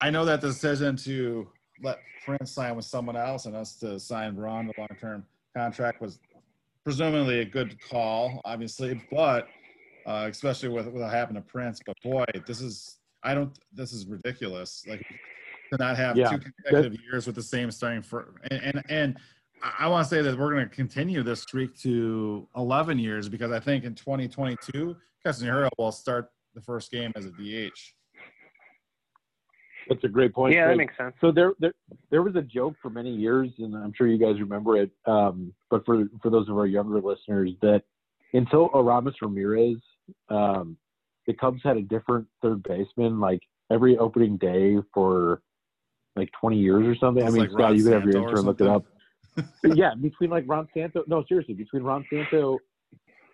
I 0.00 0.10
know 0.10 0.24
that 0.24 0.40
the 0.40 0.48
decision 0.48 0.96
to 0.96 1.48
let 1.82 1.98
Prince 2.24 2.52
sign 2.52 2.76
with 2.76 2.84
someone 2.84 3.16
else 3.16 3.46
and 3.46 3.54
us 3.56 3.76
to 3.76 3.98
sign 3.98 4.34
Braun 4.34 4.66
the 4.66 4.74
long-term 4.78 5.24
contract 5.56 6.00
was 6.00 6.20
presumably 6.84 7.40
a 7.40 7.44
good 7.44 7.76
call, 7.80 8.40
obviously, 8.44 9.00
but 9.10 9.48
uh, 10.06 10.28
especially 10.30 10.68
with 10.68 10.86
what 10.86 11.10
happened 11.10 11.36
to 11.36 11.42
Prince. 11.42 11.80
But 11.84 11.96
boy, 12.02 12.24
this 12.46 12.60
is 12.60 12.98
I 13.22 13.34
don't 13.34 13.58
this 13.72 13.92
is 13.92 14.06
ridiculous. 14.06 14.84
Like 14.88 15.04
to 15.72 15.78
not 15.78 15.96
have 15.96 16.16
Yeah, 16.16 16.30
two 16.30 16.38
consecutive 16.38 17.00
years 17.10 17.26
with 17.26 17.34
the 17.34 17.42
same 17.42 17.70
starting 17.70 18.02
for 18.02 18.34
and 18.50 18.60
and, 18.62 18.82
and 18.88 19.18
I 19.62 19.88
want 19.88 20.08
to 20.08 20.14
say 20.14 20.22
that 20.22 20.38
we're 20.38 20.52
going 20.52 20.68
to 20.68 20.74
continue 20.74 21.22
this 21.22 21.42
streak 21.42 21.76
to 21.78 22.46
11 22.56 22.98
years 22.98 23.28
because 23.28 23.52
I 23.52 23.60
think 23.60 23.84
in 23.84 23.94
2022, 23.94 24.96
Keston 25.24 25.48
Hiura 25.48 25.68
will 25.78 25.92
start 25.92 26.30
the 26.54 26.60
first 26.60 26.90
game 26.90 27.12
as 27.16 27.26
a 27.26 27.30
DH. 27.30 27.78
That's 29.88 30.02
a 30.04 30.08
great 30.08 30.34
point. 30.34 30.54
Yeah, 30.54 30.68
that 30.68 30.76
makes 30.76 30.96
sense. 30.96 31.14
So 31.20 31.30
there, 31.30 31.52
there, 31.60 31.72
there 32.10 32.22
was 32.22 32.34
a 32.34 32.42
joke 32.42 32.74
for 32.82 32.90
many 32.90 33.14
years, 33.14 33.50
and 33.58 33.74
I'm 33.74 33.92
sure 33.96 34.08
you 34.08 34.18
guys 34.18 34.40
remember 34.40 34.76
it. 34.76 34.90
Um, 35.06 35.52
but 35.70 35.84
for 35.86 36.06
for 36.22 36.30
those 36.30 36.48
of 36.48 36.56
our 36.56 36.66
younger 36.66 37.00
listeners, 37.00 37.52
that 37.62 37.82
until 38.32 38.68
Aramis 38.74 39.14
Ramirez, 39.22 39.76
um, 40.28 40.76
the 41.26 41.34
Cubs 41.34 41.60
had 41.62 41.76
a 41.76 41.82
different 41.82 42.26
third 42.42 42.64
baseman 42.64 43.20
like 43.20 43.40
every 43.70 43.96
opening 43.98 44.36
day 44.38 44.76
for 44.92 45.42
like 46.16 46.30
20 46.40 46.56
years 46.58 46.86
or 46.86 46.96
something. 46.96 47.24
I 47.24 47.30
mean, 47.30 47.42
like 47.42 47.50
Scott, 47.50 47.60
Ron 47.60 47.76
you 47.76 47.84
could 47.84 47.92
have 47.92 48.04
your 48.04 48.16
intern 48.16 48.40
look 48.44 48.60
it 48.60 48.66
up. 48.66 48.84
Something. 49.36 49.76
yeah, 49.76 49.94
between 50.00 50.30
like 50.30 50.44
Ron 50.46 50.68
Santo. 50.74 51.04
No, 51.06 51.24
seriously, 51.28 51.54
between 51.54 51.82
Ron 51.82 52.04
Santo, 52.10 52.58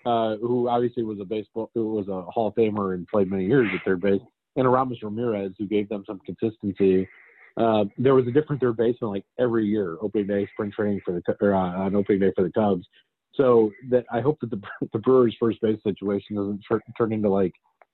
uh, 0.07 0.37
who 0.37 0.69
obviously 0.69 1.03
was 1.03 1.19
a 1.21 1.25
baseball, 1.25 1.71
who 1.75 1.93
was 1.93 2.09
a 2.09 2.23
Hall 2.31 2.49
of 2.49 2.55
Famer 2.55 2.95
and 2.95 3.07
played 3.07 3.31
many 3.31 3.47
years 3.47 3.69
at 3.75 3.85
third 3.85 4.01
base, 4.01 4.21
and 4.57 4.67
Aramis 4.67 5.03
Ramirez, 5.03 5.53
who 5.59 5.67
gave 5.67 5.89
them 5.89 6.05
some 6.07 6.21
consistency. 6.27 7.09
Uh, 7.57 7.85
there 7.99 8.15
was 8.15 8.27
a 8.27 8.31
different 8.31 8.61
third 8.63 8.77
baseman 8.77 9.11
like 9.11 9.25
every 9.39 9.67
year, 9.67 9.99
opening 10.01 10.27
day, 10.27 10.49
spring 10.53 10.73
training 10.73 11.01
for 11.05 11.13
the 11.13 11.37
or 11.41 11.55
uh, 11.55 11.59
on 11.59 11.95
opening 11.95 12.21
day 12.21 12.33
for 12.35 12.43
the 12.45 12.51
Cubs. 12.53 12.87
So 13.35 13.71
that 13.91 14.05
I 14.13 14.21
hope 14.21 14.41
that 14.41 14.51
the 14.51 14.61
the 14.93 14.99
Brewers' 14.99 15.37
first 15.39 15.61
base 15.61 15.79
situation 15.85 16.37
doesn't 16.37 16.63
tur- 16.69 16.83
turn 16.99 17.13
into 17.13 17.29
like 17.29 17.53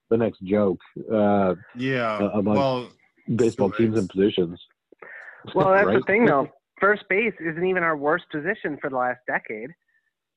the 0.09 0.17
next 0.17 0.41
joke. 0.43 0.79
Uh, 1.11 1.55
Yeah. 1.75 2.29
Among 2.33 2.55
well, 2.55 2.89
baseball 3.35 3.69
teams 3.71 3.97
and 3.97 4.09
positions. 4.09 4.59
Well, 5.53 5.71
that's 5.71 5.85
Right? 5.85 5.97
the 5.99 6.03
thing, 6.05 6.25
though. 6.25 6.47
First 6.79 7.03
base 7.09 7.33
isn't 7.39 7.65
even 7.65 7.83
our 7.83 7.97
worst 7.97 8.25
position 8.31 8.77
for 8.79 8.89
the 8.89 8.95
last 8.95 9.19
decade. 9.27 9.69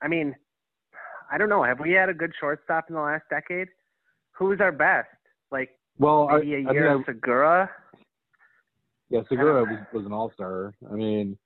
I 0.01 0.07
mean, 0.07 0.35
I 1.31 1.37
don't 1.37 1.49
know. 1.49 1.63
Have 1.63 1.79
we 1.79 1.91
had 1.91 2.09
a 2.09 2.13
good 2.13 2.31
shortstop 2.39 2.85
in 2.89 2.95
the 2.95 3.01
last 3.01 3.23
decade? 3.29 3.67
Who's 4.33 4.59
our 4.59 4.71
best? 4.71 5.07
Like 5.51 5.69
Well, 5.97 6.27
I, 6.29 6.39
maybe 6.39 6.53
a 6.53 6.57
I 6.57 6.61
mean, 6.63 6.73
year 6.73 6.89
I- 6.89 6.93
of 6.95 7.01
Segura. 7.05 7.69
Yeah, 9.09 9.21
Segura 9.29 9.63
was, 9.63 9.79
was 9.93 10.05
an 10.07 10.11
all 10.11 10.31
star. 10.33 10.73
I 10.91 10.95
mean, 10.95 11.37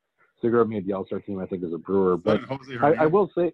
Segura 0.42 0.66
made 0.66 0.88
the 0.88 0.94
all 0.94 1.06
star 1.06 1.20
team, 1.20 1.40
I 1.40 1.46
think, 1.46 1.64
as 1.66 1.74
a 1.74 1.78
brewer. 1.78 2.16
But 2.16 2.42
Jose 2.44 2.78
I, 2.82 3.04
I 3.04 3.06
will 3.08 3.30
say, 3.38 3.52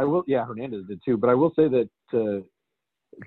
I 0.00 0.04
will, 0.04 0.24
yeah, 0.26 0.44
Hernandez 0.46 0.84
did 0.88 1.00
too. 1.04 1.18
But 1.18 1.28
I 1.28 1.34
will 1.34 1.52
say 1.54 1.68
that 1.68 1.88
to 2.12 2.46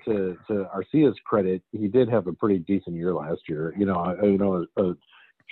to 0.04 0.36
to 0.48 0.66
Arcia's 0.74 1.16
credit, 1.24 1.62
he 1.70 1.86
did 1.86 2.08
have 2.08 2.26
a 2.26 2.32
pretty 2.32 2.58
decent 2.58 2.96
year 2.96 3.14
last 3.14 3.42
year. 3.48 3.72
You 3.78 3.86
know, 3.86 3.96
I, 3.96 4.24
you 4.24 4.38
know, 4.38 4.66
a, 4.76 4.82
a 4.82 4.94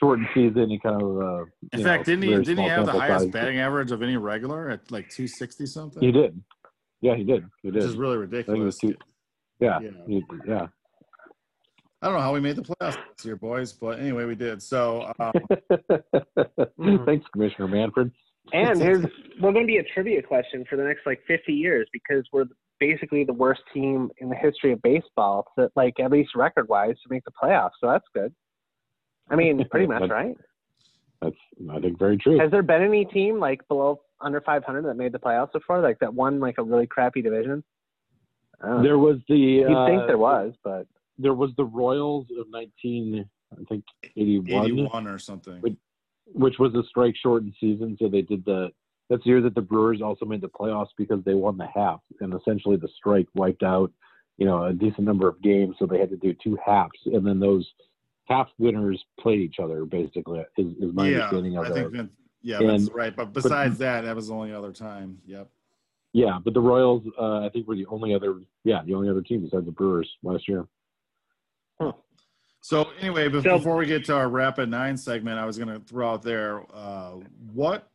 shortened 0.01 0.29
season, 0.35 0.71
he 0.71 0.79
kind 0.79 1.01
of. 1.03 1.21
Uh, 1.21 1.45
In 1.73 1.83
fact, 1.83 2.07
know, 2.07 2.15
didn't 2.17 2.23
he 2.23 2.45
didn't 2.45 2.65
he 2.65 2.69
have 2.69 2.87
the 2.87 2.93
highest 2.93 3.25
size. 3.25 3.33
batting 3.33 3.59
average 3.59 3.91
of 3.93 4.03
any 4.03 4.17
regular 4.17 4.69
at 4.71 4.91
like 4.91 5.09
260 5.11 5.67
something? 5.67 6.03
He 6.03 6.13
did. 6.13 6.41
Yeah, 7.01 7.15
he 7.15 7.25
did. 7.25 7.45
He 7.63 7.69
Which 7.71 7.75
did. 7.81 7.85
is 7.85 7.97
really 7.97 8.13
I 8.13 8.15
it 8.15 8.21
was 8.21 8.33
ridiculous. 8.33 8.79
two. 8.79 8.95
Yeah, 9.61 9.79
Yeah. 9.81 9.91
he- 10.07 10.25
yeah. 10.47 10.67
I 12.01 12.07
don't 12.07 12.15
know 12.15 12.21
how 12.21 12.33
we 12.33 12.39
made 12.41 12.55
the 12.55 12.63
playoffs 12.63 12.97
this 13.17 13.25
year, 13.27 13.35
boys, 13.35 13.73
but 13.73 13.99
anyway, 13.99 14.25
we 14.25 14.37
did. 14.37 14.63
So 14.63 15.13
um, 15.19 15.33
Thanks, 17.07 17.27
Commissioner 17.33 17.67
Manfred. 17.69 18.13
And 18.53 18.81
here's 18.81 19.05
we're 19.41 19.53
going 19.53 19.65
to 19.65 19.67
be 19.67 19.79
a 19.79 19.83
trivia 19.83 20.23
question 20.23 20.65
for 20.71 20.77
the 20.77 20.85
next 20.85 21.01
like 21.07 21.21
50 21.27 21.53
years 21.53 21.89
because 21.93 22.25
we're 22.33 22.45
basically 22.79 23.25
the 23.25 23.33
worst 23.33 23.63
team 23.75 24.11
in 24.19 24.29
the 24.29 24.37
history 24.37 24.73
of 24.73 24.81
baseball 24.83 25.45
to 25.59 25.69
like 25.75 25.99
at 25.99 26.13
least 26.13 26.31
record 26.37 26.69
wise 26.69 26.95
to 27.03 27.09
make 27.13 27.25
the 27.25 27.33
playoffs. 27.43 27.71
So 27.81 27.89
that's 27.91 28.07
good. 28.15 28.33
I 29.31 29.37
mean, 29.37 29.65
pretty 29.71 29.87
much, 29.87 30.11
right? 30.11 30.37
That's, 31.21 31.37
I 31.71 31.81
think, 31.81 31.99
very 31.99 32.17
true. 32.17 32.39
Has 32.39 32.51
there 32.51 32.63
been 32.63 32.83
any 32.83 33.05
team 33.05 33.41
like 33.41 33.67
below 33.69 34.01
under 34.21 34.41
500 34.41 34.85
that 34.85 34.95
made 34.95 35.13
the 35.13 35.19
playoffs 35.19 35.53
before, 35.53 35.81
like 35.81 35.99
that 36.01 36.15
won 36.15 36.41
like 36.41 36.59
a 36.59 36.63
really 36.63 36.87
crappy 36.87 37.23
division? 37.23 37.65
I 38.63 38.69
don't 38.69 38.77
know. 38.79 38.83
There 38.83 38.99
was 38.99 39.19
the. 39.29 39.37
You'd 39.37 39.73
uh, 39.73 39.87
think 39.87 40.07
there 40.07 40.19
was, 40.19 40.55
but 40.63 40.87
there 41.19 41.35
was 41.35 41.51
the 41.57 41.65
Royals 41.65 42.27
of 42.39 42.47
19, 42.51 43.29
I 43.53 43.65
think 43.69 43.85
81, 44.17 44.65
81 44.65 45.07
or 45.07 45.19
something. 45.19 45.61
But- 45.61 45.73
which 46.35 46.59
was 46.59 46.75
a 46.75 46.83
strike 46.87 47.15
shortened 47.17 47.55
season. 47.59 47.97
So 47.99 48.07
they 48.09 48.21
did 48.21 48.45
the. 48.45 48.71
That's 49.09 49.25
the 49.25 49.31
year 49.31 49.41
that 49.41 49.55
the 49.55 49.63
Brewers 49.63 50.03
also 50.03 50.27
made 50.27 50.43
the 50.43 50.51
playoffs 50.51 50.91
because 50.99 51.25
they 51.25 51.33
won 51.33 51.57
the 51.57 51.67
half, 51.75 52.01
and 52.21 52.35
essentially 52.35 52.77
the 52.77 52.91
strike 52.99 53.27
wiped 53.35 53.63
out 53.63 53.91
you 54.39 54.47
know, 54.47 54.65
a 54.65 54.73
decent 54.73 55.01
number 55.01 55.29
of 55.29 55.43
games, 55.43 55.75
so 55.79 55.87
they 55.87 55.99
had 55.99 56.11
to 56.11 56.17
do 56.17 56.35
two 56.43 56.57
halves, 56.65 56.99
and 57.07 57.27
then 57.27 57.41
those 57.41 57.69
half 58.29 58.49
winners 58.59 59.05
played 59.19 59.41
each 59.41 59.59
other. 59.59 59.85
Basically, 59.85 60.41
is, 60.57 60.67
is 60.81 60.93
my 60.93 61.09
yeah, 61.09 61.17
understanding 61.25 61.57
of 61.57 61.65
I 61.65 61.69
it. 61.71 61.75
think 61.75 61.93
that, 61.93 62.09
yeah, 62.43 62.59
And- 62.59 62.71
that's 62.71 62.91
right. 62.95 63.15
But 63.15 63.33
besides 63.33 63.79
that, 63.79 64.03
that 64.03 64.15
was 64.15 64.29
the 64.29 64.35
only 64.35 64.53
other 64.53 64.73
time. 64.73 65.19
Yep. 65.27 65.49
Yeah, 66.15 66.39
but 66.43 66.55
the 66.55 66.61
Royals, 66.61 67.03
uh, 67.19 67.41
I 67.45 67.51
think, 67.51 67.69
were 67.69 67.77
the 67.77 67.87
only 67.87 68.15
other, 68.15 68.41
yeah, 68.65 68.83
the 68.85 68.95
only 68.95 69.11
other 69.11 69.21
team 69.21 69.43
besides 69.43 69.67
the 69.67 69.73
Brewers 69.73 70.09
last 70.23 70.49
year. 70.49 70.67
So 72.61 72.91
anyway, 73.01 73.29
bef- 73.29 73.45
So- 73.45 73.57
before 73.59 73.77
we 73.77 73.87
get 73.87 74.05
to 74.07 74.15
our 74.17 74.29
rapid 74.29 74.69
nine 74.69 74.97
segment, 74.97 75.39
I 75.39 75.47
was 75.47 75.57
going 75.57 75.69
to 75.69 75.81
throw 75.81 76.11
out 76.11 76.23
there 76.23 76.65
uh, 76.75 77.13
what 77.53 77.89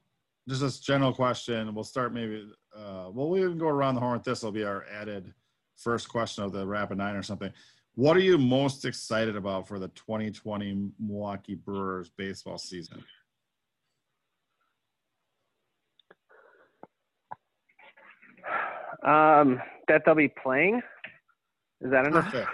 just 0.48 0.62
this 0.62 0.80
general 0.80 1.14
question. 1.14 1.74
We'll 1.76 1.84
start 1.84 2.14
maybe. 2.14 2.50
Uh, 2.76 3.10
well, 3.12 3.30
we 3.30 3.42
can 3.42 3.58
go 3.58 3.68
around 3.68 3.96
the 3.96 4.02
horn 4.02 4.14
with 4.14 4.24
this. 4.24 4.42
Will 4.42 4.52
be 4.52 4.64
our 4.64 4.86
added 4.92 5.34
first 5.78 6.08
question 6.10 6.44
of 6.44 6.54
the 6.54 6.66
rapid 6.66 6.98
nine 6.98 7.16
or 7.16 7.24
something. 7.24 7.52
What 7.96 8.18
are 8.18 8.22
you 8.22 8.40
most 8.40 8.86
excited 8.86 9.36
about 9.36 9.68
for 9.68 9.78
the 9.78 9.88
2020 9.90 10.92
Milwaukee 11.00 11.54
Brewers 11.54 12.10
baseball 12.10 12.58
season? 12.58 13.04
Um, 19.06 19.62
that 19.88 20.02
they'll 20.06 20.16
be 20.16 20.34
playing. 20.42 20.82
Is 21.82 21.92
that 21.92 22.08
enough? 22.08 22.26
Perfect. 22.26 22.50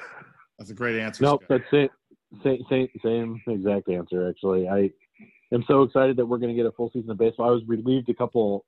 That's 0.58 0.72
a 0.72 0.74
great 0.74 1.00
answer. 1.00 1.24
Nope, 1.24 1.44
Scott. 1.46 1.62
that's 1.62 1.74
it. 1.74 1.92
Same, 2.44 2.60
same, 2.70 2.90
same 3.04 3.42
exact 3.48 3.88
answer. 3.88 4.28
Actually, 4.28 4.68
I 4.68 4.92
am 5.54 5.64
so 5.68 5.84
excited 5.84 6.18
that 6.18 6.26
we're 6.26 6.38
going 6.38 6.54
to 6.54 6.56
get 6.56 6.66
a 6.66 6.72
full 6.74 6.92
season 6.92 7.12
of 7.12 7.18
baseball. 7.18 7.48
I 7.48 7.52
was 7.52 7.64
relieved 7.66 8.10
a 8.10 8.14
couple 8.14 8.66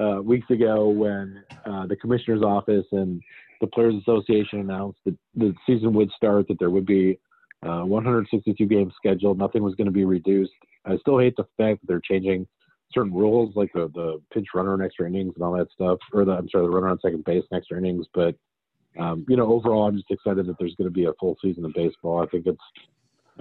uh, 0.00 0.20
weeks 0.22 0.48
ago 0.50 0.88
when 0.88 1.44
uh, 1.66 1.86
the 1.86 1.96
commissioner's 1.96 2.42
office 2.42 2.86
and 2.92 3.20
the 3.60 3.66
Players 3.66 3.94
Association 4.00 4.60
announced 4.60 4.98
that 5.04 5.16
the 5.34 5.54
season 5.66 5.92
would 5.94 6.10
start, 6.16 6.48
that 6.48 6.58
there 6.58 6.70
would 6.70 6.86
be 6.86 7.18
uh, 7.66 7.82
162 7.82 8.66
games 8.66 8.92
scheduled, 8.96 9.38
nothing 9.38 9.62
was 9.62 9.74
going 9.74 9.86
to 9.86 9.92
be 9.92 10.04
reduced. 10.04 10.52
I 10.84 10.96
still 10.98 11.18
hate 11.18 11.36
the 11.36 11.46
fact 11.56 11.80
that 11.80 11.86
they're 11.86 12.00
changing 12.00 12.46
certain 12.92 13.12
rules, 13.12 13.56
like 13.56 13.72
the 13.72 13.90
the 13.94 14.20
pinch 14.32 14.48
runner 14.54 14.74
and 14.74 14.82
extra 14.82 15.06
innings 15.06 15.32
and 15.34 15.44
all 15.44 15.56
that 15.56 15.70
stuff, 15.72 15.98
or 16.12 16.24
the 16.24 16.32
I'm 16.32 16.48
sorry, 16.50 16.64
the 16.64 16.70
runner 16.70 16.88
on 16.88 17.00
second 17.00 17.24
base 17.24 17.44
and 17.50 17.58
extra 17.58 17.78
innings, 17.78 18.06
but 18.12 18.34
um, 18.98 19.24
you 19.28 19.36
know, 19.36 19.52
overall, 19.52 19.86
I'm 19.86 19.96
just 19.96 20.10
excited 20.10 20.46
that 20.46 20.56
there's 20.58 20.74
going 20.76 20.88
to 20.88 20.94
be 20.94 21.06
a 21.06 21.12
full 21.18 21.36
season 21.42 21.64
of 21.64 21.72
baseball. 21.74 22.22
I 22.22 22.26
think 22.26 22.46
it's 22.46 22.58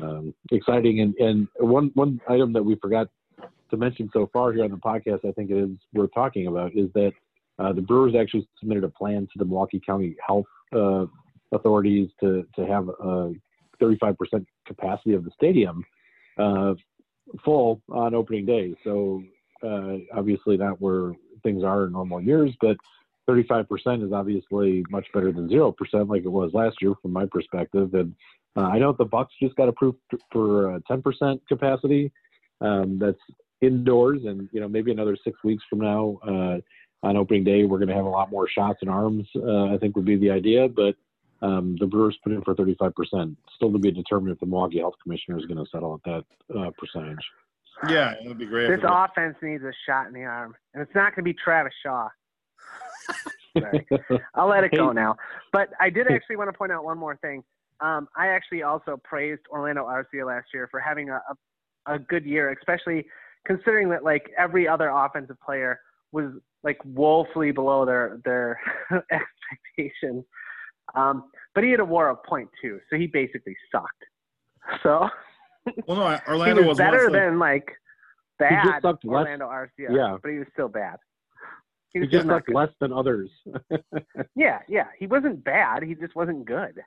um, 0.01 0.33
exciting. 0.51 1.01
And, 1.01 1.15
and 1.15 1.47
one 1.59 1.91
one 1.93 2.19
item 2.27 2.53
that 2.53 2.63
we 2.63 2.75
forgot 2.75 3.07
to 3.69 3.77
mention 3.77 4.09
so 4.13 4.29
far 4.33 4.53
here 4.53 4.63
on 4.63 4.71
the 4.71 4.77
podcast, 4.77 5.27
I 5.27 5.31
think 5.31 5.51
it 5.51 5.57
is 5.57 5.77
worth 5.93 6.11
talking 6.13 6.47
about, 6.47 6.71
is 6.75 6.89
that 6.93 7.11
uh, 7.59 7.73
the 7.73 7.81
Brewers 7.81 8.15
actually 8.19 8.47
submitted 8.59 8.83
a 8.83 8.89
plan 8.89 9.27
to 9.31 9.39
the 9.39 9.45
Milwaukee 9.45 9.81
County 9.85 10.15
Health 10.25 10.45
uh, 10.75 11.05
authorities 11.51 12.09
to 12.19 12.45
to 12.55 12.65
have 12.65 12.89
a 12.89 13.33
35% 13.81 14.45
capacity 14.65 15.13
of 15.13 15.23
the 15.23 15.31
stadium 15.35 15.83
uh, 16.37 16.73
full 17.43 17.81
on 17.89 18.15
opening 18.15 18.45
day. 18.45 18.75
So 18.83 19.23
uh, 19.63 19.97
obviously 20.15 20.57
not 20.57 20.79
where 20.81 21.13
things 21.43 21.63
are 21.63 21.85
in 21.85 21.93
normal 21.93 22.21
years, 22.21 22.51
but 22.61 22.77
35% 23.29 24.05
is 24.05 24.13
obviously 24.13 24.83
much 24.89 25.05
better 25.13 25.31
than 25.31 25.49
0% 25.49 25.73
like 26.09 26.23
it 26.23 26.29
was 26.29 26.51
last 26.53 26.81
year 26.81 26.93
from 27.01 27.13
my 27.13 27.25
perspective. 27.25 27.93
And 27.93 28.13
uh, 28.55 28.61
I 28.61 28.79
know 28.79 28.93
the 28.93 29.05
Bucks 29.05 29.33
just 29.41 29.55
got 29.55 29.69
approved 29.69 29.97
for 30.31 30.75
uh, 30.75 30.79
10% 30.89 31.39
capacity. 31.47 32.11
Um, 32.61 32.99
that's 32.99 33.19
indoors, 33.61 34.21
and 34.25 34.47
you 34.51 34.59
know 34.61 34.67
maybe 34.67 34.91
another 34.91 35.17
six 35.23 35.37
weeks 35.43 35.63
from 35.69 35.79
now 35.79 36.19
uh, 36.27 36.57
on 37.03 37.17
opening 37.17 37.43
day, 37.43 37.65
we're 37.65 37.77
going 37.77 37.89
to 37.89 37.95
have 37.95 38.05
a 38.05 38.09
lot 38.09 38.31
more 38.31 38.47
shots 38.47 38.79
and 38.81 38.89
arms. 38.89 39.27
Uh, 39.35 39.65
I 39.65 39.77
think 39.77 39.95
would 39.95 40.05
be 40.05 40.15
the 40.15 40.31
idea, 40.31 40.67
but 40.69 40.95
um, 41.41 41.75
the 41.79 41.85
Brewers 41.85 42.17
put 42.23 42.31
in 42.31 42.41
for 42.41 42.55
35%. 42.55 43.35
Still 43.55 43.71
to 43.71 43.77
be 43.77 43.91
determined 43.91 44.33
if 44.33 44.39
the 44.39 44.45
Milwaukee 44.45 44.79
Health 44.79 44.95
Commissioner 45.03 45.37
is 45.37 45.45
going 45.45 45.63
to 45.63 45.69
settle 45.69 45.99
at 46.05 46.23
that 46.49 46.57
uh, 46.57 46.71
percentage. 46.77 47.19
Yeah, 47.89 48.13
it 48.13 48.27
would 48.27 48.37
be 48.37 48.45
great. 48.45 48.69
This 48.69 48.77
if 48.77 48.85
it- 48.85 48.89
offense 48.89 49.35
needs 49.41 49.63
a 49.63 49.73
shot 49.85 50.07
in 50.07 50.13
the 50.13 50.23
arm, 50.23 50.55
and 50.73 50.81
it's 50.81 50.95
not 50.95 51.15
going 51.15 51.23
to 51.25 51.33
be 51.33 51.33
Travis 51.33 51.73
Shaw. 51.83 52.07
I'll 54.33 54.47
let 54.47 54.63
it 54.63 54.71
go 54.71 54.91
now. 54.93 55.17
But 55.51 55.69
I 55.79 55.89
did 55.89 56.07
actually 56.09 56.37
want 56.37 56.49
to 56.51 56.57
point 56.57 56.71
out 56.71 56.83
one 56.85 56.97
more 56.97 57.17
thing. 57.17 57.43
Um, 57.81 58.07
I 58.15 58.27
actually 58.27 58.63
also 58.63 58.97
praised 59.03 59.41
Orlando 59.51 59.85
Arcia 59.85 60.25
last 60.25 60.47
year 60.53 60.67
for 60.71 60.79
having 60.79 61.09
a, 61.09 61.21
a, 61.85 61.95
a 61.95 61.99
good 61.99 62.25
year, 62.25 62.51
especially 62.51 63.05
considering 63.45 63.89
that 63.89 64.03
like 64.03 64.31
every 64.37 64.67
other 64.67 64.89
offensive 64.89 65.39
player 65.41 65.81
was 66.13 66.31
like 66.63 66.77
woefully 66.85 67.51
below 67.51 67.85
their 67.85 68.21
their 68.23 68.59
expectations. 69.11 70.23
Um, 70.95 71.25
but 71.55 71.63
he 71.63 71.71
had 71.71 71.79
a 71.81 71.85
WAR 71.85 72.09
of 72.09 72.17
.2, 72.29 72.43
so 72.89 72.95
he 72.97 73.07
basically 73.07 73.55
sucked. 73.71 74.03
So 74.81 75.09
well, 75.87 75.97
no, 75.97 76.09
he 76.09 76.17
Orlando 76.27 76.61
was 76.61 76.67
was 76.69 76.77
better 76.77 77.09
once, 77.09 77.13
like- 77.13 77.21
than 77.21 77.39
like 77.39 77.65
just 77.67 77.77
bad 78.39 78.81
sucked 78.81 79.05
less- 79.05 79.19
Orlando 79.25 79.47
Arcia. 79.47 79.89
yeah. 79.95 80.17
but 80.21 80.31
he 80.31 80.37
was 80.39 80.47
still 80.53 80.67
bad. 80.69 80.97
he 81.93 81.99
He 81.99 81.99
was 82.01 82.09
just 82.09 82.25
just 82.25 82.27
sucked 82.33 82.53
less 82.53 82.69
than 82.79 82.93
others. 82.93 83.29
Yeah, 84.35 84.59
yeah. 84.67 84.87
He 84.97 85.05
wasn't 85.07 85.43
bad. 85.43 85.83
He 85.83 85.93
just 85.95 86.15
wasn't 86.15 86.45
good. 86.45 86.81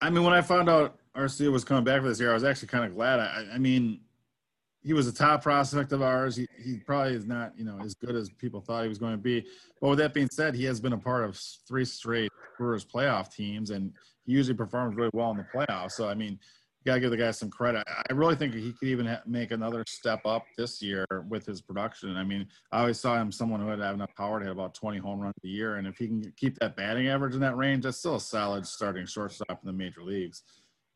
I 0.00 0.10
mean, 0.10 0.24
when 0.24 0.34
I 0.34 0.42
found 0.42 0.68
out 0.68 0.98
Arcia 1.16 1.50
was 1.50 1.64
coming 1.64 1.84
back 1.84 2.02
for 2.02 2.08
this 2.08 2.20
year, 2.20 2.30
I 2.30 2.34
was 2.34 2.44
actually 2.44 2.68
kind 2.68 2.84
of 2.84 2.94
glad. 2.94 3.18
I, 3.20 3.46
I 3.54 3.58
mean, 3.58 4.00
he 4.86 4.92
was 4.92 5.08
a 5.08 5.12
top 5.12 5.42
prospect 5.42 5.90
of 5.90 6.00
ours. 6.00 6.36
He, 6.36 6.46
he 6.62 6.76
probably 6.76 7.14
is 7.14 7.26
not, 7.26 7.52
you 7.58 7.64
know, 7.64 7.76
as 7.84 7.94
good 7.94 8.14
as 8.14 8.30
people 8.30 8.60
thought 8.60 8.84
he 8.84 8.88
was 8.88 8.98
going 8.98 9.14
to 9.14 9.18
be. 9.18 9.44
But 9.80 9.88
with 9.88 9.98
that 9.98 10.14
being 10.14 10.28
said, 10.30 10.54
he 10.54 10.64
has 10.66 10.80
been 10.80 10.92
a 10.92 10.98
part 10.98 11.24
of 11.24 11.36
three 11.66 11.84
straight 11.84 12.30
Brewers 12.56 12.84
playoff 12.84 13.34
teams, 13.34 13.70
and 13.70 13.92
he 14.24 14.32
usually 14.32 14.56
performs 14.56 14.96
really 14.96 15.10
well 15.12 15.32
in 15.32 15.38
the 15.38 15.46
playoffs. 15.52 15.92
So, 15.92 16.08
I 16.08 16.14
mean, 16.14 16.38
you 16.38 16.84
got 16.84 16.94
to 16.94 17.00
give 17.00 17.10
the 17.10 17.16
guy 17.16 17.32
some 17.32 17.50
credit. 17.50 17.82
I 17.88 18.04
I 18.08 18.12
really 18.12 18.36
think 18.36 18.54
he 18.54 18.72
could 18.74 18.86
even 18.86 19.06
ha- 19.06 19.22
make 19.26 19.50
another 19.50 19.82
step 19.88 20.20
up 20.24 20.44
this 20.56 20.80
year 20.80 21.04
with 21.28 21.44
his 21.44 21.60
production. 21.60 22.16
I 22.16 22.22
mean, 22.22 22.46
I 22.70 22.82
always 22.82 23.00
saw 23.00 23.20
him 23.20 23.32
someone 23.32 23.60
who 23.60 23.66
had 23.66 23.80
enough 23.80 24.14
power 24.16 24.38
to 24.38 24.44
hit 24.44 24.52
about 24.52 24.74
20 24.74 24.98
home 24.98 25.18
runs 25.18 25.34
a 25.44 25.48
year. 25.48 25.76
And 25.76 25.88
if 25.88 25.98
he 25.98 26.06
can 26.06 26.32
keep 26.36 26.60
that 26.60 26.76
batting 26.76 27.08
average 27.08 27.34
in 27.34 27.40
that 27.40 27.56
range, 27.56 27.82
that's 27.82 27.98
still 27.98 28.14
a 28.14 28.20
solid 28.20 28.64
starting 28.64 29.04
shortstop 29.04 29.50
in 29.50 29.66
the 29.66 29.72
major 29.72 30.04
leagues, 30.04 30.44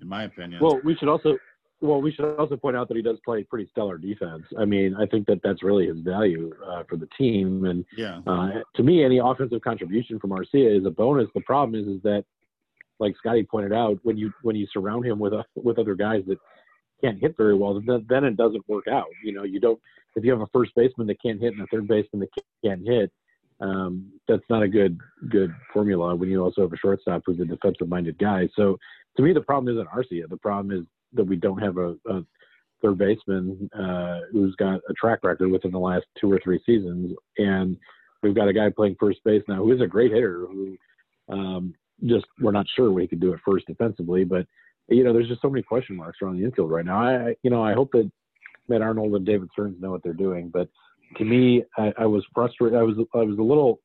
in 0.00 0.07
my 0.07 0.22
opinion. 0.22 0.62
Well, 0.62 0.81
we 0.85 0.94
should 0.94 1.09
also 1.09 1.37
well 1.81 2.01
we 2.01 2.12
should 2.12 2.37
also 2.37 2.57
point 2.57 2.77
out 2.77 2.88
that 2.88 2.97
he 2.97 3.03
does 3.03 3.19
play 3.25 3.43
pretty 3.43 3.69
stellar 3.71 3.99
defense. 3.99 4.45
I 4.59 4.64
mean, 4.64 4.95
I 4.97 5.07
think 5.07 5.27
that 5.27 5.40
that's 5.43 5.62
really 5.62 5.87
his 5.87 5.99
value 5.99 6.53
uh, 6.66 6.83
for 6.88 6.97
the 6.97 7.09
team. 7.19 7.64
And 7.64 7.85
yeah. 7.97 8.21
uh, 8.27 8.61
to 8.77 8.83
me, 8.83 9.05
any 9.05 9.19
offensive 9.19 9.61
contribution 9.62 10.19
from 10.19 10.31
Arcia 10.31 10.79
is 10.79 10.87
a 10.87 10.90
bonus. 10.90 11.29
The 11.35 11.40
problem 11.43 11.81
is 11.81 11.88
is 11.88 12.03
that, 12.03 12.25
like 12.99 13.16
Scotty 13.16 13.45
pointed 13.45 13.73
out, 13.73 13.99
when 14.03 14.16
you 14.16 14.33
when 14.43 14.57
you 14.57 14.66
surround 14.73 15.07
him 15.07 15.19
with 15.19 15.33
uh, 15.33 15.43
with 15.55 15.79
other 15.79 15.95
guys 15.95 16.23
that 16.27 16.38
can't 17.03 17.19
hit 17.19 17.37
very 17.37 17.55
well, 17.55 17.81
then, 17.81 18.05
then 18.09 18.25
it 18.25 18.37
doesn't 18.37 18.69
work 18.69 18.87
out. 18.88 19.07
You 19.25 19.33
know, 19.33 19.45
you 19.45 19.61
don't 19.61 19.81
if 20.16 20.25
you 20.25 20.31
have 20.33 20.40
a 20.40 20.47
first 20.53 20.73
baseman 20.75 21.07
that 21.07 21.23
can't 21.23 21.40
hit 21.40 21.55
and 21.55 21.62
a 21.62 21.66
third 21.66 21.88
baseman 21.88 22.21
that 22.21 22.45
can't 22.64 22.87
hit. 22.87 23.11
Um, 23.61 24.11
that's 24.27 24.43
not 24.49 24.62
a 24.62 24.69
good 24.69 24.99
good 25.29 25.55
formula 25.73 26.14
when 26.14 26.31
you 26.31 26.43
also 26.43 26.62
have 26.62 26.73
a 26.73 26.79
shortstop 26.79 27.23
who's 27.27 27.40
a 27.40 27.45
defensive 27.45 27.88
minded 27.88 28.19
guy. 28.19 28.49
So 28.57 28.79
to 29.16 29.23
me, 29.23 29.33
the 29.33 29.40
problem 29.40 29.75
isn't 29.75 29.88
Arcia. 29.90 30.29
The 30.29 30.37
problem 30.38 30.77
is 30.77 30.87
that 31.14 31.25
we 31.25 31.37
don't 31.37 31.62
have 31.62 31.77
a, 31.77 31.96
a 32.07 32.25
third 32.83 32.99
baseman 32.99 33.68
uh, 33.79 34.20
who's 34.33 34.55
got 34.57 34.81
a 34.88 34.92
track 34.94 35.20
record 35.23 35.51
within 35.51 35.70
the 35.70 35.79
last 35.79 36.07
two 36.20 36.31
or 36.31 36.40
three 36.42 36.61
seasons, 36.64 37.14
and 37.38 37.77
we've 38.23 38.35
got 38.35 38.49
a 38.49 38.53
guy 38.53 38.70
playing 38.70 38.96
first 38.99 39.18
base 39.25 39.42
now 39.49 39.57
who 39.57 39.73
is 39.73 39.81
a 39.81 39.87
great 39.87 40.12
hitter. 40.12 40.46
Who 40.46 40.77
um, 41.29 41.75
just 42.07 42.27
we're 42.40 42.53
not 42.53 42.66
sure 42.75 42.90
what 42.90 43.03
he 43.03 43.09
could 43.09 43.20
do 43.20 43.33
at 43.33 43.40
first 43.44 43.66
defensively, 43.66 44.25
but 44.25 44.46
you 44.88 45.05
know, 45.05 45.12
there's 45.12 45.29
just 45.29 45.42
so 45.42 45.51
many 45.51 45.62
question 45.62 45.96
marks 45.96 46.18
around 46.20 46.38
the 46.38 46.44
infield 46.44 46.70
right 46.70 46.85
now. 46.85 47.01
I, 47.01 47.35
you 47.42 47.51
know, 47.51 47.62
I 47.62 47.75
hope 47.75 47.92
that 47.92 48.11
Matt 48.68 48.83
Arnold 48.83 49.14
and 49.14 49.27
David 49.27 49.49
Stearns 49.53 49.81
know 49.81 49.90
what 49.90 50.03
they're 50.03 50.12
doing, 50.12 50.49
but 50.49 50.68
to 51.16 51.25
me, 51.25 51.64
I, 51.77 51.92
I 51.99 52.07
was 52.07 52.25
frustrated. 52.35 52.79
I 52.79 52.83
was 52.83 52.96
I 53.14 53.18
was 53.18 53.38
a 53.38 53.42
little 53.42 53.81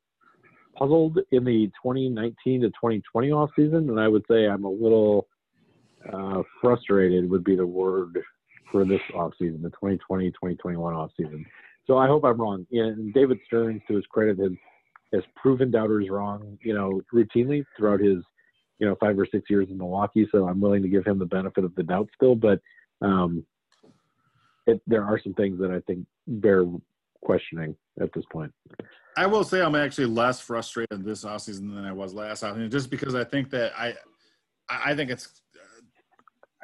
puzzled 0.78 1.20
in 1.32 1.44
the 1.44 1.68
2019 1.82 2.62
to 2.62 2.68
2020 2.68 3.32
off 3.32 3.50
season, 3.56 3.90
and 3.90 4.00
I 4.00 4.08
would 4.08 4.24
say 4.30 4.48
I'm 4.48 4.66
a 4.66 4.70
little 4.70 5.28
uh, 6.12 6.44
frustrated 6.62 7.30
would 7.30 7.44
be 7.44 7.56
the 7.56 7.66
word 7.66 8.22
for 8.72 8.86
this 8.86 9.02
offseason, 9.14 9.62
the 9.62 9.70
2020 9.70 10.32
2021 10.32 10.94
off 10.94 11.12
season. 11.18 11.46
So 11.88 11.98
I 11.98 12.08
hope 12.08 12.24
I'm 12.24 12.40
wrong. 12.40 12.66
And 12.72 13.14
David 13.14 13.40
Stearns, 13.46 13.82
to 13.88 13.96
his 13.96 14.06
credit, 14.08 14.40
has 14.40 14.52
has 15.14 15.24
proven 15.36 15.72
doubters 15.72 16.10
wrong, 16.10 16.58
you 16.62 16.74
know, 16.74 17.02
routinely 17.14 17.64
throughout 17.78 18.00
his 18.00 18.18
you 18.80 18.88
know 18.88 18.96
five 19.00 19.18
or 19.18 19.28
six 19.32 19.50
years 19.50 19.68
in 19.70 19.78
Milwaukee. 19.78 20.28
So 20.32 20.48
I'm 20.48 20.60
willing 20.60 20.84
to 20.84 20.90
give 20.90 21.06
him 21.06 21.20
the 21.20 21.26
benefit 21.26 21.64
of 21.64 21.76
the 21.76 21.84
doubt 21.84 22.10
still, 22.16 22.36
but 22.36 22.60
um, 23.02 23.46
it, 24.68 24.82
there 24.88 25.04
are 25.04 25.20
some 25.22 25.34
things 25.34 25.60
that 25.60 25.72
I 25.72 25.80
think 25.82 26.06
bear 26.28 26.66
questioning 27.24 27.76
at 28.00 28.12
this 28.14 28.26
point. 28.32 28.52
I 29.18 29.26
will 29.28 29.44
say 29.44 29.62
I'm 29.62 29.76
actually 29.76 30.08
less 30.08 30.40
frustrated 30.40 31.04
this 31.04 31.24
offseason 31.24 31.74
than 31.74 31.86
I 31.86 31.92
was 31.92 32.14
last 32.14 32.44
offseason, 32.44 32.72
just 32.72 32.90
because 32.90 33.16
I 33.16 33.24
think 33.24 33.50
that 33.52 33.72
I, 33.78 33.94
I 34.70 34.96
think 34.96 35.10
it's, 35.10 35.42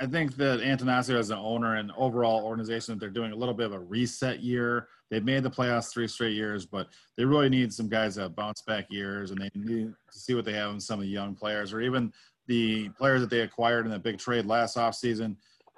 I 0.02 0.08
think 0.08 0.36
that 0.38 0.62
Attanasio 0.62 1.16
as 1.16 1.30
an 1.30 1.38
owner 1.38 1.76
and 1.76 1.92
overall 1.96 2.44
organization, 2.44 2.98
they're 2.98 3.12
doing 3.12 3.34
a 3.34 3.36
little 3.36 3.54
bit 3.54 3.68
of 3.68 3.74
a 3.74 3.80
reset 3.80 4.40
year. 4.40 4.88
They've 5.12 5.24
made 5.24 5.44
the 5.44 5.52
playoffs 5.52 5.92
three 5.92 6.08
straight 6.08 6.34
years, 6.34 6.66
but 6.66 6.88
they 7.18 7.26
really 7.26 7.50
need 7.50 7.72
some 7.72 7.88
guys 7.88 8.16
that 8.16 8.36
bounce 8.36 8.64
back 8.64 8.88
years, 8.90 9.30
and 9.30 9.40
they 9.40 9.52
need 9.54 9.94
to 10.12 10.20
see 10.20 10.34
what 10.34 10.44
they 10.44 10.54
have 10.54 10.72
in 10.72 10.80
some 10.80 11.00
of 11.00 11.04
the 11.06 11.12
young 11.12 11.36
players, 11.36 11.72
or 11.72 11.82
even 11.82 12.12
the 12.48 12.90
players 12.98 13.22
that 13.22 13.30
they 13.30 13.42
acquired 13.42 13.86
in 13.86 13.92
the 13.92 14.00
big 14.00 14.18
trade 14.18 14.48
last 14.48 14.76
offseason, 14.76 15.36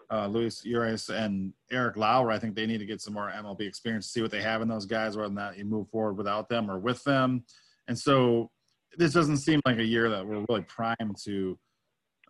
uh, 0.09 0.27
Luis 0.27 0.63
Urias 0.63 1.09
and 1.09 1.51
Eric 1.69 1.97
Lauer. 1.97 2.31
I 2.31 2.39
think 2.39 2.55
they 2.55 2.65
need 2.65 2.77
to 2.77 2.85
get 2.85 3.01
some 3.01 3.13
more 3.13 3.29
MLB 3.29 3.67
experience 3.67 4.05
to 4.05 4.11
see 4.13 4.21
what 4.21 4.31
they 4.31 4.41
have 4.41 4.61
in 4.61 4.69
those 4.69 4.85
guys, 4.85 5.17
whether 5.17 5.29
or 5.29 5.33
not 5.33 5.57
you 5.57 5.65
move 5.65 5.89
forward 5.89 6.13
without 6.13 6.47
them 6.47 6.71
or 6.71 6.79
with 6.79 7.03
them. 7.03 7.43
And 7.89 7.99
so 7.99 8.49
this 8.97 9.11
doesn't 9.11 9.37
seem 9.37 9.59
like 9.65 9.79
a 9.79 9.83
year 9.83 10.09
that 10.09 10.25
we're 10.25 10.45
really 10.47 10.61
primed 10.61 11.17
to, 11.25 11.59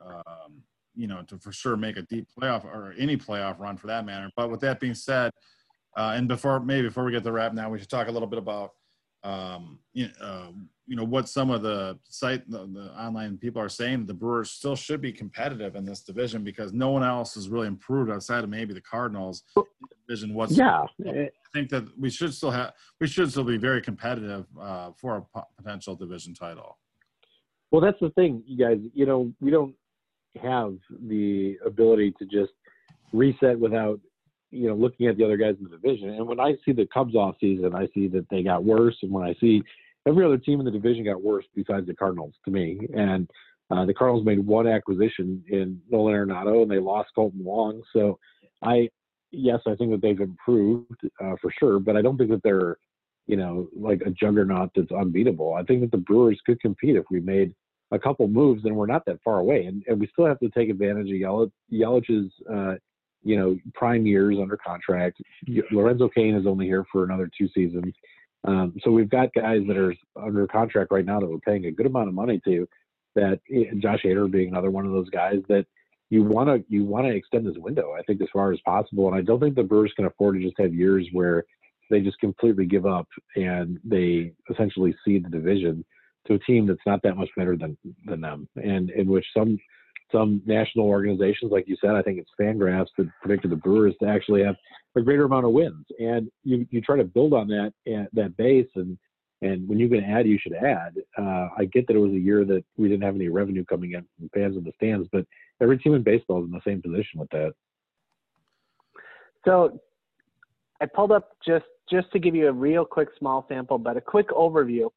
um, 0.04 0.64
you 0.96 1.08
know, 1.08 1.22
to 1.24 1.38
for 1.40 1.52
sure 1.52 1.76
make 1.76 1.98
a 1.98 2.04
deep 2.04 2.28
playoff 2.38 2.66
or 2.66 2.94
any 2.98 3.18
playoff 3.18 3.60
run 3.60 3.78
for 3.78 3.88
that 3.88 4.06
matter. 4.06 4.30
But 4.36 4.50
with 4.50 4.62
that 4.62 4.80
being 4.80 4.94
said, 4.94 5.32
uh, 5.96 6.14
and 6.16 6.28
before 6.28 6.60
maybe 6.60 6.88
before 6.88 7.04
we 7.04 7.12
get 7.12 7.24
to 7.24 7.32
wrap 7.32 7.54
now, 7.54 7.70
we 7.70 7.80
should 7.80 7.90
talk 7.90 8.08
a 8.08 8.12
little 8.12 8.28
bit 8.28 8.40
about 8.40 8.72
um, 9.24 9.80
you, 9.94 10.08
know, 10.08 10.26
uh, 10.26 10.52
you 10.86 10.96
know 10.96 11.04
what 11.04 11.30
some 11.30 11.50
of 11.50 11.62
the 11.62 11.98
site 12.10 12.50
the, 12.50 12.68
the, 12.74 12.92
online 13.00 13.38
people 13.38 13.62
are 13.62 13.70
saying 13.70 14.06
the 14.06 14.14
brewers 14.14 14.52
still 14.52 14.76
should 14.76 15.02
be 15.02 15.12
competitive 15.12 15.76
in 15.76 15.86
this 15.86 16.02
division 16.02 16.44
because 16.44 16.74
no 16.74 16.90
one 16.90 17.04
else 17.04 17.36
has 17.36 17.48
really 17.48 17.68
improved 17.68 18.12
outside 18.12 18.44
of 18.44 18.50
maybe 18.50 18.74
the 18.74 18.82
cardinals 18.82 19.44
division 20.06 20.34
what's 20.34 20.58
yeah 20.58 20.84
i 21.08 21.30
think 21.54 21.70
that 21.70 21.86
we 21.98 22.10
should 22.10 22.34
still 22.34 22.52
have 22.52 22.74
we 23.00 23.08
should 23.08 23.32
still 23.32 23.46
be 23.46 23.58
very 23.58 23.82
competitive 23.82 24.46
uh, 24.60 24.92
for 24.98 25.26
a 25.36 25.42
potential 25.58 25.96
division 25.96 26.34
title 26.34 26.78
well 27.72 27.82
that's 27.82 28.00
the 28.02 28.10
thing 28.12 28.44
you 28.46 28.58
guys 28.58 28.78
you 28.94 29.06
know 29.06 29.32
we 29.40 29.50
don't 29.50 29.74
have 30.42 30.76
the 31.08 31.58
ability 31.66 32.14
to 32.20 32.26
just 32.26 32.54
reset 33.12 33.60
without 33.60 34.00
you 34.52 34.68
know 34.68 34.76
looking 34.76 35.08
at 35.08 35.18
the 35.18 35.24
other 35.24 35.38
guys 35.38 35.56
in 35.60 35.64
the 35.64 35.78
division 35.78 36.10
and 36.10 36.28
when 36.28 36.40
i 36.40 36.54
see 36.66 36.72
the 36.72 36.88
cubs 36.94 37.16
off 37.16 37.36
season 37.40 37.76
i 37.76 37.88
see 37.94 38.08
that 38.08 38.28
they 38.30 38.42
got 38.42 38.64
worse 38.64 38.96
and 39.04 39.12
when 39.12 39.24
i 39.24 39.34
see 39.40 39.62
every 40.08 40.26
other 40.26 40.38
team 40.38 40.60
in 40.60 40.66
the 40.66 40.72
division 40.72 41.06
got 41.06 41.22
worse 41.22 41.46
besides 41.56 41.88
the 41.88 41.94
Cardinals 41.94 42.34
to 42.46 42.52
me. 42.52 42.88
And 42.96 43.30
uh, 43.72 43.86
the 43.86 43.94
Cardinals 43.94 44.26
made 44.26 44.46
one 44.46 44.68
acquisition 44.68 45.44
in 45.50 45.82
Nolan 45.90 46.16
Arenado, 46.16 46.62
and 46.62 46.72
they 46.72 46.80
lost 46.80 47.12
Kolten 47.18 47.42
Wong. 47.42 47.82
So 47.94 48.20
I, 48.62 48.90
yes, 49.32 49.60
I 49.66 49.76
think 49.76 49.92
that 49.92 50.02
they've 50.02 50.20
improved 50.20 51.02
uh, 51.24 51.36
for 51.42 51.52
sure, 51.60 51.80
but 51.80 51.96
I 51.96 52.02
don't 52.02 52.18
think 52.18 52.30
that 52.32 52.44
they're, 52.44 52.78
you 53.28 53.38
know, 53.38 53.68
like 53.76 54.02
a 54.06 54.12
juggernaut 54.12 54.72
that's 54.76 54.92
unbeatable. 54.92 55.54
I 55.54 55.64
think 55.64 55.82
that 55.82 55.92
the 55.92 55.98
Brewers 55.98 56.40
could 56.46 56.60
compete 56.60 56.96
if 56.96 57.06
we 57.10 57.20
made 57.22 57.54
a 57.94 58.00
couple 58.00 58.28
moves, 58.28 58.66
and 58.66 58.76
we're 58.76 58.88
not 58.88 59.06
that 59.06 59.20
far 59.24 59.40
away. 59.40 59.66
And, 59.66 59.84
and 59.88 60.00
we 60.00 60.08
still 60.08 60.26
have 60.26 60.40
to 60.40 60.50
take 60.50 60.70
advantage 60.70 61.08
of 61.08 61.14
Yelich, 61.14 61.52
Yelich's, 61.72 62.32
uh, 62.52 62.76
you 63.24 63.38
know, 63.38 63.58
prime 63.76 64.06
years 64.06 64.38
under 64.42 64.58
contract. 64.58 65.22
Lorenzo 65.72 66.10
Cain 66.10 66.36
is 66.36 66.48
only 66.48 66.66
here 66.66 66.86
for 66.92 67.04
another 67.04 67.30
two 67.38 67.48
seasons. 67.56 67.94
Um, 68.46 68.76
so 68.84 68.92
we've 68.92 69.10
got 69.10 69.34
guys 69.34 69.62
that 69.68 69.78
are 69.78 69.94
under 70.22 70.46
contract 70.48 70.92
right 70.92 71.06
now 71.06 71.20
that 71.20 71.30
we're 71.30 71.38
paying 71.38 71.68
a 71.68 71.72
good 71.72 71.86
amount 71.86 72.10
of 72.10 72.14
money 72.14 72.42
to. 72.46 72.68
That 73.16 73.40
Josh 73.78 74.02
Hader 74.04 74.30
being 74.30 74.50
another 74.50 74.72
one 74.72 74.88
of 74.88 74.92
those 74.92 75.10
guys 75.10 75.38
that 75.48 75.68
you 76.10 76.24
want 76.24 76.50
to 76.50 76.66
you 76.68 76.84
want 76.84 77.06
to 77.06 77.16
extend 77.16 77.46
this 77.46 77.58
window. 77.58 77.94
I 77.94 78.02
think 78.02 78.22
as 78.24 78.28
far 78.34 78.52
as 78.52 78.60
possible, 78.66 79.08
and 79.08 79.16
I 79.16 79.22
don't 79.22 79.40
think 79.40 79.54
the 79.54 79.62
Brewers 79.62 79.94
can 79.96 80.06
afford 80.06 80.36
to 80.36 80.42
just 80.42 80.60
have 80.60 80.74
years 80.74 81.08
where 81.12 81.46
they 81.92 82.02
just 82.02 82.20
completely 82.20 82.66
give 82.66 82.88
up 82.88 83.08
and 83.36 83.80
they 83.84 84.34
essentially 84.50 84.96
cede 85.06 85.26
the 85.26 85.30
division 85.30 85.86
to 86.28 86.36
a 86.36 86.40
team 86.40 86.68
that's 86.68 86.80
not 86.86 87.02
that 87.04 87.18
much 87.18 87.30
better 87.36 87.56
than 87.56 87.78
than 88.06 88.22
them, 88.22 88.48
and 88.56 88.90
in 88.92 89.08
which 89.08 89.26
some 89.36 89.58
some 90.12 90.42
national 90.46 90.86
organizations, 90.86 91.52
like 91.52 91.68
you 91.68 91.76
said, 91.82 91.92
I 91.92 92.02
think 92.02 92.20
it's 92.20 92.30
Fangraphs 92.40 92.88
that 92.98 93.10
predicted 93.22 93.52
the 93.52 93.56
Brewers 93.56 93.96
to 94.02 94.08
actually 94.08 94.44
have 94.44 94.56
a 94.96 95.02
greater 95.02 95.26
amount 95.26 95.46
of 95.46 95.54
wins. 95.54 95.86
And 96.00 96.30
you, 96.44 96.68
you 96.70 96.82
try 96.82 96.98
to 96.98 97.04
build 97.04 97.34
on 97.34 97.48
that 97.48 97.74
that 97.86 98.38
base, 98.38 98.70
and 98.76 98.98
and 99.42 99.68
when 99.68 99.80
you 99.80 99.90
can 99.90 100.04
add, 100.04 100.28
you 100.28 100.40
should 100.42 100.54
add. 100.54 100.94
Uh, 101.18 101.50
I 101.58 101.66
get 101.66 101.88
that 101.88 101.96
it 101.96 102.00
was 102.00 102.12
a 102.12 102.20
year 102.20 102.46
that 102.46 102.64
we 102.78 102.88
didn't 102.88 103.04
have 103.04 103.16
any 103.16 103.28
revenue 103.28 103.66
coming 103.66 103.94
in 103.94 104.06
from 104.18 104.30
fans 104.34 104.56
in 104.56 104.64
the 104.64 104.72
stands, 104.78 105.10
but 105.12 105.26
every 105.62 105.78
team 105.78 105.96
in 105.96 106.04
baseball 106.04 106.42
is 106.42 106.46
in 106.46 106.52
the 106.52 106.62
same 106.66 106.82
position 106.82 107.20
with 107.20 107.30
that. 107.32 107.54
So 109.44 109.82
I 110.80 110.86
pulled 110.86 111.12
up 111.12 111.32
just 111.46 111.66
just 111.90 112.12
to 112.14 112.20
give 112.20 112.36
you 112.36 112.48
a 112.48 112.54
real 112.54 112.86
quick 112.86 113.10
small 113.20 113.46
sample, 113.50 113.78
but 113.78 113.98
a 113.98 114.02
quick 114.02 114.30
overview. 114.30 114.90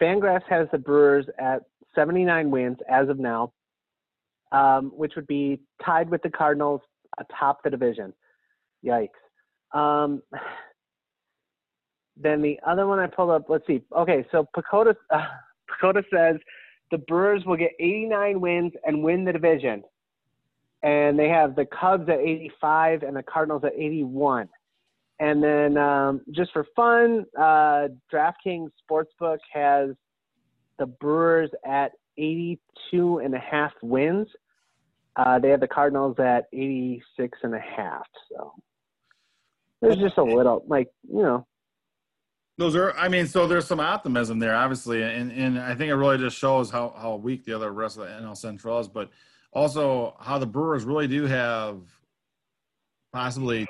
Fangraphs 0.00 0.48
has 0.48 0.68
the 0.72 0.78
Brewers 0.78 1.26
at 1.38 1.62
79 1.94 2.50
wins 2.50 2.78
as 2.88 3.08
of 3.08 3.18
now 3.18 3.52
um, 4.52 4.92
which 4.94 5.14
would 5.16 5.26
be 5.26 5.60
tied 5.84 6.10
with 6.10 6.22
the 6.22 6.30
Cardinals 6.30 6.80
atop 7.18 7.62
the 7.62 7.70
division. 7.70 8.12
Yikes. 8.84 9.08
Um, 9.72 10.22
then 12.16 12.42
the 12.42 12.58
other 12.66 12.86
one 12.86 12.98
I 12.98 13.06
pulled 13.06 13.30
up, 13.30 13.46
let's 13.48 13.66
see. 13.66 13.82
Okay, 13.96 14.26
so 14.30 14.46
PECOTA, 14.56 14.94
uh, 15.10 15.26
says 16.12 16.36
the 16.90 16.98
Brewers 16.98 17.44
will 17.46 17.56
get 17.56 17.72
89 17.78 18.40
wins 18.40 18.72
and 18.84 19.02
win 19.02 19.24
the 19.24 19.32
division. 19.32 19.82
And 20.82 21.18
they 21.18 21.28
have 21.28 21.56
the 21.56 21.66
Cubs 21.66 22.08
at 22.08 22.18
85 22.18 23.02
and 23.02 23.16
the 23.16 23.22
Cardinals 23.22 23.64
at 23.64 23.74
81. 23.74 24.48
And 25.20 25.44
then 25.44 25.76
um, 25.76 26.22
just 26.30 26.50
for 26.52 26.66
fun, 26.74 27.26
uh, 27.38 27.88
DraftKings 28.10 28.70
Sportsbook 28.90 29.38
has 29.52 29.90
the 30.78 30.86
Brewers 30.86 31.50
at 31.64 31.92
82 32.16 33.18
and 33.18 33.34
a 33.34 33.38
half 33.38 33.72
wins. 33.82 34.28
Uh, 35.16 35.38
they 35.38 35.50
have 35.50 35.60
the 35.60 35.68
Cardinals 35.68 36.18
at 36.18 36.46
86 36.54 37.38
and 37.42 37.54
a 37.54 37.60
half. 37.60 38.06
So 38.32 38.54
there's 39.82 39.98
just 39.98 40.16
a 40.16 40.22
little, 40.22 40.64
like, 40.66 40.88
you 41.06 41.22
know. 41.22 41.46
Those 42.56 42.74
are, 42.74 42.92
I 42.96 43.08
mean, 43.08 43.26
so 43.26 43.46
there's 43.46 43.66
some 43.66 43.80
optimism 43.80 44.38
there, 44.38 44.54
obviously. 44.54 45.02
And, 45.02 45.30
and 45.32 45.58
I 45.58 45.74
think 45.74 45.90
it 45.90 45.96
really 45.96 46.18
just 46.18 46.36
shows 46.38 46.70
how, 46.70 46.94
how 46.96 47.16
weak 47.16 47.44
the 47.44 47.52
other 47.52 47.72
rest 47.72 47.98
of 47.98 48.04
the 48.04 48.10
NL 48.10 48.36
Central 48.36 48.78
is, 48.78 48.88
but 48.88 49.10
also 49.52 50.16
how 50.18 50.38
the 50.38 50.46
Brewers 50.46 50.84
really 50.84 51.08
do 51.08 51.26
have 51.26 51.80
possibly 53.12 53.66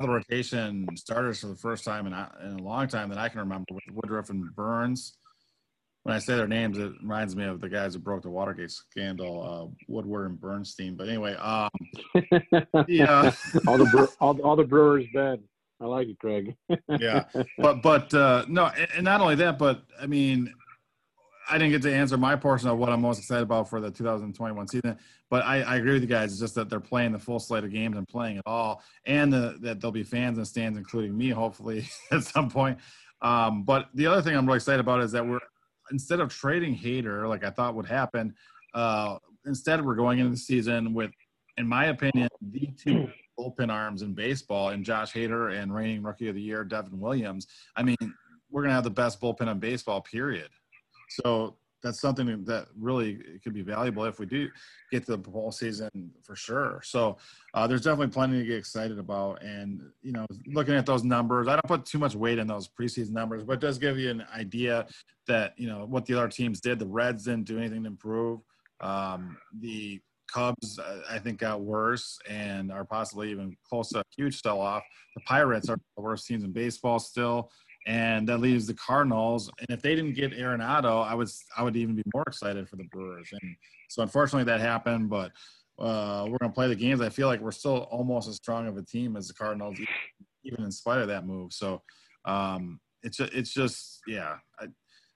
the 0.00 0.08
rotation 0.08 0.86
starters 0.96 1.40
for 1.40 1.48
the 1.48 1.56
first 1.56 1.84
time 1.84 2.06
in, 2.06 2.12
in 2.44 2.58
a 2.58 2.62
long 2.62 2.88
time 2.88 3.08
that 3.08 3.18
I 3.18 3.28
can 3.28 3.40
remember 3.40 3.66
with 3.72 3.84
Woodruff 3.92 4.30
and 4.30 4.54
Burnes. 4.54 5.16
when 6.02 6.14
I 6.14 6.18
say 6.18 6.36
their 6.36 6.48
names, 6.48 6.78
it 6.78 6.92
reminds 7.00 7.34
me 7.34 7.44
of 7.44 7.60
the 7.60 7.68
guys 7.68 7.94
who 7.94 8.00
broke 8.00 8.22
the 8.22 8.30
Watergate 8.30 8.70
scandal, 8.70 9.42
uh, 9.42 9.82
Woodward 9.88 10.30
and 10.30 10.40
Bernstein. 10.40 10.96
But 10.96 11.08
anyway, 11.08 11.34
um, 11.34 11.70
yeah, 12.88 13.32
all 13.66 13.78
the 13.78 14.08
all, 14.20 14.40
all 14.42 14.56
the 14.56 14.64
Brewers 14.64 15.06
Ben. 15.12 15.42
I 15.80 15.84
like 15.84 16.08
it, 16.08 16.18
Craig. 16.18 16.56
yeah, 16.98 17.24
but 17.58 17.82
but 17.82 18.12
uh, 18.14 18.46
no, 18.48 18.70
and 18.94 19.04
not 19.04 19.20
only 19.20 19.34
that, 19.36 19.58
but 19.58 19.82
I 20.00 20.06
mean, 20.06 20.52
I 21.48 21.58
didn't 21.58 21.70
get 21.70 21.82
to 21.82 21.94
answer 21.94 22.16
my 22.16 22.36
portion 22.36 22.68
of 22.68 22.78
what 22.78 22.88
I'm 22.88 23.00
most 23.00 23.18
excited 23.18 23.42
about 23.42 23.68
for 23.68 23.80
the 23.80 23.90
2021 23.90 24.68
season. 24.68 24.98
But 25.30 25.44
I, 25.44 25.62
I 25.62 25.76
agree 25.76 25.92
with 25.92 26.02
you 26.02 26.08
guys. 26.08 26.32
It's 26.32 26.40
just 26.40 26.54
that 26.56 26.68
they're 26.68 26.80
playing 26.80 27.12
the 27.12 27.18
full 27.18 27.38
slate 27.38 27.64
of 27.64 27.70
games 27.70 27.96
and 27.96 28.06
playing 28.06 28.36
it 28.38 28.42
all, 28.46 28.82
and 29.06 29.32
the, 29.32 29.56
that 29.60 29.80
there'll 29.80 29.92
be 29.92 30.02
fans 30.02 30.38
in 30.38 30.44
stands, 30.44 30.78
including 30.78 31.16
me, 31.16 31.30
hopefully 31.30 31.88
at 32.10 32.24
some 32.24 32.50
point. 32.50 32.78
Um, 33.22 33.64
but 33.64 33.88
the 33.94 34.06
other 34.06 34.22
thing 34.22 34.36
I'm 34.36 34.46
really 34.46 34.56
excited 34.56 34.80
about 34.80 35.00
is 35.00 35.12
that 35.12 35.26
we're 35.26 35.40
instead 35.90 36.20
of 36.20 36.32
trading 36.32 36.76
Hader 36.76 37.28
like 37.28 37.44
I 37.44 37.50
thought 37.50 37.74
would 37.74 37.86
happen, 37.86 38.34
uh, 38.74 39.18
instead 39.46 39.84
we're 39.84 39.94
going 39.94 40.18
into 40.18 40.30
the 40.30 40.36
season 40.36 40.92
with, 40.92 41.12
in 41.56 41.66
my 41.66 41.86
opinion, 41.86 42.28
the 42.40 42.68
two 42.78 43.08
bullpen 43.38 43.70
arms 43.70 44.02
in 44.02 44.14
baseball, 44.14 44.70
and 44.70 44.84
Josh 44.84 45.12
Hader 45.12 45.60
and 45.60 45.74
reigning 45.74 46.02
Rookie 46.02 46.28
of 46.28 46.34
the 46.34 46.40
Year 46.40 46.64
Devin 46.64 46.98
Williams. 46.98 47.46
I 47.76 47.82
mean, 47.82 47.96
we're 48.50 48.62
gonna 48.62 48.74
have 48.74 48.84
the 48.84 48.90
best 48.90 49.20
bullpen 49.20 49.50
in 49.50 49.58
baseball, 49.58 50.00
period. 50.00 50.48
So 51.08 51.56
that's 51.82 52.00
something 52.00 52.44
that 52.44 52.66
really 52.78 53.18
could 53.44 53.54
be 53.54 53.62
valuable 53.62 54.04
if 54.04 54.18
we 54.18 54.26
do 54.26 54.48
get 54.90 55.04
to 55.06 55.12
the 55.12 55.18
bowl 55.18 55.52
season 55.52 56.10
for 56.22 56.34
sure. 56.34 56.80
So 56.82 57.16
uh, 57.54 57.66
there's 57.66 57.82
definitely 57.82 58.12
plenty 58.12 58.40
to 58.40 58.46
get 58.46 58.56
excited 58.56 58.98
about. 58.98 59.42
And, 59.42 59.82
you 60.02 60.12
know, 60.12 60.26
looking 60.46 60.74
at 60.74 60.86
those 60.86 61.04
numbers, 61.04 61.48
I 61.48 61.52
don't 61.52 61.66
put 61.66 61.86
too 61.86 61.98
much 61.98 62.14
weight 62.14 62.38
in 62.38 62.46
those 62.46 62.68
preseason 62.68 63.12
numbers, 63.12 63.44
but 63.44 63.54
it 63.54 63.60
does 63.60 63.78
give 63.78 63.98
you 63.98 64.10
an 64.10 64.24
idea 64.34 64.86
that, 65.28 65.54
you 65.56 65.68
know, 65.68 65.86
what 65.86 66.06
the 66.06 66.14
other 66.14 66.28
teams 66.28 66.60
did. 66.60 66.78
The 66.78 66.86
Reds 66.86 67.24
didn't 67.24 67.44
do 67.44 67.58
anything 67.58 67.82
to 67.82 67.88
improve. 67.88 68.40
Um, 68.80 69.36
the 69.60 70.00
Cubs, 70.32 70.80
I 71.08 71.18
think, 71.18 71.38
got 71.38 71.60
worse 71.60 72.18
and 72.28 72.72
are 72.72 72.84
possibly 72.84 73.30
even 73.30 73.56
close 73.68 73.90
to 73.90 74.00
a 74.00 74.02
huge 74.16 74.42
sell 74.42 74.60
off. 74.60 74.82
The 75.14 75.22
Pirates 75.22 75.68
are 75.68 75.78
the 75.96 76.02
worst 76.02 76.26
teams 76.26 76.42
in 76.42 76.50
baseball 76.50 76.98
still 76.98 77.50
and 77.86 78.28
that 78.28 78.38
leaves 78.38 78.66
the 78.66 78.74
Cardinals. 78.74 79.48
And 79.60 79.70
if 79.70 79.80
they 79.80 79.94
didn't 79.94 80.14
get 80.14 80.32
Arenado, 80.32 81.06
I 81.06 81.14
was 81.14 81.44
I 81.56 81.62
would 81.62 81.76
even 81.76 81.94
be 81.94 82.02
more 82.12 82.24
excited 82.26 82.68
for 82.68 82.76
the 82.76 82.84
Brewers. 82.84 83.28
And 83.30 83.56
so 83.88 84.02
unfortunately 84.02 84.44
that 84.44 84.60
happened, 84.60 85.08
but 85.08 85.30
uh, 85.78 86.26
we're 86.28 86.38
gonna 86.38 86.52
play 86.52 86.68
the 86.68 86.74
games. 86.74 87.00
I 87.00 87.08
feel 87.08 87.28
like 87.28 87.40
we're 87.40 87.52
still 87.52 87.84
almost 87.90 88.28
as 88.28 88.36
strong 88.36 88.66
of 88.66 88.76
a 88.76 88.82
team 88.82 89.16
as 89.16 89.28
the 89.28 89.34
Cardinals, 89.34 89.78
even 90.44 90.64
in 90.64 90.72
spite 90.72 90.98
of 90.98 91.08
that 91.08 91.26
move. 91.26 91.52
So 91.52 91.82
um, 92.24 92.80
it's 93.02 93.20
it's 93.20 93.54
just 93.54 94.00
yeah. 94.06 94.36
I, 94.58 94.66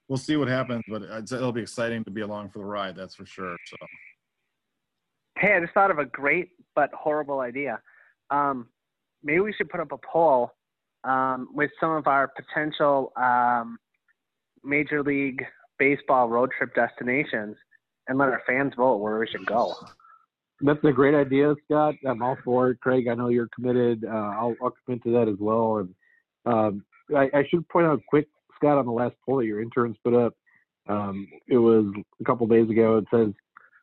we'll 0.09 0.19
see 0.19 0.37
what 0.37 0.49
happens, 0.49 0.85
but 0.89 1.03
it'll 1.03 1.53
be 1.53 1.63
exciting 1.63 2.05
to 2.05 2.11
be 2.11 2.21
along 2.21 2.51
for 2.51 2.61
the 2.61 2.65
ride. 2.65 2.97
That's 2.97 3.15
for 3.15 3.27
sure. 3.27 3.57
So. 3.67 3.77
Hey, 5.39 5.55
I 5.55 5.61
just 5.61 5.73
thought 5.73 5.91
of 5.91 5.99
a 5.99 6.05
great 6.05 6.51
but 6.75 6.91
horrible 6.93 7.41
idea. 7.41 7.81
Um, 8.31 8.69
maybe 9.23 9.41
we 9.41 9.53
should 9.53 9.71
put 9.71 9.81
up 9.81 9.93
a 9.93 9.99
poll 9.99 10.53
um, 11.05 11.49
with 11.53 11.71
some 11.81 11.93
of 11.93 12.07
our 12.07 12.29
potential 12.29 13.13
um, 13.17 13.79
Major 14.65 15.03
League 15.03 15.45
Baseball 15.79 16.29
road 16.29 16.51
trip 16.57 16.75
destinations 16.75 17.57
and 18.09 18.19
let 18.19 18.29
our 18.29 18.43
fans 18.47 18.75
vote 18.77 18.97
where 18.97 19.19
we 19.19 19.27
should 19.27 19.47
go. 19.47 19.75
That's 20.61 20.85
a 20.85 20.93
great 20.93 21.15
idea, 21.15 21.55
Scott. 21.65 21.95
I'm 22.07 22.23
all 22.23 22.37
for 22.45 22.71
it. 22.71 22.81
Craig, 22.81 23.09
I 23.09 23.15
know 23.15 23.29
you're 23.29 23.49
committed. 23.55 24.05
Uh, 24.05 24.09
I'll, 24.09 24.55
I'll 24.63 24.75
commit 24.85 25.03
to 25.05 25.13
that 25.13 25.29
as 25.29 25.37
well. 25.39 25.79
And 25.79 25.95
um, 26.45 26.85
I, 27.17 27.31
I, 27.33 27.45
should 27.49 27.67
point 27.69 27.87
out 27.87 28.03
quick, 28.09 28.29
Scott, 28.57 28.77
on 28.77 28.85
the 28.85 28.93
last 28.93 29.15
poll 29.25 29.39
that 29.39 29.47
your 29.47 29.63
interns 29.63 29.97
put 30.05 30.13
up. 30.13 30.35
Um, 30.87 31.29
it 31.49 31.57
was 31.57 31.87
a 32.21 32.25
couple 32.25 32.47
days 32.47 32.69
ago. 32.69 32.99
It 32.99 33.07
says 33.13 33.33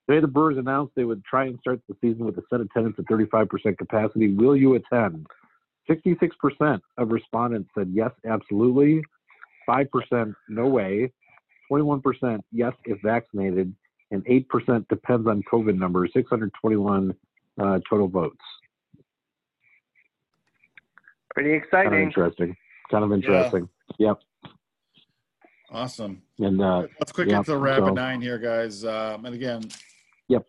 today 0.07 0.19
the 0.19 0.27
Brewers 0.27 0.57
announced 0.57 0.93
they 0.95 1.03
would 1.03 1.23
try 1.25 1.45
and 1.45 1.57
start 1.59 1.81
the 1.87 1.95
season 2.01 2.25
with 2.25 2.37
a 2.37 2.43
set 2.49 2.61
attendance 2.61 2.95
at 2.99 3.05
35% 3.05 3.77
capacity. 3.77 4.33
Will 4.33 4.55
you 4.55 4.75
attend? 4.75 5.25
66% 5.89 6.81
of 6.97 7.11
respondents 7.11 7.69
said 7.77 7.89
yes, 7.93 8.11
absolutely. 8.29 9.01
5% 9.69 10.33
no 10.49 10.67
way. 10.67 11.11
21% 11.71 12.39
yes 12.51 12.73
if 12.85 13.01
vaccinated 13.01 13.73
and 14.11 14.25
8% 14.25 14.87
depends 14.87 15.27
on 15.27 15.43
COVID 15.51 15.77
numbers, 15.77 16.11
621 16.13 17.13
uh, 17.59 17.79
total 17.89 18.07
votes. 18.07 18.37
Pretty 21.33 21.53
exciting. 21.53 21.91
Kind 21.91 22.01
of 22.01 22.07
interesting. 22.07 22.57
Kind 22.89 23.03
of 23.03 23.11
interesting. 23.11 23.69
Yeah. 23.99 24.07
Yep. 24.07 24.19
Awesome. 25.71 26.21
And 26.39 26.61
uh, 26.61 26.87
let's 26.99 27.11
quick 27.11 27.27
get 27.27 27.45
to 27.45 27.51
the 27.51 27.57
rapid 27.57 27.87
so, 27.87 27.93
nine 27.93 28.21
here, 28.21 28.37
guys. 28.37 28.85
Um, 28.85 29.25
and 29.25 29.35
again, 29.35 29.63
yep. 30.29 30.45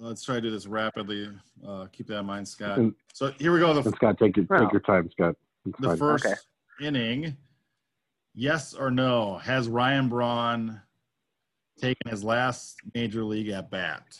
Let's 0.00 0.22
try 0.22 0.36
to 0.36 0.40
do 0.40 0.50
this 0.50 0.66
rapidly. 0.66 1.28
Uh, 1.66 1.86
keep 1.92 2.06
that 2.06 2.18
in 2.18 2.26
mind, 2.26 2.46
Scott. 2.46 2.78
So 3.12 3.32
here 3.38 3.52
we 3.52 3.58
go. 3.58 3.74
The, 3.74 3.90
Scott, 3.90 4.18
take 4.18 4.36
your 4.36 4.46
take 4.46 4.72
your 4.72 4.80
time, 4.80 5.10
Scott. 5.10 5.34
It's 5.66 5.78
the 5.80 5.88
fine. 5.88 5.96
first 5.96 6.26
okay. 6.26 6.36
inning. 6.80 7.36
Yes 8.34 8.74
or 8.74 8.90
no? 8.90 9.38
Has 9.38 9.68
Ryan 9.68 10.08
Braun 10.08 10.80
taken 11.78 12.10
his 12.10 12.22
last 12.22 12.76
major 12.94 13.24
league 13.24 13.48
at 13.48 13.70
bat. 13.70 14.18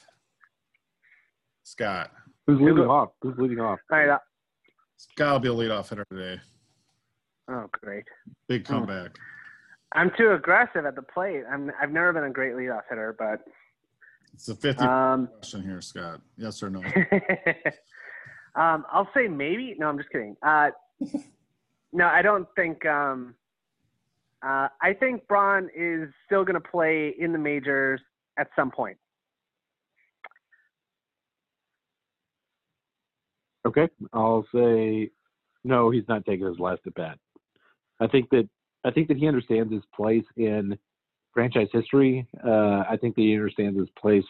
Scott. 1.65 2.11
Who's 2.47 2.61
leading 2.61 2.79
off? 2.79 3.11
Who's 3.21 3.37
leading 3.37 3.61
off? 3.61 3.79
All 3.93 3.99
right. 3.99 4.09
Uh, 4.09 4.19
Scott 4.97 5.33
will 5.45 5.57
be 5.57 5.65
a 5.65 5.69
leadoff 5.69 5.89
hitter 5.89 6.07
today. 6.11 6.41
Oh, 7.51 7.67
great. 7.73 8.05
Big 8.49 8.67
hmm. 8.67 8.73
comeback. 8.73 9.19
I'm 9.93 10.11
too 10.19 10.33
aggressive 10.33 10.85
at 10.87 10.95
the 10.95 11.03
plate. 11.03 11.43
I'm, 11.51 11.71
I've 11.81 11.91
never 11.91 12.13
been 12.13 12.25
a 12.25 12.31
great 12.31 12.55
leadoff 12.55 12.83
hitter, 12.89 13.15
but. 13.19 13.41
It's 14.35 14.49
a 14.49 14.55
50 14.55 14.85
um, 14.85 15.27
question 15.27 15.63
here, 15.63 15.81
Scott. 15.81 16.21
Yes 16.37 16.63
or 16.63 16.71
no? 16.71 16.81
um, 18.55 18.85
I'll 18.93 19.09
say 19.15 19.29
maybe. 19.29 19.75
No, 19.79 19.89
I'm 19.89 19.99
just 19.99 20.11
kidding. 20.11 20.37
Uh, 20.43 20.71
no, 21.93 22.07
I 22.07 22.23
don't 22.23 22.47
think. 22.57 22.85
Um, 22.87 23.35
uh, 24.43 24.69
I 24.81 24.95
think 24.99 25.27
Braun 25.27 25.69
is 25.75 26.09
still 26.27 26.45
going 26.45 26.55
to 26.55 26.69
play 26.69 27.15
in 27.19 27.33
the 27.33 27.39
majors 27.39 28.01
at 28.39 28.49
some 28.55 28.71
point. 28.71 28.97
Okay, 33.67 33.89
I'll 34.13 34.47
say 34.55 35.11
no. 35.65 35.91
He's 35.91 36.09
not 36.09 36.25
taking 36.25 36.47
his 36.47 36.59
last 36.59 36.81
at 36.87 36.95
bat. 36.95 37.19
I 38.01 38.07
think 38.07 38.31
that 38.31 38.49
I 38.85 38.91
think 38.91 39.09
that 39.09 39.17
he 39.17 39.27
understands 39.27 39.73
his 39.73 39.83
place 39.95 40.25
in 40.37 40.79
franchise 41.33 41.69
history. 41.73 42.27
Uh, 42.45 42.85
I 42.89 42.97
think 43.01 43.15
that 43.17 43.23
he 43.23 43.35
understands 43.35 43.79
his 43.79 43.89
place 43.99 44.25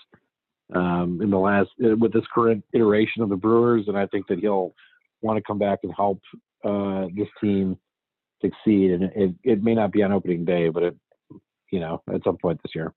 um, 0.75 1.21
in 1.23 1.31
the 1.31 1.39
last 1.39 1.71
uh, 1.85 1.97
with 1.97 2.13
this 2.13 2.25
current 2.35 2.65
iteration 2.73 3.23
of 3.23 3.29
the 3.29 3.37
Brewers, 3.37 3.85
and 3.89 3.97
I 3.97 4.07
think 4.07 4.27
that 4.29 4.39
he'll 4.39 4.75
want 5.23 5.37
to 5.37 5.43
come 5.43 5.59
back 5.59 5.81
and 5.83 5.93
help 5.97 6.21
uh, 6.65 7.07
this 7.15 7.29
team 7.41 7.77
succeed. 8.41 8.93
And 8.93 9.05
it, 9.05 9.35
it 9.43 9.63
may 9.63 9.75
not 9.75 9.93
be 9.93 10.03
on 10.03 10.13
opening 10.13 10.45
day, 10.45 10.69
but 10.69 10.83
it, 10.83 10.97
you 11.73 11.81
know, 11.81 12.03
at 12.13 12.23
some 12.25 12.37
point 12.37 12.61
this 12.63 12.75
year. 12.75 12.95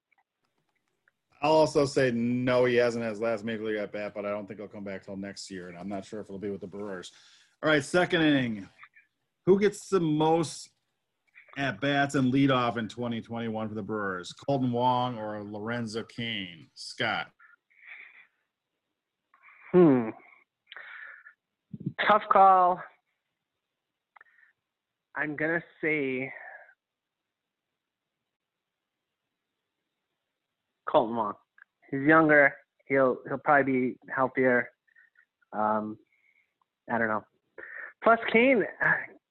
I'll 1.42 1.54
also 1.54 1.86
say 1.86 2.12
no, 2.12 2.66
he 2.66 2.76
hasn't 2.76 3.04
had 3.04 3.12
his 3.12 3.22
last 3.22 3.44
major 3.44 3.64
league 3.64 3.78
at 3.78 3.92
bat, 3.92 4.14
but 4.14 4.26
I 4.26 4.30
don't 4.30 4.48
think 4.48 4.60
he'll 4.60 4.68
come 4.68 4.84
back 4.84 5.04
till 5.04 5.18
next 5.18 5.50
year, 5.50 5.70
and 5.70 5.78
I'm 5.78 5.90
not 5.90 6.06
sure 6.06 6.20
if 6.20 6.28
it'll 6.28 6.38
be 6.38 6.52
with 6.52 6.62
the 6.62 6.68
Brewers. 6.68 7.12
All 7.64 7.70
right, 7.70 7.84
second 7.84 8.22
inning. 8.22 8.70
Who 9.48 9.60
gets 9.60 9.88
the 9.88 10.00
most 10.00 10.70
at 11.58 11.82
bats 11.82 12.16
and 12.16 12.34
leadoff 12.34 12.78
in 12.78 12.88
2021 12.88 13.70
for 13.70 13.76
the 13.76 13.82
Brewers? 13.82 14.34
Kolten 14.48 14.72
Wong 14.72 15.18
or 15.18 15.44
Lorenzo 15.44 16.04
Cain? 16.04 16.68
Scott. 16.76 17.28
Hmm. 19.72 20.10
Tough 22.08 22.24
call. 22.32 22.82
I'm 25.16 25.36
gonna 25.36 25.64
say 25.82 26.32
Kolten 30.88 31.16
Wong. 31.16 31.34
He's 31.90 32.02
younger. 32.02 32.54
He'll 32.88 33.18
he'll 33.28 33.38
probably 33.38 33.72
be 33.72 33.96
healthier. 34.14 34.70
Um, 35.54 35.98
I 36.92 36.98
don't 36.98 37.08
know. 37.08 37.24
Plus, 38.04 38.20
Cain, 38.32 38.64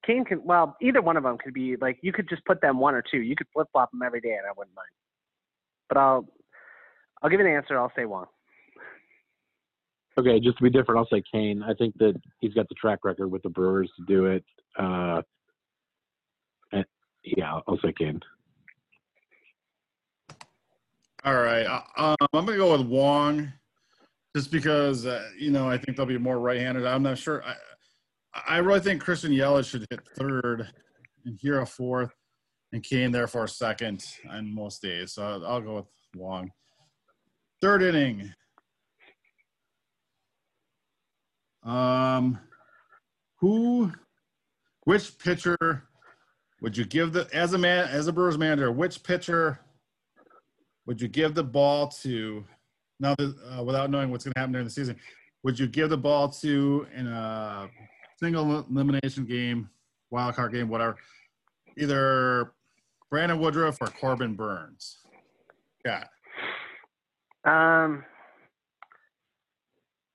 Cain 0.06 0.24
can 0.24 0.42
well 0.44 0.76
either 0.80 1.02
one 1.02 1.16
of 1.16 1.22
them 1.22 1.36
could 1.38 1.54
be 1.54 1.76
like 1.76 1.98
you 2.02 2.12
could 2.12 2.28
just 2.28 2.44
put 2.44 2.60
them 2.60 2.78
one 2.78 2.94
or 2.94 3.02
two. 3.02 3.18
You 3.18 3.36
could 3.36 3.48
flip 3.52 3.68
flop 3.72 3.90
them 3.90 4.02
every 4.04 4.20
day, 4.20 4.32
and 4.32 4.46
I 4.46 4.52
wouldn't 4.56 4.74
mind. 4.74 4.88
But 5.88 5.98
I'll 5.98 6.26
I'll 7.22 7.30
give 7.30 7.40
an 7.40 7.46
answer. 7.46 7.78
I'll 7.78 7.92
say 7.94 8.06
Wong. 8.06 8.26
Okay, 10.18 10.40
just 10.40 10.58
to 10.58 10.64
be 10.64 10.70
different, 10.70 10.98
I'll 10.98 11.08
say 11.08 11.22
Cain. 11.32 11.62
I 11.62 11.72
think 11.74 11.96
that 11.98 12.20
he's 12.40 12.52
got 12.52 12.68
the 12.68 12.74
track 12.74 13.00
record 13.04 13.28
with 13.28 13.42
the 13.42 13.48
Brewers 13.48 13.90
to 13.96 14.04
do 14.06 14.26
it. 14.26 14.44
Uh, 14.78 15.22
yeah, 17.24 17.60
I'll 17.66 17.78
say 17.84 17.92
Cain. 17.92 18.20
All 21.24 21.34
right, 21.34 21.66
uh, 21.66 21.82
um, 21.96 22.16
I'm 22.32 22.46
gonna 22.46 22.56
go 22.56 22.72
with 22.72 22.86
Wong, 22.86 23.52
just 24.34 24.50
because 24.50 25.04
uh, 25.04 25.28
you 25.38 25.50
know 25.50 25.68
I 25.68 25.76
think 25.76 25.96
they'll 25.96 26.06
be 26.06 26.16
more 26.16 26.38
right-handed. 26.38 26.86
I'm 26.86 27.02
not 27.02 27.18
sure. 27.18 27.44
I, 27.44 27.54
I 28.34 28.58
really 28.58 28.80
think 28.80 29.02
Christian 29.02 29.32
Yelich 29.32 29.70
should 29.70 29.86
hit 29.90 30.00
third, 30.16 30.68
and 31.24 31.38
Hiura 31.38 31.68
fourth, 31.68 32.12
and 32.72 32.82
Cain 32.82 33.10
therefore 33.10 33.48
second 33.48 34.04
on 34.30 34.54
most 34.54 34.82
days. 34.82 35.14
So 35.14 35.22
I'll, 35.24 35.46
I'll 35.46 35.60
go 35.60 35.76
with 35.76 35.86
Wong. 36.14 36.50
Third 37.60 37.82
inning. 37.82 38.32
Um, 41.64 42.38
who, 43.40 43.92
which 44.84 45.18
pitcher 45.18 45.56
would 46.62 46.76
you 46.76 46.84
give 46.84 47.12
the 47.12 47.28
as 47.32 47.52
a 47.52 47.58
man 47.58 47.88
as 47.88 48.06
a 48.06 48.12
Brewers 48.12 48.38
manager, 48.38 48.70
which 48.70 49.02
pitcher 49.02 49.60
would 50.86 51.00
you 51.00 51.08
give 51.08 51.34
the 51.34 51.44
ball 51.44 51.88
to? 52.02 52.44
Now, 52.98 53.14
uh, 53.18 53.62
without 53.64 53.90
knowing 53.90 54.10
what's 54.10 54.24
going 54.24 54.34
to 54.34 54.40
happen 54.40 54.52
during 54.52 54.66
the 54.66 54.72
season, 54.72 54.96
would 55.42 55.58
you 55.58 55.66
give 55.66 55.88
the 55.88 55.96
ball 55.96 56.28
to 56.28 56.86
in 56.94 57.06
a 57.06 57.68
single 58.22 58.64
elimination 58.70 59.24
game, 59.24 59.70
wild 60.10 60.36
card 60.36 60.52
game, 60.52 60.68
whatever? 60.68 60.96
Either 61.76 62.52
Brandon 63.10 63.38
Woodruff 63.38 63.78
or 63.80 63.88
Corbin 63.88 64.34
Burnes. 64.34 64.98
Yeah. 65.84 66.04
Um, 67.44 68.04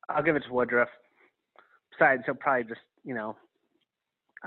I'll 0.10 0.24
give 0.24 0.36
it 0.36 0.44
to 0.48 0.54
Woodruff. 0.54 0.90
Besides, 1.92 2.24
he'll 2.26 2.36
probably 2.36 2.66
just 2.66 2.82
you 3.04 3.16
know 3.16 3.36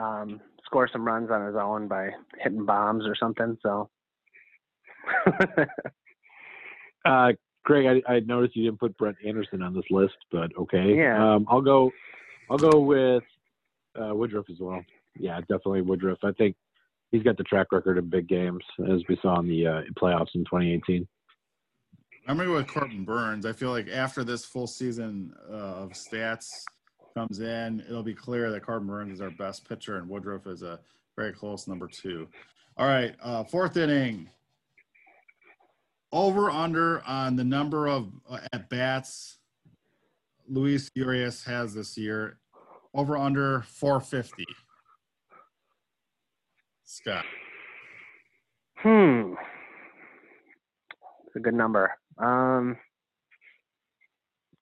um, 0.00 0.40
score 0.64 0.88
some 0.92 1.04
runs 1.04 1.30
on 1.30 1.46
his 1.46 1.56
own 1.56 1.88
by 1.88 2.10
hitting 2.38 2.64
bombs 2.64 3.04
or 3.06 3.14
something. 3.16 3.58
So. 3.62 3.90
uh, 7.04 7.32
Craig, 7.64 8.02
I, 8.06 8.14
I, 8.14 8.20
noticed 8.20 8.56
you 8.56 8.64
didn't 8.64 8.80
put 8.80 8.96
Brett 8.96 9.14
Anderson 9.26 9.62
on 9.62 9.74
this 9.74 9.84
list, 9.90 10.16
but 10.30 10.50
okay. 10.58 10.94
Yeah. 10.96 11.34
Um, 11.34 11.46
I'll 11.48 11.60
go. 11.60 11.90
I'll 12.50 12.58
go 12.58 12.80
with 12.80 13.22
uh, 14.00 14.14
Woodruff 14.14 14.46
as 14.50 14.58
well. 14.60 14.82
Yeah, 15.18 15.38
definitely 15.40 15.82
Woodruff. 15.82 16.18
I 16.22 16.32
think 16.32 16.56
he's 17.10 17.22
got 17.22 17.36
the 17.36 17.44
track 17.44 17.68
record 17.72 17.98
in 17.98 18.08
big 18.08 18.28
games, 18.28 18.62
as 18.90 19.02
we 19.08 19.18
saw 19.22 19.40
in 19.40 19.48
the 19.48 19.66
uh, 19.66 19.80
playoffs 20.00 20.34
in 20.34 20.44
2018. 20.44 21.06
I'm 22.26 22.36
going 22.36 22.46
to 22.46 22.52
go 22.52 22.58
with 22.58 22.68
Corbin 22.68 23.04
Burnes. 23.04 23.46
I 23.46 23.52
feel 23.52 23.70
like 23.70 23.88
after 23.88 24.22
this 24.22 24.44
full 24.44 24.66
season 24.66 25.32
uh, 25.50 25.54
of 25.54 25.92
stats 25.92 26.62
comes 27.14 27.40
in, 27.40 27.82
it'll 27.88 28.02
be 28.02 28.14
clear 28.14 28.50
that 28.50 28.62
Corbin 28.62 28.86
Burnes 28.86 29.14
is 29.14 29.20
our 29.22 29.30
best 29.30 29.66
pitcher 29.66 29.96
and 29.96 30.08
Woodruff 30.08 30.46
is 30.46 30.62
a 30.62 30.78
very 31.16 31.32
close 31.32 31.66
number 31.66 31.86
two. 31.86 32.28
All 32.76 32.86
right, 32.86 33.14
uh, 33.22 33.44
fourth 33.44 33.76
inning. 33.76 34.28
Over 36.12 36.50
under 36.50 37.02
on 37.06 37.36
the 37.36 37.44
number 37.44 37.86
of 37.86 38.10
uh, 38.30 38.38
at 38.52 38.68
bats 38.70 39.38
Luis 40.48 40.90
Urias 40.94 41.44
has 41.44 41.74
this 41.74 41.96
year. 41.98 42.38
Over 42.94 43.16
under 43.16 43.62
450. 43.62 44.44
Scott. 46.84 47.24
Hmm. 48.78 49.34
It's 51.26 51.36
a 51.36 51.40
good 51.40 51.54
number. 51.54 51.92
Um, 52.16 52.76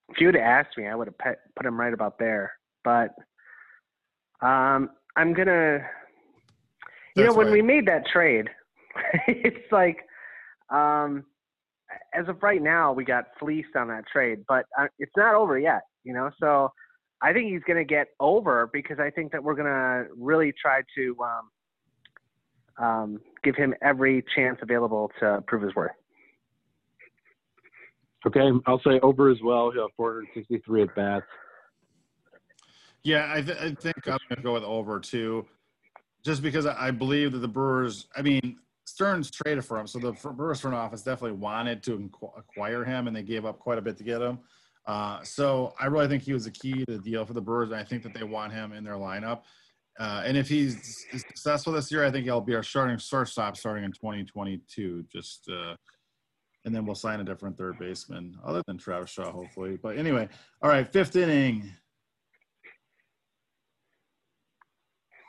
if 0.09 0.19
you 0.19 0.27
would 0.27 0.35
have 0.35 0.43
asked 0.43 0.77
me, 0.77 0.87
I 0.87 0.95
would 0.95 1.07
have 1.07 1.17
put, 1.17 1.37
put 1.55 1.65
him 1.65 1.79
right 1.79 1.93
about 1.93 2.19
there. 2.19 2.51
But 2.83 3.11
um, 4.41 4.89
I'm 5.15 5.33
gonna, 5.33 5.79
you 7.15 7.23
That's 7.23 7.29
know, 7.29 7.37
when 7.37 7.47
why- 7.47 7.53
we 7.53 7.61
made 7.61 7.87
that 7.87 8.05
trade, 8.07 8.49
it's 9.27 9.71
like, 9.71 9.97
um, 10.69 11.23
as 12.13 12.27
of 12.27 12.43
right 12.43 12.61
now, 12.61 12.91
we 12.91 13.05
got 13.05 13.25
fleeced 13.39 13.75
on 13.77 13.87
that 13.87 14.03
trade, 14.11 14.39
but 14.49 14.65
uh, 14.77 14.87
it's 14.99 15.11
not 15.15 15.33
over 15.35 15.57
yet. 15.57 15.81
You 16.03 16.13
know, 16.13 16.29
so 16.39 16.69
I 17.21 17.33
think 17.33 17.51
he's 17.51 17.63
gonna 17.67 17.83
get 17.83 18.09
over 18.19 18.69
because 18.71 18.99
I 18.99 19.09
think 19.09 19.31
that 19.31 19.43
we're 19.43 19.55
gonna 19.55 20.05
really 20.15 20.53
try 20.53 20.81
to 20.95 21.17
um, 21.23 22.85
um, 22.85 23.21
give 23.43 23.55
him 23.55 23.73
every 23.81 24.23
chance 24.35 24.59
available 24.61 25.11
to 25.19 25.43
prove 25.47 25.63
his 25.63 25.75
worth. 25.75 25.91
Okay, 28.25 28.51
I'll 28.65 28.81
say 28.81 28.99
over 29.01 29.29
as 29.29 29.37
well. 29.43 29.71
He'll 29.71 29.83
have 29.83 29.91
463 29.95 30.83
at 30.83 30.95
bats. 30.95 31.25
Yeah, 33.03 33.31
I, 33.33 33.41
th- 33.41 33.57
I 33.57 33.73
think 33.75 33.95
I'm 34.05 34.17
going 34.27 34.37
to 34.37 34.41
go 34.41 34.53
with 34.53 34.63
over 34.63 34.99
too, 34.99 35.45
just 36.25 36.41
because 36.41 36.65
I 36.65 36.87
I 36.87 36.91
believe 36.91 37.31
that 37.31 37.39
the 37.39 37.47
Brewers. 37.47 38.07
I 38.15 38.21
mean, 38.21 38.57
Stearns 38.85 39.31
traded 39.31 39.63
for 39.63 39.79
him, 39.79 39.87
so 39.87 39.99
the 39.99 40.11
Brewers 40.11 40.59
front 40.59 40.75
office 40.75 41.03
definitely 41.03 41.37
wanted 41.37 41.83
to 41.83 41.97
inqu- 41.97 42.37
acquire 42.37 42.83
him, 42.83 43.07
and 43.07 43.15
they 43.15 43.23
gave 43.23 43.45
up 43.45 43.59
quite 43.59 43.77
a 43.77 43.81
bit 43.81 43.97
to 43.97 44.03
get 44.03 44.21
him. 44.21 44.39
Uh, 44.87 45.21
so 45.21 45.73
I 45.79 45.87
really 45.87 46.07
think 46.07 46.23
he 46.23 46.33
was 46.33 46.45
a 46.45 46.51
key 46.51 46.85
to 46.85 46.93
the 46.93 46.99
deal 46.99 47.25
for 47.25 47.33
the 47.33 47.41
Brewers, 47.41 47.69
and 47.69 47.79
I 47.79 47.83
think 47.83 48.03
that 48.03 48.13
they 48.13 48.23
want 48.23 48.53
him 48.53 48.71
in 48.71 48.83
their 48.83 48.95
lineup. 48.95 49.41
Uh, 49.99 50.23
and 50.25 50.37
if 50.37 50.47
he's 50.47 51.05
successful 51.11 51.73
this 51.73 51.91
year, 51.91 52.05
I 52.05 52.11
think 52.11 52.23
he'll 52.25 52.39
be 52.39 52.55
our 52.55 52.63
starting 52.63 52.97
shortstop 52.97 53.57
starting 53.57 53.83
in 53.83 53.91
2022. 53.91 55.05
Just 55.11 55.49
uh, 55.51 55.75
and 56.65 56.75
then 56.75 56.85
we'll 56.85 56.95
sign 56.95 57.19
a 57.19 57.23
different 57.23 57.57
third 57.57 57.79
baseman, 57.79 58.37
other 58.45 58.61
than 58.67 58.77
Travis 58.77 59.09
Shaw, 59.09 59.31
hopefully. 59.31 59.77
But 59.81 59.97
anyway, 59.97 60.29
all 60.61 60.69
right, 60.69 60.87
fifth 60.87 61.15
inning. 61.15 61.71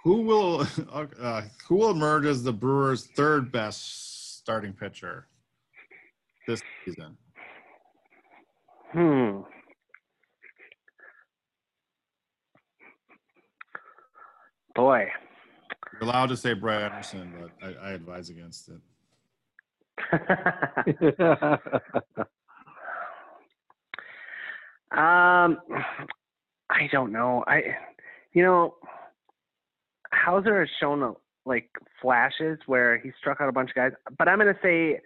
Who 0.05 0.23
will 0.23 0.67
uh, 0.93 1.43
who 1.67 1.77
will 1.77 1.91
emerge 1.91 2.27
as 2.27 2.43
the 2.43 2.53
Brewers' 2.53 3.07
third 3.17 3.51
best 3.51 4.39
starting 4.39 4.73
pitcher 4.73 5.27
this 6.47 6.61
season? 6.85 7.17
Hmm. 8.93 9.41
Boy. 14.75 15.09
You're 15.93 16.03
allowed 16.03 16.29
to 16.29 16.37
say 16.37 16.55
Brett 16.55 16.93
Anderson, 16.93 17.35
but 17.41 17.51
I, 17.67 17.89
I 17.89 17.91
advise 17.93 18.31
against 18.31 18.69
it. 18.69 18.81
um, 24.93 25.59
I 26.71 26.89
don't 26.93 27.13
know. 27.13 27.45
I, 27.47 27.63
you 28.33 28.43
know, 28.43 28.77
Houser 30.13 30.61
has 30.61 30.69
shown 30.81 31.15
like 31.45 31.69
flashes 32.01 32.59
where 32.67 32.99
he 32.99 33.11
struck 33.19 33.41
out 33.41 33.49
a 33.49 33.53
bunch 33.53 33.71
of 33.71 33.77
guys, 33.77 33.93
but 34.17 34.29
I'm 34.29 34.39
gonna 34.39 34.55
say, 34.63 35.01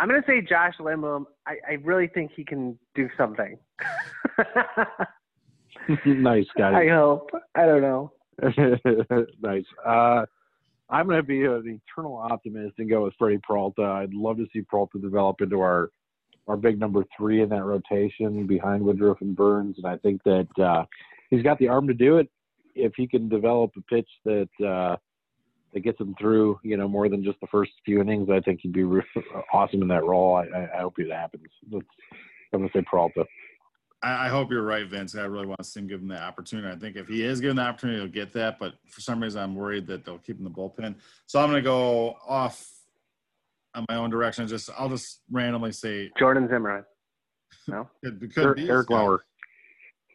I'm 0.00 0.08
gonna 0.08 0.22
say 0.26 0.40
Josh 0.40 0.74
Lindblom. 0.80 1.26
I, 1.46 1.56
I 1.68 1.72
really 1.84 2.08
think 2.08 2.30
he 2.34 2.42
can 2.42 2.78
do 2.94 3.08
something. 3.18 3.58
nice, 6.06 6.46
guy. 6.56 6.80
I 6.80 6.88
hope. 6.88 7.30
I 7.54 7.66
don't 7.66 7.82
know. 7.82 8.12
nice. 9.42 9.64
Uh, 9.86 10.24
I'm 10.88 11.06
going 11.06 11.18
to 11.18 11.22
be 11.22 11.44
an 11.44 11.80
eternal 11.86 12.16
optimist 12.16 12.74
and 12.78 12.88
go 12.88 13.04
with 13.04 13.14
Freddie 13.18 13.40
Peralta. 13.46 13.82
I'd 13.82 14.14
love 14.14 14.38
to 14.38 14.46
see 14.52 14.62
Peralta 14.62 14.98
develop 14.98 15.40
into 15.40 15.60
our 15.60 15.90
our 16.48 16.56
big 16.56 16.80
number 16.80 17.04
three 17.16 17.42
in 17.42 17.50
that 17.50 17.64
rotation 17.64 18.46
behind 18.46 18.82
Woodruff 18.82 19.20
and 19.20 19.36
Burnes, 19.36 19.76
and 19.76 19.86
I 19.86 19.98
think 19.98 20.22
that 20.24 20.48
uh, 20.58 20.84
he's 21.28 21.42
got 21.42 21.58
the 21.58 21.68
arm 21.68 21.86
to 21.86 21.94
do 21.94 22.16
it. 22.16 22.28
If 22.74 22.92
he 22.96 23.06
can 23.06 23.28
develop 23.28 23.72
a 23.76 23.82
pitch 23.82 24.08
that 24.24 24.48
uh, 24.66 24.96
that 25.72 25.80
gets 25.80 26.00
him 26.00 26.14
through, 26.18 26.58
you 26.62 26.76
know, 26.76 26.88
more 26.88 27.08
than 27.08 27.22
just 27.22 27.40
the 27.40 27.46
first 27.46 27.72
few 27.84 28.00
innings, 28.00 28.28
I 28.30 28.40
think 28.40 28.60
he'd 28.60 28.72
be 28.72 28.84
re- 28.84 29.02
awesome 29.52 29.82
in 29.82 29.88
that 29.88 30.04
role. 30.04 30.36
I, 30.36 30.46
I, 30.56 30.78
I 30.78 30.80
hope 30.80 30.98
it 30.98 31.10
happens. 31.10 31.44
That's, 31.70 31.84
I'm 32.52 32.60
going 32.60 32.70
to 32.70 32.78
say 32.78 32.84
Peralta. 32.88 33.24
I, 34.02 34.26
I 34.26 34.28
hope 34.28 34.50
you're 34.50 34.62
right, 34.62 34.86
Vince. 34.86 35.14
I 35.14 35.22
really 35.22 35.46
want 35.46 35.58
to 35.58 35.64
see 35.64 35.80
him 35.80 35.86
give 35.86 36.00
him 36.00 36.08
the 36.08 36.20
opportunity. 36.20 36.68
I 36.68 36.78
think 36.78 36.96
if 36.96 37.06
he 37.06 37.22
is 37.22 37.40
given 37.40 37.56
the 37.56 37.62
opportunity, 37.62 38.00
he'll 38.00 38.08
get 38.08 38.32
that. 38.32 38.58
But 38.58 38.74
for 38.88 39.00
some 39.00 39.22
reason, 39.22 39.42
I'm 39.42 39.54
worried 39.54 39.86
that 39.88 40.04
they'll 40.04 40.18
keep 40.18 40.38
him 40.38 40.46
in 40.46 40.52
the 40.52 40.58
bullpen. 40.58 40.96
So 41.26 41.40
I'm 41.40 41.50
going 41.50 41.62
to 41.62 41.68
go 41.68 42.16
off 42.26 42.68
on 43.74 43.84
my 43.88 43.96
own 43.96 44.10
direction. 44.10 44.46
Just 44.46 44.70
I'll 44.78 44.88
just 44.88 45.20
randomly 45.30 45.72
say 45.72 46.10
Jordan 46.18 46.48
Zimmermann. 46.48 46.84
could, 48.04 48.34
could 48.34 48.44
Eric, 48.44 48.56
be 48.56 48.68
Eric. 48.68 48.90
Lauer. 48.90 49.24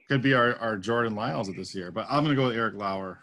could 0.10 0.22
be 0.22 0.34
our, 0.34 0.56
our 0.56 0.78
Jordan 0.78 1.16
Lyles 1.16 1.48
of 1.48 1.56
this 1.56 1.74
year. 1.76 1.92
But 1.92 2.08
I'm 2.10 2.24
going 2.24 2.36
to 2.36 2.42
go 2.42 2.48
with 2.48 2.56
Eric 2.56 2.76
Lauer. 2.76 3.20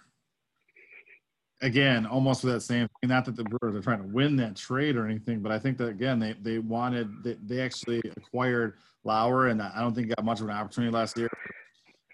Again, 1.63 2.07
almost 2.07 2.43
that 2.43 2.61
same 2.61 2.89
thing. 3.01 3.09
Not 3.09 3.25
that 3.25 3.37
the 3.37 3.45
Brewers 3.45 3.77
are 3.77 3.83
trying 3.83 4.03
to 4.03 4.09
win 4.09 4.37
that 4.37 4.57
trade 4.57 4.97
or 4.97 5.07
anything, 5.07 5.41
but 5.41 5.53
I 5.53 5.61
think 5.61 5.79
that 5.79 5.89
again 5.89 6.19
they 6.19 6.35
they 6.43 6.59
wanted 6.59 7.23
they, 7.23 7.37
they 7.47 7.61
actually 7.61 8.03
acquired 8.17 8.75
Lauer, 9.05 9.47
and 9.47 9.63
I 9.63 9.81
don't 9.81 9.95
think 9.95 10.09
got 10.09 10.25
much 10.25 10.41
of 10.41 10.49
an 10.49 10.55
opportunity 10.55 10.93
last 10.93 11.17
year. 11.17 11.29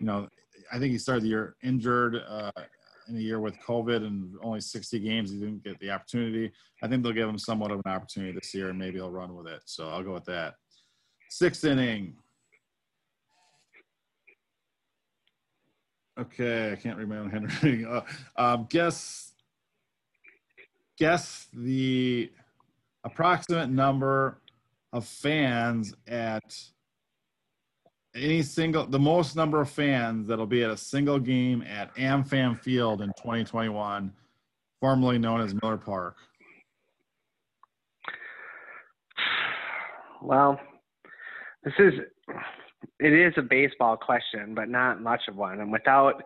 You 0.01 0.07
know, 0.07 0.29
I 0.71 0.79
think 0.79 0.93
he 0.93 0.99
started 0.99 1.25
the 1.25 1.29
year 1.29 1.57
injured 1.63 2.17
uh, 2.29 2.51
in 3.09 3.17
a 3.17 3.21
year 3.21 3.41
with 3.41 3.59
COVID 3.61 4.07
and 4.07 4.35
only 4.43 4.61
60 4.61 4.99
games. 5.01 5.31
He 5.31 5.39
didn't 5.39 5.65
get 5.65 5.79
the 5.81 5.91
opportunity. 5.91 6.53
I 6.83 6.89
think 6.89 7.03
they'll 7.03 7.13
give 7.13 7.29
him 7.29 7.39
somewhat 7.39 7.71
of 7.71 7.81
an 7.85 7.91
opportunity 7.91 8.33
this 8.33 8.55
year, 8.55 8.69
and 8.69 8.79
maybe 8.79 8.99
he'll 8.99 9.11
run 9.11 9.35
with 9.35 9.47
it. 9.47 9.63
So 9.65 9.89
I'll 9.89 10.03
go 10.03 10.13
with 10.13 10.27
that. 10.27 10.55
Sixth 11.31 11.65
inning. 11.65 12.15
Okay, 16.19 16.73
I 16.73 16.77
can't 16.77 16.99
read 16.99 17.09
my 17.09 17.19
own 17.19 17.31
handwriting. 17.31 17.87
Uh, 17.89 18.03
um, 18.37 18.67
guess 18.69 19.28
guess 20.99 21.49
the 21.53 22.31
approximate 23.05 23.71
number 23.71 24.39
of 24.93 25.07
fans 25.07 25.95
at 26.07 26.43
any 28.15 28.43
single 28.43 28.87
the 28.87 28.99
most 28.99 29.37
number 29.37 29.61
of 29.61 29.71
fans 29.71 30.27
that'll 30.27 30.47
be 30.47 30.65
at 30.65 30.71
a 30.71 30.77
single 30.77 31.19
game 31.19 31.63
at 31.63 31.95
AmFam 31.97 32.59
Field 32.59 33.01
in 33.01 33.09
2021, 33.19 34.13
formerly 34.81 35.19
known 35.19 35.41
as 35.41 35.55
Miller 35.63 35.77
Park. 35.77 36.17
Well, 40.23 40.59
this 41.63 41.75
is 41.79 41.95
it 42.99 43.13
is 43.13 43.35
a 43.37 43.43
baseball 43.43 43.97
question, 43.97 44.55
but 44.55 44.69
not 44.69 45.01
much 45.01 45.23
of 45.29 45.37
one. 45.37 45.61
And 45.61 45.71
without 45.71 46.23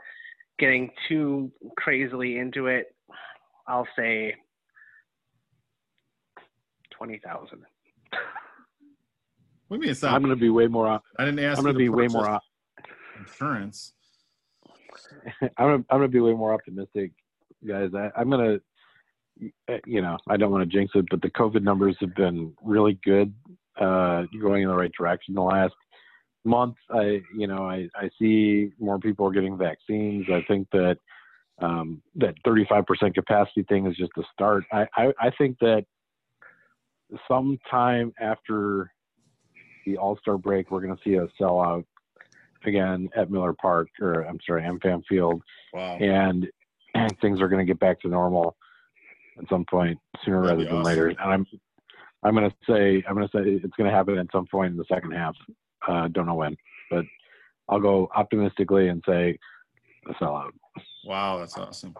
getting 0.59 0.91
too 1.09 1.51
crazily 1.77 2.39
into 2.39 2.69
it, 2.69 2.95
I'll 3.67 3.89
say 3.97 4.35
twenty 7.03 7.19
thousand. 7.19 7.63
What 9.67 9.77
do 9.77 9.77
you 9.77 9.81
mean 9.81 9.91
it's 9.91 10.05
I'm 10.05 10.23
going 10.23 10.35
to 10.35 10.41
be 10.41 10.51
way 10.51 10.69
more. 10.69 10.87
op- 10.87 11.03
I 11.19 11.25
didn't 11.25 11.41
ask. 11.41 11.59
I'm 11.59 11.65
going 11.65 11.75
to 11.75 11.79
be 11.79 11.89
way 11.89 12.05
purchase 12.05 12.15
more. 12.15 12.29
op- 12.29 12.43
insurance. 13.19 13.95
I'm 15.43 15.51
gonna, 15.59 15.73
I'm 15.91 15.99
gonna 15.99 16.09
be 16.09 16.21
way 16.21 16.33
more 16.33 16.53
optimistic, 16.53 17.13
guys. 17.67 17.91
I, 17.97 18.11
I'm 18.17 18.31
gonna, 18.31 18.59
you 19.87 20.03
know, 20.03 20.17
I 20.29 20.37
don't 20.37 20.53
want 20.53 20.63
to 20.63 20.77
jinx 20.77 20.93
it, 20.95 21.07
but 21.11 21.23
the 21.23 21.31
COVID 21.31 21.63
numbers 21.63 21.97
have 22.01 22.15
been 22.15 22.53
really 22.63 22.99
good, 23.05 23.35
uh, 23.81 24.25
going 24.41 24.63
in 24.63 24.69
the 24.69 24.75
right 24.75 24.93
direction 24.97 25.35
the 25.35 25.41
last 25.41 25.75
month. 26.45 26.77
I, 26.91 27.21
you 27.37 27.47
know, 27.47 27.69
I, 27.69 27.89
I 27.97 28.11
see 28.19 28.71
more 28.79 28.99
people 28.99 29.27
are 29.27 29.33
getting 29.33 29.57
vaccines. 29.57 30.27
I 30.31 30.45
think 30.47 30.69
that 30.73 30.99
um, 31.61 32.03
that 32.17 32.35
35% 32.47 33.15
capacity 33.15 33.63
thing 33.65 33.87
is 33.87 33.97
just 33.97 34.13
a 34.19 34.23
start. 34.33 34.65
I, 34.73 34.87
I, 34.97 35.13
I 35.21 35.31
think 35.39 35.59
that 35.61 35.85
sometime 37.29 38.13
after 38.21 38.93
the 39.87 39.97
All 39.97 40.17
Star 40.19 40.39
break, 40.39 40.71
we're 40.71 40.81
going 40.81 40.97
to 40.97 41.03
see 41.05 41.15
a 41.15 41.27
sellout 41.41 41.85
again 42.65 43.09
at 43.17 43.31
Miller 43.31 43.53
Park, 43.53 43.89
or 44.01 44.23
I'm 44.23 44.39
sorry, 44.47 44.63
AmFam 44.63 45.03
Field, 45.09 45.43
Wow. 45.73 45.97
and, 45.97 46.47
and 46.95 47.19
things 47.21 47.41
are 47.41 47.49
going 47.49 47.65
to 47.65 47.71
get 47.71 47.81
back 47.81 48.01
to 48.03 48.09
normal 48.09 48.57
at 49.39 49.49
some 49.49 49.65
point 49.65 49.99
sooner 50.25 50.43
That'd 50.43 50.59
rather 50.59 50.65
than 50.69 50.75
awesome. 50.79 50.85
later. 50.85 51.09
And 51.09 51.19
I'm 51.21 51.47
I'm 52.23 52.35
going 52.37 52.49
to 52.49 52.57
say 52.69 53.03
I'm 53.09 53.17
going 53.17 53.27
to 53.29 53.37
say 53.37 53.51
it's 53.65 53.77
going 53.77 53.91
to 53.91 53.97
happen 53.97 54.17
at 54.19 54.27
some 54.31 54.47
point 54.47 54.71
in 54.73 54.77
the 54.77 54.85
second 54.93 55.13
half. 55.13 55.35
Uh, 55.89 56.07
don't 56.09 56.27
know 56.27 56.35
when, 56.35 56.57
but 56.91 57.05
I'll 57.69 57.81
go 57.81 58.09
optimistically 58.15 58.89
and 58.89 59.03
say 59.09 59.37
a 60.09 60.13
sellout. 60.15 60.51
Wow, 61.05 61.39
that's 61.39 61.57
awesome. 61.59 61.95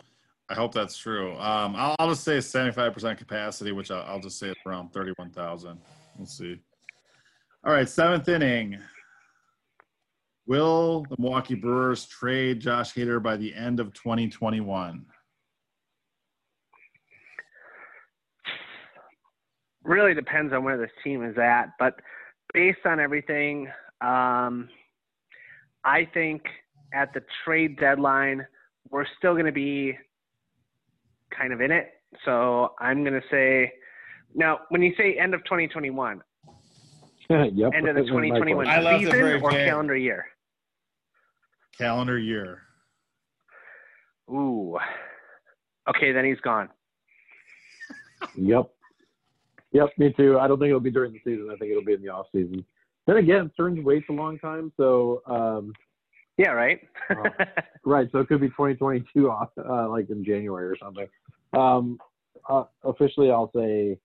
I 0.53 0.55
hope 0.55 0.75
that's 0.75 0.99
true. 0.99 1.33
Um, 1.39 1.75
I'll, 1.75 1.97
I'll 1.99 2.11
just 2.11 2.25
say 2.25 2.37
75% 2.37 3.17
capacity, 3.17 3.73
which 3.73 3.91
I'll, 3.91 4.03
I'll 4.03 4.21
just 4.21 4.39
say 4.39 4.49
it's 4.49 4.61
around 4.67 4.93
31,000. 4.93 5.79
We'll 6.19 6.27
see. 6.27 6.61
All 7.65 7.73
right, 7.73 7.89
seventh 7.89 8.29
inning. 8.29 8.79
Will 10.47 11.07
the 11.09 11.17
Milwaukee 11.19 11.55
Brewers 11.55 12.05
trade 12.05 12.61
Josh 12.61 12.93
Hader 12.93 13.23
by 13.23 13.39
the 13.39 13.55
end 13.55 13.81
of 13.81 13.95
2021? 13.95 15.07
Really 19.85 20.13
depends 20.13 20.53
on 20.53 20.65
where 20.65 20.77
this 20.77 20.91
team 21.03 21.25
is 21.25 21.39
at, 21.39 21.69
but 21.79 21.95
based 22.53 22.85
on 22.85 23.01
everything, 23.01 23.69
um, 24.03 24.69
I 25.83 26.07
think 26.13 26.43
at 26.93 27.15
the 27.15 27.23
trade 27.43 27.79
deadline, 27.79 28.47
we're 28.91 29.07
still 29.17 29.33
going 29.33 29.47
to 29.47 29.53
be 29.53 29.97
kind 31.37 31.53
of 31.53 31.61
in 31.61 31.71
it. 31.71 31.91
So 32.25 32.73
I'm 32.79 33.03
going 33.03 33.15
to 33.15 33.27
say, 33.31 33.73
now, 34.35 34.61
when 34.71 34.83
you 34.83 34.95
say 34.97 35.17
end 35.19 35.35
of 35.35 35.43
2021, 35.45 36.23
yep. 37.31 37.73
end 37.75 37.89
of 37.89 37.97
the 37.97 38.03
2021 38.03 38.65
question. 38.65 38.71
I 38.71 38.81
left 38.83 39.03
it 39.03 39.07
season 39.07 39.13
very 39.13 39.41
or 39.41 39.51
vague. 39.51 39.67
calendar 39.67 39.97
year? 39.97 40.27
Calendar 41.77 42.19
year. 42.19 42.63
Ooh. 44.31 44.79
Okay, 45.89 46.13
then 46.13 46.25
he's 46.25 46.41
gone. 46.41 46.69
Yep. 48.37 48.71
Yep, 49.73 49.89
me 49.99 50.15
too. 50.17 50.39
I 50.39 50.47
don't 50.47 50.59
think 50.61 50.69
it'll 50.69 50.79
be 50.79 50.93
during 50.93 51.13
the 51.13 51.19
season. 51.25 51.49
I 51.51 51.57
think 51.57 51.73
it'll 51.73 51.85
be 51.85 51.95
in 51.95 52.03
the 52.03 52.09
off 52.09 52.27
season. 52.33 52.65
Then 53.07 53.17
again, 53.17 53.51
Stearns 53.55 53.85
waits 53.85 54.07
a 54.11 54.13
long 54.13 54.39
time, 54.39 54.73
so 54.77 55.23
um, 55.27 55.73
Yeah, 56.39 56.51
right. 56.51 56.81
Oh. 57.11 57.23
right. 57.85 58.09
So 58.13 58.19
it 58.19 58.29
could 58.29 58.41
be 58.41 58.49
2022, 58.49 59.31
off, 59.31 59.51
uh, 59.59 59.89
like 59.89 60.09
in 60.11 60.25
January 60.25 60.67
or 60.67 60.77
something. 60.77 61.07
Um, 61.53 61.99
uh, 62.49 62.65
officially, 62.85 63.31
I'll 63.31 63.51
say 63.55 63.99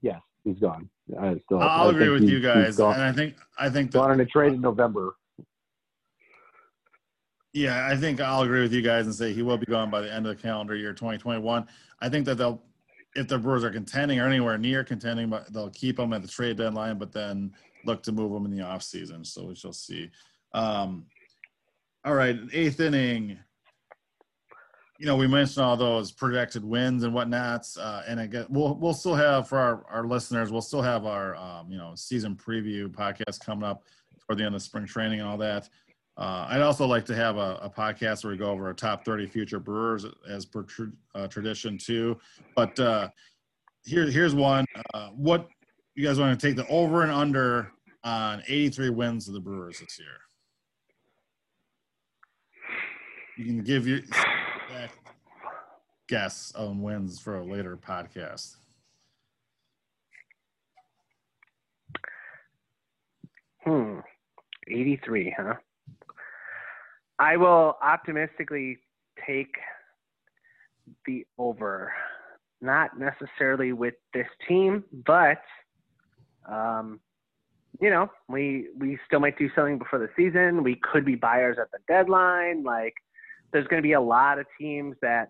yes. 0.00 0.20
He's 0.44 0.58
gone. 0.58 0.88
I 1.20 1.40
still. 1.44 1.60
I'll 1.60 1.88
I 1.88 1.90
agree 1.90 2.08
with 2.08 2.24
you 2.24 2.40
guys, 2.40 2.78
and 2.78 3.02
I 3.02 3.12
think 3.12 3.34
I 3.58 3.68
think 3.68 3.90
gone 3.90 4.08
that 4.08 4.14
on 4.14 4.20
a 4.20 4.26
trade 4.26 4.54
in 4.54 4.60
November. 4.60 5.14
yeah, 7.52 7.86
I 7.90 7.96
think 7.96 8.20
I'll 8.20 8.42
agree 8.42 8.62
with 8.62 8.72
you 8.72 8.82
guys 8.82 9.06
and 9.06 9.14
say 9.14 9.32
he 9.32 9.42
will 9.42 9.58
be 9.58 9.66
gone 9.66 9.90
by 9.90 10.00
the 10.00 10.12
end 10.12 10.26
of 10.26 10.36
the 10.36 10.42
calendar 10.42 10.74
year 10.74 10.92
2021. 10.92 11.66
I 12.00 12.08
think 12.08 12.24
that 12.26 12.36
they'll, 12.36 12.62
if 13.14 13.26
the 13.28 13.38
Brewers 13.38 13.64
are 13.64 13.70
contending 13.70 14.20
or 14.20 14.26
anywhere 14.26 14.56
near 14.58 14.84
contending, 14.84 15.28
but 15.28 15.52
they'll 15.52 15.70
keep 15.70 15.98
him 15.98 16.12
at 16.12 16.22
the 16.22 16.28
trade 16.28 16.56
deadline, 16.56 16.98
but 16.98 17.12
then 17.12 17.52
look 17.84 18.02
to 18.04 18.12
move 18.12 18.32
him 18.32 18.44
in 18.44 18.56
the 18.56 18.62
offseason. 18.62 19.26
So 19.26 19.44
we 19.44 19.54
shall 19.54 19.72
see. 19.72 20.10
Um, 20.52 21.06
all 22.08 22.14
right, 22.14 22.38
eighth 22.54 22.80
inning. 22.80 23.38
You 24.98 25.04
know, 25.04 25.14
we 25.14 25.26
mentioned 25.26 25.62
all 25.62 25.76
those 25.76 26.10
projected 26.10 26.64
wins 26.64 27.04
and 27.04 27.12
whatnots, 27.12 27.76
uh, 27.76 28.02
and 28.08 28.18
I 28.18 28.26
guess 28.26 28.46
we'll 28.48 28.76
we'll 28.76 28.94
still 28.94 29.14
have 29.14 29.46
for 29.46 29.58
our, 29.58 29.84
our 29.90 30.06
listeners, 30.06 30.50
we'll 30.50 30.62
still 30.62 30.80
have 30.80 31.04
our 31.04 31.36
um, 31.36 31.70
you 31.70 31.76
know 31.76 31.92
season 31.96 32.34
preview 32.34 32.88
podcast 32.88 33.44
coming 33.44 33.62
up 33.62 33.84
toward 34.26 34.38
the 34.38 34.44
end 34.44 34.54
of 34.54 34.62
spring 34.62 34.86
training 34.86 35.20
and 35.20 35.28
all 35.28 35.36
that. 35.36 35.68
Uh, 36.16 36.46
I'd 36.48 36.62
also 36.62 36.86
like 36.86 37.04
to 37.04 37.14
have 37.14 37.36
a, 37.36 37.58
a 37.60 37.68
podcast 37.68 38.24
where 38.24 38.30
we 38.32 38.38
go 38.38 38.50
over 38.50 38.66
our 38.66 38.72
top 38.72 39.04
30 39.04 39.26
future 39.26 39.60
brewers 39.60 40.06
as 40.26 40.46
per 40.46 40.62
tr- 40.62 40.84
uh, 41.14 41.28
tradition 41.28 41.76
too. 41.76 42.18
But 42.56 42.80
uh, 42.80 43.10
here, 43.84 44.10
here's 44.10 44.34
one. 44.34 44.64
Uh, 44.94 45.10
what 45.10 45.46
you 45.94 46.06
guys 46.06 46.18
want 46.18 46.40
to 46.40 46.46
take 46.46 46.56
the 46.56 46.66
over 46.68 47.02
and 47.02 47.12
under 47.12 47.70
on 48.02 48.42
83 48.48 48.88
wins 48.88 49.28
of 49.28 49.34
the 49.34 49.40
Brewers 49.40 49.80
this 49.80 49.98
year? 49.98 50.16
You 53.38 53.44
can 53.44 53.62
give 53.62 53.86
your 53.86 54.00
guess 56.08 56.52
on 56.56 56.82
wins 56.82 57.20
for 57.20 57.36
a 57.36 57.44
later 57.44 57.76
podcast. 57.76 58.56
Hmm. 63.62 64.00
83, 64.66 65.34
huh? 65.38 65.54
I 67.20 67.36
will 67.36 67.76
optimistically 67.80 68.78
take 69.24 69.54
the 71.06 71.24
over. 71.38 71.92
Not 72.60 72.98
necessarily 72.98 73.72
with 73.72 73.94
this 74.12 74.26
team, 74.48 74.82
but 75.06 75.42
um, 76.50 76.98
you 77.80 77.90
know, 77.90 78.10
we 78.28 78.66
we 78.76 78.98
still 79.06 79.20
might 79.20 79.38
do 79.38 79.48
something 79.54 79.78
before 79.78 80.00
the 80.00 80.10
season. 80.16 80.64
We 80.64 80.80
could 80.82 81.04
be 81.04 81.14
buyers 81.14 81.56
at 81.60 81.70
the 81.70 81.78
deadline. 81.86 82.64
Like, 82.64 82.94
there's 83.52 83.66
going 83.68 83.82
to 83.82 83.86
be 83.86 83.92
a 83.92 84.00
lot 84.00 84.38
of 84.38 84.46
teams 84.60 84.96
that 85.02 85.28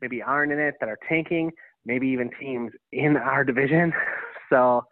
maybe 0.00 0.22
aren't 0.22 0.52
in 0.52 0.58
it 0.58 0.74
that 0.80 0.88
are 0.88 0.98
tanking. 1.08 1.50
Maybe 1.86 2.08
even 2.08 2.30
teams 2.38 2.72
in 2.92 3.16
our 3.16 3.44
division. 3.44 3.92
So, 4.50 4.82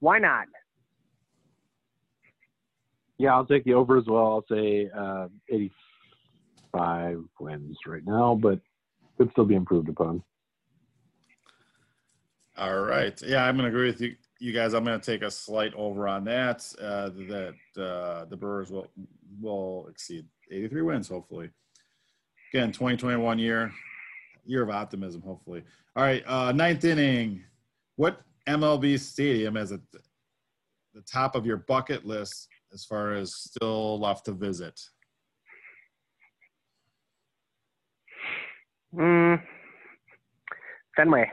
why 0.00 0.18
not? 0.18 0.44
Yeah, 3.16 3.34
I'll 3.34 3.46
take 3.46 3.64
the 3.64 3.72
over 3.72 3.96
as 3.96 4.04
well. 4.06 4.26
I'll 4.26 4.44
say 4.50 4.90
uh, 4.94 5.28
85 5.48 7.24
wins 7.40 7.78
right 7.86 8.02
now, 8.04 8.34
but 8.34 8.60
could 9.16 9.30
still 9.32 9.46
be 9.46 9.54
improved 9.54 9.88
upon. 9.88 10.22
All 12.58 12.80
right. 12.80 13.20
Yeah, 13.22 13.44
I'm 13.44 13.56
going 13.56 13.70
to 13.70 13.76
agree 13.76 13.90
with 13.90 14.00
you, 14.00 14.14
you 14.40 14.52
guys. 14.52 14.74
I'm 14.74 14.84
going 14.84 14.98
to 14.98 15.04
take 15.04 15.22
a 15.22 15.30
slight 15.30 15.72
over 15.74 16.08
on 16.08 16.24
that. 16.24 16.70
Uh, 16.80 17.10
that 17.28 17.54
uh, 17.82 18.24
the 18.26 18.36
Brewers 18.36 18.70
will 18.70 18.88
will 19.40 19.86
exceed 19.88 20.26
83 20.50 20.82
wins, 20.82 21.08
hopefully. 21.08 21.50
Again, 22.52 22.72
2021 22.72 23.38
year, 23.38 23.70
year 24.46 24.62
of 24.62 24.70
optimism, 24.70 25.20
hopefully. 25.20 25.62
All 25.94 26.02
right, 26.02 26.22
uh, 26.26 26.52
ninth 26.52 26.84
inning. 26.84 27.42
What 27.96 28.22
MLB 28.48 28.98
stadium 28.98 29.56
is 29.56 29.72
at 29.72 29.80
the, 29.92 30.00
the 30.94 31.02
top 31.02 31.34
of 31.34 31.44
your 31.44 31.58
bucket 31.58 32.06
list 32.06 32.48
as 32.72 32.84
far 32.84 33.12
as 33.12 33.34
still 33.34 34.00
left 34.00 34.24
to 34.26 34.32
visit? 34.32 34.80
Mm, 38.94 39.42
Fenway. 40.96 41.30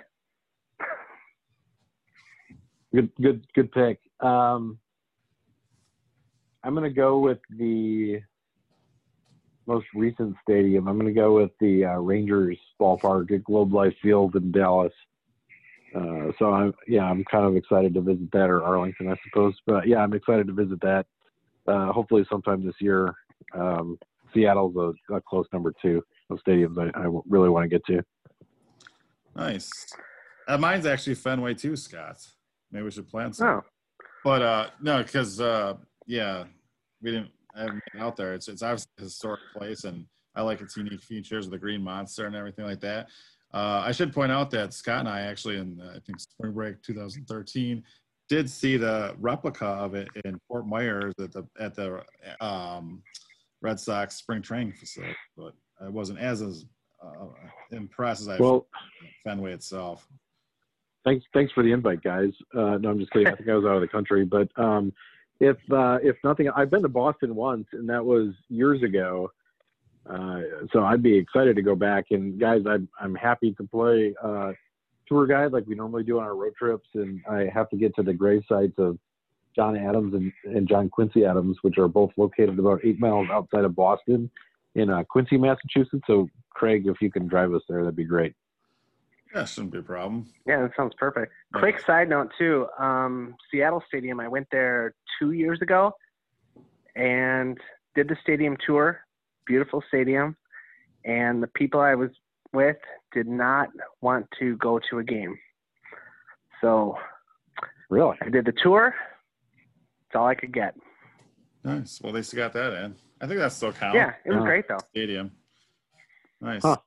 Good, 2.93 3.09
good, 3.21 3.45
good 3.53 3.71
pick. 3.71 3.99
Um, 4.19 4.79
I'm 6.63 6.73
going 6.73 6.83
to 6.83 6.89
go 6.89 7.19
with 7.19 7.39
the 7.57 8.19
most 9.67 9.85
recent 9.95 10.35
stadium. 10.41 10.87
I'm 10.87 10.95
going 10.99 11.13
to 11.13 11.19
go 11.19 11.35
with 11.35 11.51
the 11.59 11.85
uh, 11.85 11.97
Rangers 11.97 12.57
ballpark 12.79 13.31
at 13.31 13.43
Globe 13.43 13.73
Life 13.73 13.95
Field 14.01 14.35
in 14.35 14.51
Dallas. 14.51 14.93
Uh, 15.95 16.31
so 16.37 16.51
I'm, 16.51 16.73
yeah, 16.87 17.03
I'm 17.03 17.23
kind 17.25 17.45
of 17.45 17.55
excited 17.55 17.93
to 17.93 18.01
visit 18.01 18.31
that 18.33 18.49
or 18.49 18.63
Arlington, 18.63 19.09
I 19.09 19.15
suppose. 19.23 19.55
But 19.65 19.87
yeah, 19.87 19.97
I'm 19.97 20.13
excited 20.13 20.47
to 20.47 20.53
visit 20.53 20.81
that. 20.81 21.05
Uh, 21.67 21.91
hopefully 21.91 22.25
sometime 22.29 22.65
this 22.65 22.75
year. 22.79 23.13
Um, 23.53 23.97
Seattle's 24.33 24.75
a, 24.75 25.13
a 25.13 25.21
close 25.21 25.47
number 25.53 25.73
two 25.81 26.03
of 26.29 26.39
stadiums 26.45 26.77
I, 26.77 26.99
I 26.99 27.21
really 27.27 27.49
want 27.49 27.63
to 27.63 27.69
get 27.69 27.85
to. 27.85 28.03
Nice. 29.35 29.71
Uh, 30.47 30.57
mine's 30.57 30.85
actually 30.85 31.15
Fenway 31.15 31.53
too, 31.53 31.75
Scott. 31.75 32.17
Maybe 32.71 32.83
we 32.83 32.91
should 32.91 33.07
plan 33.07 33.33
some. 33.33 33.47
Oh, 33.47 33.61
But 34.23 34.41
uh 34.41 34.69
no, 34.81 35.01
because 35.01 35.39
uh 35.39 35.75
yeah, 36.05 36.43
we 37.01 37.11
didn't 37.11 37.31
I 37.55 37.61
haven't 37.61 37.83
been 37.91 38.01
out 38.01 38.15
there. 38.15 38.33
It's 38.33 38.47
it's 38.47 38.61
obviously 38.61 38.91
a 38.99 39.03
historic 39.03 39.41
place 39.55 39.83
and 39.83 40.05
I 40.35 40.41
like 40.41 40.61
its 40.61 40.75
unique 40.75 41.01
features 41.01 41.45
of 41.45 41.51
the 41.51 41.57
green 41.57 41.81
monster 41.81 42.25
and 42.25 42.35
everything 42.35 42.65
like 42.65 42.81
that. 42.81 43.07
Uh, 43.53 43.83
I 43.85 43.91
should 43.91 44.13
point 44.13 44.31
out 44.31 44.51
that 44.51 44.73
Scott 44.73 44.99
and 44.99 45.09
I 45.09 45.21
actually 45.21 45.57
in 45.57 45.79
uh, 45.81 45.93
I 45.95 45.99
think 45.99 46.19
spring 46.19 46.51
break 46.51 46.81
2013 46.81 47.83
did 48.27 48.49
see 48.49 48.75
the 48.75 49.15
replica 49.19 49.65
of 49.65 49.93
it 49.93 50.09
in 50.25 50.39
Fort 50.47 50.67
Myers 50.67 51.13
at 51.21 51.31
the 51.31 51.47
at 51.59 51.75
the 51.75 52.01
um, 52.41 53.01
Red 53.61 53.79
Sox 53.79 54.15
spring 54.15 54.41
training 54.41 54.73
facility, 54.73 55.15
but 55.37 55.53
I 55.81 55.89
wasn't 55.89 56.19
as 56.19 56.41
as 56.41 56.65
uh, 57.03 57.27
impressed 57.71 58.21
as 58.21 58.27
I 58.29 58.37
Well, 58.37 58.67
Fenway 59.23 59.53
itself. 59.53 60.07
thanks 61.05 61.23
thanks 61.33 61.53
for 61.53 61.63
the 61.63 61.71
invite 61.71 62.01
guys 62.01 62.31
uh 62.57 62.77
no 62.77 62.89
i'm 62.89 62.99
just 62.99 63.11
kidding 63.11 63.27
i 63.27 63.31
think 63.35 63.47
i 63.47 63.53
was 63.53 63.63
out 63.65 63.75
of 63.75 63.81
the 63.81 63.87
country 63.87 64.25
but 64.25 64.49
um 64.57 64.91
if 65.39 65.57
uh 65.71 65.97
if 66.01 66.15
nothing 66.23 66.49
i've 66.55 66.69
been 66.69 66.81
to 66.81 66.89
boston 66.89 67.35
once 67.35 67.65
and 67.73 67.89
that 67.89 68.03
was 68.03 68.33
years 68.49 68.81
ago. 68.83 69.31
Uh 70.09 70.41
so 70.71 70.83
i'd 70.85 71.03
be 71.03 71.17
excited 71.17 71.55
to 71.55 71.61
go 71.61 71.75
back. 71.75 72.05
And 72.11 72.39
guys 72.39 72.61
i'm 72.67 72.87
i'm 72.99 73.15
happy 73.15 73.53
to 73.53 73.63
play 73.63 74.13
uh 74.23 74.51
tour 75.07 75.27
guide 75.27 75.51
like 75.51 75.65
we 75.67 75.75
normally 75.75 76.03
do 76.03 76.19
on 76.19 76.23
our 76.23 76.35
road 76.35 76.53
trips. 76.57 76.87
And 76.93 77.21
i 77.29 77.49
have 77.53 77.69
to 77.69 77.77
get 77.77 77.95
to 77.95 78.03
the 78.03 78.13
grave 78.13 78.43
sites 78.47 78.75
of 78.77 78.97
john 79.55 79.77
adams 79.77 80.13
and, 80.13 80.31
and 80.43 80.67
john 80.67 80.89
quincy 80.89 81.25
adams 81.25 81.57
which 81.61 81.77
are 81.77 81.87
both 81.87 82.11
located 82.17 82.59
about 82.59 82.81
eight 82.83 82.99
miles 82.99 83.27
outside 83.31 83.63
of 83.63 83.75
boston 83.75 84.29
in 84.75 84.89
uh, 84.89 85.03
quincy 85.09 85.37
massachusetts. 85.37 86.03
So 86.07 86.29
craig 86.49 86.87
if 86.87 87.01
you 87.01 87.11
can 87.11 87.27
drive 87.27 87.53
us 87.53 87.61
there 87.67 87.81
that'd 87.81 87.95
be 87.95 88.05
great 88.05 88.33
Yeah, 89.35 89.43
shouldn't 89.45 89.73
be 89.73 89.79
a 89.79 89.83
problem. 89.83 90.27
yeah, 90.47 90.61
that 90.61 90.71
sounds 90.77 90.93
perfect. 90.97 91.33
Right. 91.53 91.59
Quick 91.59 91.79
side 91.81 92.07
note 92.09 92.31
too. 92.37 92.67
Um, 92.79 93.35
Seattle 93.51 93.83
Stadium. 93.87 94.19
I 94.21 94.29
went 94.29 94.47
there 94.49 94.95
two 95.19 95.31
years 95.33 95.61
ago, 95.61 95.91
and 96.95 97.57
did 97.95 98.07
the 98.07 98.15
stadium 98.23 98.55
tour. 98.65 99.01
Beautiful 99.45 99.83
stadium, 99.89 100.37
and 101.03 101.43
the 101.43 101.47
people 101.47 101.81
I 101.81 101.95
was 101.95 102.11
with 102.53 102.77
did 103.13 103.27
not 103.27 103.67
want 104.01 104.25
to 104.39 104.55
go 104.57 104.79
to 104.89 104.99
a 104.99 105.03
game. 105.03 105.37
So 106.61 106.97
really 107.89 108.15
I 108.21 108.29
did 108.29 108.45
the 108.45 108.53
tour. 108.63 108.95
That's 110.09 110.19
all 110.19 110.27
I 110.27 110.35
could 110.35 110.53
get. 110.53 110.75
Nice. 111.65 111.99
Well, 112.01 112.11
at 112.11 112.15
least 112.15 112.31
you 112.31 112.37
got 112.37 112.53
that 112.53 112.71
in. 112.85 112.95
I 113.19 113.27
think 113.27 113.39
that's 113.39 113.55
still 113.55 113.73
counts. 113.73 113.95
Yeah, 113.95 114.13
it 114.23 114.29
was 114.29 114.37
Yeah. 114.39 114.45
great 114.45 114.67
though. 114.69 114.77
Stadium. 114.91 115.31
Nice. 116.39 116.61
Huh. 116.63 116.77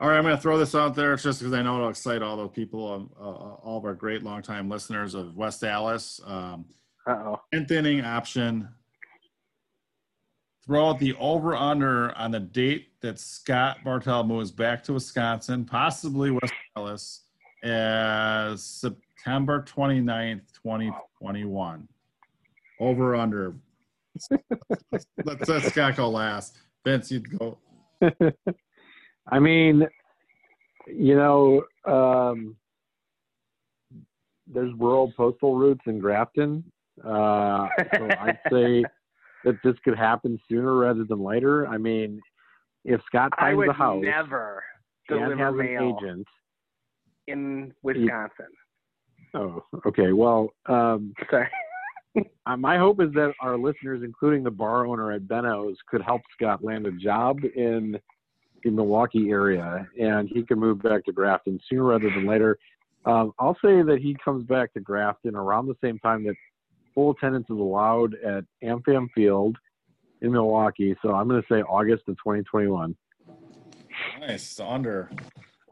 All 0.00 0.08
right, 0.08 0.16
I'm 0.16 0.22
going 0.24 0.34
to 0.34 0.40
throw 0.40 0.56
this 0.56 0.74
out 0.74 0.94
there 0.94 1.14
just 1.16 1.40
because 1.40 1.52
I 1.52 1.60
know 1.60 1.76
it'll 1.76 1.90
excite 1.90 2.22
all 2.22 2.38
the 2.38 2.48
people, 2.48 2.90
um, 2.90 3.10
uh, 3.20 3.22
all 3.22 3.76
of 3.76 3.84
our 3.84 3.92
great 3.92 4.22
longtime 4.22 4.70
listeners 4.70 5.14
of 5.14 5.36
West 5.36 5.62
Allis. 5.62 6.22
Um, 6.24 6.64
Uh 7.06 7.10
oh. 7.12 7.40
10th 7.52 7.70
inning 7.70 8.02
option. 8.02 8.68
throw 10.64 10.88
out 10.88 10.98
the 11.00 11.14
over 11.18 11.54
under 11.54 12.16
on 12.16 12.30
the 12.30 12.40
date 12.40 12.98
that 13.02 13.18
Scott 13.18 13.78
Bartel 13.84 14.24
moves 14.24 14.50
back 14.50 14.82
to 14.84 14.94
Wisconsin, 14.94 15.66
possibly 15.66 16.30
West 16.30 16.54
Allis, 16.76 17.24
as 17.62 18.62
September 18.64 19.62
29th, 19.68 20.40
2021. 20.62 21.86
Over 22.78 23.14
under. 23.16 23.54
let's, 24.90 25.06
let's 25.24 25.46
let 25.46 25.62
Scott 25.64 25.96
go 25.96 26.08
last. 26.08 26.56
Vince, 26.86 27.12
you'd 27.12 27.38
go. 27.38 27.58
I 29.30 29.38
mean, 29.38 29.86
you 30.86 31.16
know, 31.16 31.64
um, 31.86 32.56
there's 34.52 34.72
rural 34.78 35.12
postal 35.16 35.56
routes 35.56 35.82
in 35.86 35.98
Grafton. 35.98 36.64
Uh, 37.04 37.68
so 37.96 38.08
I'd 38.20 38.38
say 38.52 38.84
that 39.44 39.56
this 39.64 39.74
could 39.84 39.96
happen 39.96 40.38
sooner 40.48 40.74
rather 40.74 41.04
than 41.04 41.22
later. 41.22 41.66
I 41.66 41.78
mean, 41.78 42.20
if 42.84 43.00
Scott 43.06 43.32
finds 43.38 43.62
a 43.68 43.72
house 43.72 44.02
never 44.04 44.62
deliver 45.08 45.36
has 45.36 45.54
an 45.54 45.94
agent, 46.02 46.26
in 47.26 47.72
Wisconsin. 47.82 48.46
oh, 49.34 49.62
okay. 49.86 50.12
Well, 50.12 50.50
um, 50.66 51.14
Sorry. 51.30 51.48
uh, 52.46 52.56
my 52.56 52.76
hope 52.76 53.00
is 53.00 53.12
that 53.14 53.32
our 53.40 53.56
listeners, 53.56 54.02
including 54.04 54.42
the 54.42 54.50
bar 54.50 54.86
owner 54.86 55.12
at 55.12 55.28
Benno's, 55.28 55.76
could 55.88 56.02
help 56.02 56.22
Scott 56.34 56.64
land 56.64 56.86
a 56.86 56.92
job 56.92 57.38
in 57.56 57.98
the 58.62 58.70
Milwaukee 58.70 59.30
area, 59.30 59.86
and 60.00 60.28
he 60.28 60.42
can 60.42 60.58
move 60.58 60.82
back 60.82 61.04
to 61.04 61.12
Grafton 61.12 61.58
sooner 61.68 61.84
rather 61.84 62.10
than 62.10 62.26
later. 62.26 62.58
Um, 63.04 63.32
I'll 63.38 63.56
say 63.64 63.82
that 63.82 64.00
he 64.02 64.16
comes 64.22 64.44
back 64.44 64.72
to 64.74 64.80
Grafton 64.80 65.34
around 65.34 65.66
the 65.66 65.76
same 65.82 65.98
time 65.98 66.24
that 66.24 66.34
full 66.94 67.12
attendance 67.12 67.46
is 67.48 67.56
allowed 67.56 68.14
at 68.16 68.44
AmFam 68.62 69.08
Field 69.14 69.56
in 70.20 70.32
Milwaukee. 70.32 70.94
So 71.02 71.14
I'm 71.14 71.28
going 71.28 71.40
to 71.40 71.48
say 71.52 71.62
August 71.62 72.02
of 72.08 72.16
2021. 72.16 72.94
Nice. 74.20 74.60
Under. 74.60 75.10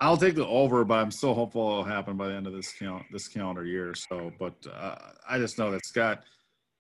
I'll 0.01 0.17
take 0.17 0.37
the 0.37 0.47
over, 0.47 0.85
but 0.85 0.95
I'm 0.95 1.11
still 1.11 1.35
hopeful 1.35 1.71
it'll 1.71 1.85
happen 1.85 2.17
by 2.17 2.29
the 2.29 2.35
end 2.35 2.47
of 2.47 2.53
this 2.53 2.73
count 2.73 3.05
this 3.13 3.29
calendar 3.29 3.65
year. 3.65 3.95
So, 3.95 4.33
but 4.39 4.55
uh, 4.73 4.97
I 5.29 5.39
just 5.39 5.59
know 5.59 5.73
that 5.73 5.85
Scott 5.85 6.23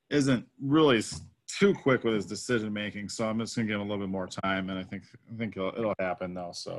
isn't 0.08 0.46
really 0.62 0.98
s- 0.98 1.20
too 1.48 1.74
quick 1.74 2.04
with 2.04 2.14
his 2.14 2.26
decision 2.26 2.72
making. 2.72 3.08
So 3.08 3.28
I'm 3.28 3.38
just 3.38 3.56
gonna 3.56 3.66
give 3.66 3.76
him 3.76 3.80
a 3.80 3.90
little 3.90 4.04
bit 4.06 4.10
more 4.10 4.26
time, 4.26 4.70
and 4.70 4.78
I 4.78 4.82
think 4.82 5.02
I 5.32 5.38
think 5.38 5.56
it'll, 5.56 5.72
it'll 5.76 5.94
happen 5.98 6.34
though. 6.34 6.52
So 6.52 6.78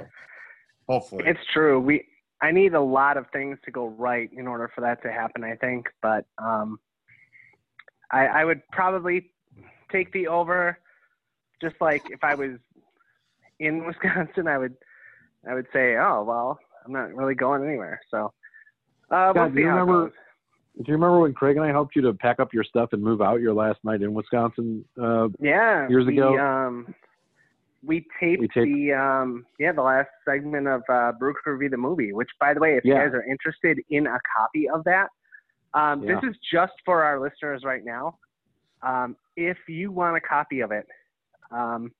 hopefully, 0.88 1.24
It's 1.28 1.40
true. 1.52 1.80
We 1.80 2.06
I 2.42 2.52
need 2.52 2.74
a 2.74 2.82
lot 2.82 3.18
of 3.18 3.26
things 3.34 3.58
to 3.66 3.72
go 3.72 3.88
right 3.88 4.30
in 4.32 4.48
order 4.48 4.72
for 4.74 4.82
that 4.82 5.02
to 5.04 5.12
happen. 5.12 5.44
I 5.44 5.56
think, 5.56 5.88
but 6.02 6.26
um, 6.38 6.80
I, 8.12 8.28
I 8.28 8.46
would 8.46 8.62
probably 8.72 9.32
take 9.92 10.12
the 10.14 10.28
over. 10.28 10.80
Just 11.62 11.76
like 11.82 12.04
if 12.10 12.24
I 12.24 12.36
was 12.36 12.52
in 13.60 13.86
Wisconsin, 13.88 14.48
I 14.48 14.58
would 14.58 14.76
I 15.50 15.54
would 15.54 15.68
say, 15.74 15.98
oh 15.98 16.24
well, 16.24 16.60
I'm 16.86 16.94
not 16.94 17.14
really 17.14 17.36
going 17.36 17.64
anywhere. 17.64 18.00
So 18.10 18.32
uh, 19.12 19.32
we'll 19.34 19.46
Scott, 19.46 19.50
do 19.52 19.56
see 19.56 19.62
you 19.62 19.70
how 19.70 19.84
it 19.84 19.88
goes. 19.88 20.12
Do 20.80 20.86
you 20.88 20.94
remember 20.94 21.20
when 21.20 21.34
Craig 21.34 21.58
and 21.58 21.66
I 21.66 21.70
helped 21.70 21.94
you 21.96 22.02
to 22.04 22.14
pack 22.14 22.40
up 22.40 22.54
your 22.54 22.64
stuff 22.64 22.94
and 22.94 23.04
move 23.04 23.22
out 23.22 23.42
your 23.42 23.54
last 23.54 23.80
night 23.84 24.02
in 24.02 24.14
Wisconsin? 24.14 24.86
Uh, 25.02 25.28
Yeah, 25.40 25.90
years 25.90 26.06
we, 26.06 26.18
ago? 26.18 26.38
Um, 26.40 26.96
we 27.84 28.06
taped, 28.18 28.40
We 28.40 28.48
taped- 28.48 28.74
the 28.74 28.94
um, 28.94 29.46
yeah 29.60 29.74
the 29.74 29.82
last 29.82 30.08
segment 30.24 30.68
of 30.68 30.82
uh, 30.90 31.12
Crew 31.20 31.34
Review 31.54 31.70
the 31.70 31.78
movie. 31.78 32.14
Which, 32.14 32.30
by 32.40 32.54
the 32.54 32.62
way, 32.62 32.78
if 32.78 32.86
Yeah. 32.86 32.94
you 32.96 33.00
guys 33.10 33.14
are 33.14 33.24
interested 33.24 33.80
in 33.90 34.08
a 34.08 34.18
copy 34.38 34.70
of 34.70 34.86
that, 34.86 35.10
um, 35.74 36.02
Yeah. 36.04 36.16
this 36.22 36.32
is 36.32 36.38
just 36.50 36.74
for 36.86 37.04
our 37.04 37.20
listeners 37.20 37.66
right 37.66 37.84
now. 37.84 38.18
Um, 38.82 39.18
if 39.36 39.58
you 39.68 39.92
want 39.92 40.16
a 40.16 40.22
copy 40.22 40.62
of 40.62 40.72
it, 40.72 40.88
um, 41.52 41.92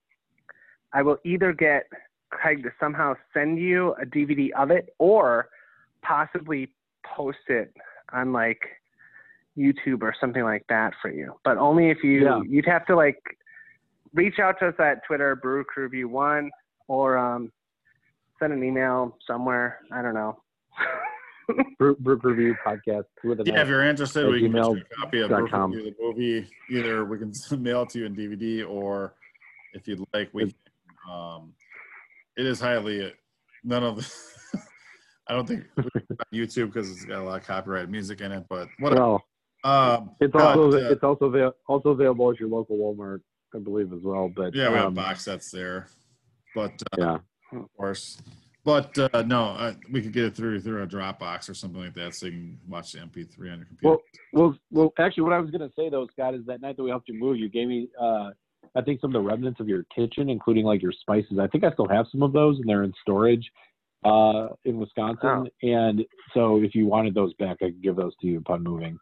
I 0.94 1.02
will 1.02 1.18
either 1.26 1.52
get 1.52 1.84
Craig 2.30 2.64
to 2.64 2.72
somehow 2.80 3.16
send 3.34 3.60
you 3.60 3.94
a 4.02 4.06
DVD 4.06 4.52
of 4.54 4.72
it, 4.72 4.94
or 5.00 5.50
possibly 6.02 6.72
post 7.04 7.40
it 7.50 7.74
on 8.14 8.32
like 8.34 8.62
YouTube 9.58 10.02
or 10.02 10.14
something 10.20 10.44
like 10.44 10.66
that 10.70 10.94
for 11.02 11.12
you. 11.12 11.36
But 11.44 11.58
only 11.58 11.90
if 11.90 12.04
you 12.04 12.24
Yeah. 12.24 12.42
you'd 12.48 12.66
have 12.66 12.86
to 12.88 12.96
like 12.96 13.22
reach 14.14 14.40
out 14.40 14.60
to 14.60 14.68
us 14.70 14.76
at 14.80 15.04
Twitter, 15.06 15.36
Brew 15.36 15.64
Crew 15.64 15.84
Review 15.84 16.08
One, 16.10 16.50
or 16.88 17.18
um, 17.18 17.52
send 18.40 18.54
an 18.54 18.64
email 18.64 19.18
somewhere. 19.28 19.80
I 19.92 20.02
don't 20.02 20.14
know. 20.14 20.42
Brew, 21.80 21.96
Brew 21.96 22.16
Review 22.24 22.56
podcast 22.66 23.06
with 23.24 23.40
an 23.40 23.48
yeah, 23.48 23.62
if 23.62 23.68
you're 23.68 23.84
interested, 23.84 24.26
at 24.26 24.32
we 24.32 24.42
can 24.42 24.52
get 24.52 24.64
you 24.64 24.78
a 24.78 24.96
copy 25.02 25.22
of 25.22 25.30
dot 25.30 25.50
com. 25.50 25.72
View, 25.72 25.84
the 25.84 25.96
movie. 26.00 26.48
Either 26.70 27.06
we 27.06 27.18
can 27.18 27.34
mail 27.64 27.82
it 27.84 27.90
to 27.90 28.00
you 28.00 28.06
in 28.06 28.16
DVD, 28.16 28.68
or 28.70 29.14
if 29.74 29.88
you'd 29.88 30.04
like, 30.14 30.30
we. 30.34 30.44
Can, 30.44 30.54
um, 31.12 31.54
it 32.38 32.46
is 32.46 32.60
highly 32.60 33.12
none 33.64 33.84
of. 33.84 33.98
The, 33.98 34.62
I 35.30 35.34
don't 35.34 35.48
think 35.48 35.66
we 35.76 35.84
can 35.84 35.92
put 35.92 36.04
it 36.10 36.20
on 36.20 36.26
YouTube 36.34 36.74
because 36.74 36.92
it's 36.92 37.06
got 37.06 37.20
a 37.20 37.24
lot 37.24 37.40
of 37.40 37.46
copyrighted 37.48 37.90
music 37.90 38.22
in 38.22 38.32
it, 38.32 38.46
but 38.50 38.68
whatever. 38.80 39.02
Well, 39.02 39.24
Um, 39.64 40.12
it's 40.20 40.32
but, 40.34 40.42
also 40.42 40.72
uh, 40.72 40.90
it's 40.90 41.04
also 41.04 41.26
avail- 41.26 41.56
also 41.68 41.90
available 41.90 42.32
at 42.32 42.40
your 42.40 42.50
local 42.50 42.78
Walmart, 42.78 43.22
I 43.54 43.60
believe, 43.60 43.94
as 43.94 44.02
well. 44.02 44.30
But 44.30 44.56
yeah, 44.56 44.70
we 44.70 44.76
have 44.76 44.86
um, 44.88 44.94
box 44.96 45.26
sets 45.26 45.52
there, 45.52 45.88
but 46.56 46.72
uh, 46.94 46.98
yeah, 46.98 47.18
of 47.54 47.68
course. 47.78 48.18
But 48.64 48.98
uh, 48.98 49.24
no, 49.24 49.50
uh, 49.50 49.74
we 49.92 50.02
could 50.02 50.14
get 50.14 50.26
it 50.26 50.36
through 50.36 50.62
through 50.62 50.84
a 50.84 50.88
Dropbox 50.88 51.50
or 51.50 51.54
something 51.54 51.82
like 51.82 51.94
that, 51.96 52.16
so 52.16 52.26
you 52.26 52.32
can 52.32 52.60
watch 52.68 52.94
the 52.94 53.00
MP3 53.00 53.40
on 53.52 53.58
your 53.60 53.66
computer. 53.66 53.68
Well, 53.84 54.00
well, 54.34 54.58
well. 54.72 54.94
Actually, 54.98 55.24
what 55.24 55.34
I 55.34 55.40
was 55.40 55.52
gonna 55.52 55.72
say 55.78 55.90
though, 55.90 56.08
Scott, 56.14 56.34
is 56.34 56.46
that 56.46 56.62
night 56.62 56.78
that 56.78 56.84
we 56.84 56.90
helped 56.90 57.10
you 57.10 57.20
move, 57.20 57.38
you 57.38 57.50
gave 57.50 57.68
me, 57.68 57.90
uh, 58.02 58.32
I 58.76 58.82
think, 58.82 59.02
some 59.02 59.10
of 59.10 59.22
the 59.22 59.28
remnants 59.28 59.60
of 59.60 59.68
your 59.68 59.84
kitchen, 59.94 60.30
including 60.30 60.66
like 60.66 60.82
your 60.82 60.94
spices. 60.94 61.38
I 61.38 61.48
think 61.48 61.64
I 61.66 61.72
still 61.74 61.88
have 61.90 62.08
some 62.12 62.24
of 62.24 62.32
those, 62.32 62.58
and 62.60 62.68
they're 62.70 62.84
in 62.84 62.94
storage 63.02 63.52
uh, 64.04 64.48
in 64.66 64.78
Wisconsin. 64.80 65.48
And 65.64 66.06
so, 66.34 66.62
if 66.62 66.74
you 66.76 66.86
wanted 66.86 67.14
those 67.14 67.34
back, 67.36 67.58
I 67.62 67.66
could 67.66 67.82
give 67.84 67.96
those 67.96 68.14
to 68.22 68.28
you 68.28 68.38
upon 68.40 68.64
moving 68.64 68.98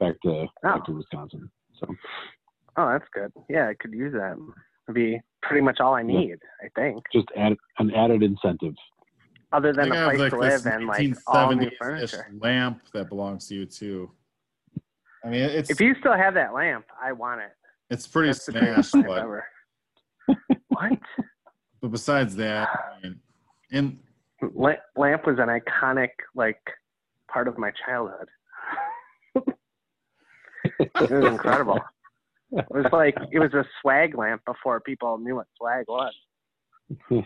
back 0.00 0.14
to 0.24 0.46
back 0.62 0.84
to 0.86 0.92
Wisconsin. 0.92 1.50
So, 1.80 1.86
Oh, 2.76 2.88
that's 2.90 3.08
good. 3.12 3.30
Yeah, 3.50 3.68
I 3.68 3.74
could 3.74 3.92
use 3.92 4.14
that. 4.14 4.36
It'd 4.88 4.94
be 4.94 5.20
pretty 5.42 5.60
much 5.60 5.78
all 5.80 5.94
I 5.94 6.02
need, 6.02 6.38
I 6.64 6.68
think. 6.74 7.04
just 7.12 7.28
add 7.36 7.54
an 7.78 7.90
added 7.94 8.22
incentive. 8.22 8.74
Other 9.52 9.74
than 9.74 9.84
think 9.90 9.94
a 9.94 9.98
I 9.98 10.00
have 10.00 10.08
place 10.08 10.20
like 10.20 10.30
to 10.32 10.38
live 10.38 10.66
and 10.66 10.86
like 10.86 11.16
all 11.26 11.54
new 11.54 11.70
furniture. 11.78 12.26
lamp 12.40 12.80
that 12.94 13.10
belongs 13.10 13.46
to 13.48 13.54
you 13.54 13.66
too. 13.66 14.10
I 15.24 15.28
mean, 15.28 15.42
it's 15.42 15.68
If 15.70 15.80
you 15.80 15.94
still 16.00 16.14
have 16.16 16.32
that 16.34 16.54
lamp, 16.54 16.86
I 17.00 17.12
want 17.12 17.42
it. 17.42 17.50
it's 17.90 18.06
pretty 18.06 18.30
That's 18.30 18.46
the 18.46 18.52
smashed, 18.52 18.94
lamp 18.94 19.06
but, 20.26 20.36
what? 20.68 20.92
but 21.82 21.90
besides 21.90 22.34
that, 22.36 22.68
I 22.70 23.02
mean, 23.06 23.20
in 23.70 23.98
La- 24.54 24.72
lamp 24.96 25.26
was 25.26 25.38
an 25.38 25.48
iconic 25.48 26.10
like 26.34 26.60
part 27.30 27.48
of 27.48 27.58
my 27.58 27.72
childhood. 27.86 28.28
it 29.34 31.10
was 31.10 31.24
incredible. 31.24 31.78
It 32.50 32.66
was 32.70 32.86
like 32.92 33.16
it 33.30 33.38
was 33.38 33.54
a 33.54 33.64
swag 33.80 34.16
lamp 34.16 34.42
before 34.44 34.80
people 34.80 35.18
knew 35.18 35.36
what 35.36 35.46
swag 35.56 35.86
was. 35.88 36.12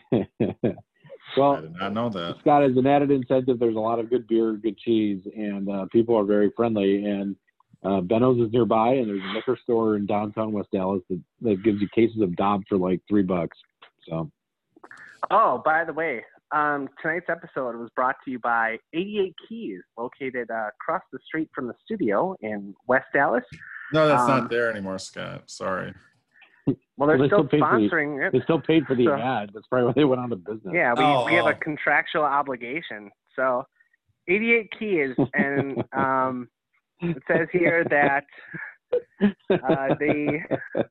I 1.36 1.38
well, 1.38 1.60
did 1.60 1.74
not 1.80 1.92
know 1.92 2.08
that. 2.10 2.36
Scott, 2.40 2.62
as 2.62 2.76
an 2.76 2.86
added 2.86 3.10
incentive, 3.10 3.58
there's 3.58 3.74
a 3.74 3.80
lot 3.80 3.98
of 3.98 4.08
good 4.08 4.28
beer, 4.28 4.52
good 4.52 4.78
cheese, 4.78 5.26
and 5.36 5.68
uh, 5.68 5.86
people 5.90 6.16
are 6.16 6.24
very 6.24 6.52
friendly. 6.56 7.04
And 7.04 7.34
uh, 7.82 8.00
Benno's 8.00 8.38
is 8.40 8.52
nearby, 8.52 8.94
and 8.94 9.08
there's 9.08 9.22
a 9.22 9.34
liquor 9.34 9.58
store 9.60 9.96
in 9.96 10.06
downtown 10.06 10.52
West 10.52 10.68
Allis 10.74 11.02
that, 11.10 11.20
that 11.42 11.62
gives 11.62 11.80
you 11.80 11.88
cases 11.94 12.20
of 12.22 12.36
Dob 12.36 12.62
for 12.68 12.78
like 12.78 13.00
three 13.08 13.22
bucks. 13.22 13.58
So, 14.08 14.30
Oh, 15.30 15.60
by 15.64 15.84
the 15.84 15.92
way, 15.92 16.22
um, 16.52 16.88
tonight's 17.02 17.26
episode 17.28 17.76
was 17.76 17.90
brought 17.96 18.16
to 18.24 18.30
you 18.30 18.38
by 18.38 18.78
88 18.94 19.34
Keys, 19.48 19.80
located 19.98 20.50
uh, 20.50 20.68
across 20.80 21.02
the 21.12 21.18
street 21.26 21.48
from 21.54 21.66
the 21.66 21.74
studio 21.84 22.36
in 22.40 22.74
West 22.86 23.06
Allis. 23.14 23.44
No, 23.92 24.06
that's 24.08 24.22
Um, 24.22 24.28
not 24.28 24.50
there 24.50 24.70
anymore, 24.70 24.98
Scott. 24.98 25.42
Sorry. 25.46 25.92
Well, 26.96 27.08
they're 27.08 27.18
Well, 27.18 27.28
still 27.28 27.28
still 27.28 27.44
pay 27.48 27.58
for 27.60 27.78
the- 27.80 27.88
sponsoring 27.88 28.32
they 28.32 28.40
still 28.40 28.60
paid 28.60 28.86
for 28.86 28.94
the 28.96 29.04
So- 29.06 29.14
ad. 29.16 29.50
That's 29.54 29.66
probably 29.68 29.86
why 29.88 29.92
they 29.94 30.04
went 30.04 30.20
out 30.20 30.32
of 30.32 30.44
business. 30.44 30.72
Yeah, 30.74 30.94
we, 30.96 31.04
Oh, 31.04 31.24
we 31.26 31.34
have 31.34 31.46
a 31.46 31.54
oh. 31.54 31.58
contractual 31.60 32.24
obligation. 32.24 33.10
So, 33.36 33.64
88 34.28 34.72
Keys, 34.78 35.14
and 35.34 35.84
um, 35.92 36.48
it 37.00 37.22
says 37.28 37.46
here 37.52 37.84
that 37.90 38.24
uh, 39.50 39.94
they 40.00 40.42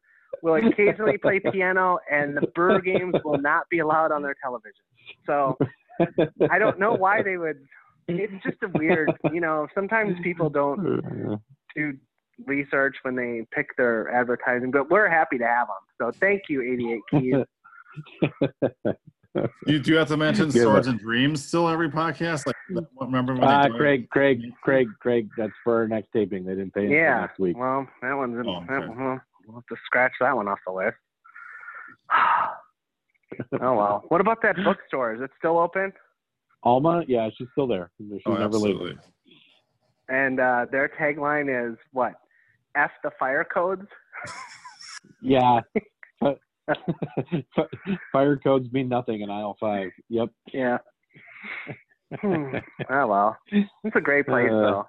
will 0.46 0.56
occasionally 0.68 1.18
play 1.18 1.40
piano, 1.40 1.98
and 2.12 2.38
the 2.38 2.48
Brewer 2.54 2.80
games 2.82 3.16
will 3.26 3.40
not 3.40 3.64
be 3.70 3.80
allowed 3.80 4.12
on 4.12 4.22
their 4.22 4.36
television. 4.42 4.84
So, 5.26 5.58
I 6.52 6.60
don't 6.60 6.80
know 6.80 6.94
why 6.94 7.22
they 7.22 7.38
would. 7.38 7.58
It's 8.08 8.44
just 8.44 8.58
a 8.64 8.68
weird, 8.78 9.12
you 9.34 9.42
know. 9.42 9.68
Sometimes 9.74 10.16
people 10.24 10.50
don't 10.50 11.40
do 11.76 11.94
research 12.46 12.96
when 13.02 13.16
they 13.16 13.46
pick 13.52 13.76
their 13.78 14.10
advertising, 14.14 14.70
but 14.70 14.90
we're 14.92 15.10
happy 15.10 15.38
to 15.40 15.48
have 15.48 15.68
them. 15.68 15.76
So 16.00 16.12
thank 16.20 16.44
you, 16.50 16.62
88 16.62 17.02
Keys. 17.12 18.94
You 19.68 19.80
do 19.80 19.96
have 19.96 20.08
to 20.08 20.16
mention 20.16 20.50
Yeah, 20.52 20.62
Swords 20.62 20.88
and 20.88 20.98
Dreams 20.98 21.46
still 21.46 21.68
every 21.68 21.90
podcast. 21.90 22.46
Like, 22.46 22.86
remember 23.02 23.34
when 23.34 23.44
Uh, 23.44 23.68
do 23.68 23.76
it? 23.76 23.78
Craig, 23.78 24.10
Craig, 24.10 24.42
Craig, 24.62 24.88
Craig. 25.02 25.30
That's 25.38 25.52
for 25.62 25.76
our 25.82 25.88
next 25.90 26.14
taping. 26.14 26.46
They 26.46 26.56
didn't 26.56 26.74
pay 26.74 26.84
until 26.84 26.98
yeah. 26.98 27.20
next 27.20 27.38
week. 27.38 27.58
Well, 27.58 27.86
that 28.02 28.14
one's 28.14 28.38
Oh, 28.48 28.56
okay. 28.58 28.66
that, 28.70 28.96
well, 28.96 29.22
we'll 29.46 29.56
have 29.58 29.66
to 29.68 29.76
scratch 29.86 30.14
that 30.22 30.36
one 30.36 30.48
off 30.48 30.60
the 30.66 30.74
list. 30.74 30.96
oh 33.62 33.76
well. 33.76 34.04
What 34.10 34.22
about 34.22 34.42
that 34.44 34.56
bookstore? 34.64 35.14
Is 35.16 35.22
it 35.22 35.32
still 35.38 35.58
open? 35.58 35.92
Alma, 36.64 37.04
yeah, 37.08 37.30
she's 37.38 37.48
still 37.52 37.68
there. 37.68 37.92
She's 37.98 38.22
Oh, 38.26 38.34
never 38.34 38.58
leaving. 38.58 38.98
absolutely. 38.98 38.98
And 40.10 40.40
uh, 40.40 40.66
their 40.72 40.90
tagline 41.00 41.72
is 41.72 41.78
what? 41.92 42.14
F 42.76 42.92
the 43.04 43.12
fire 43.20 43.44
codes. 43.52 43.88
Yeah. 45.22 45.60
Fire 48.12 48.38
codes 48.38 48.72
mean 48.72 48.90
nothing 48.90 49.22
in 49.22 49.30
aisle 49.30 49.56
five. 49.60 49.90
Yep. 50.10 50.30
Yeah. 50.52 50.78
Hmm. 52.22 52.56
oh 52.90 53.08
well. 53.08 53.38
It's 53.52 53.96
a 53.96 54.02
great 54.02 54.26
place 54.26 54.50
Uh, 54.52 54.62
though. 54.62 54.86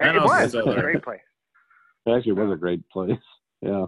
It 0.00 0.22
was. 0.22 0.54
It 0.54 0.66
was 0.66 0.76
a 0.76 0.80
great 0.80 1.02
place. 1.02 1.20
It 2.06 2.10
actually 2.10 2.32
was 2.32 2.52
a 2.52 2.56
great 2.56 2.86
place. 2.90 3.12
Yeah. 3.64 3.86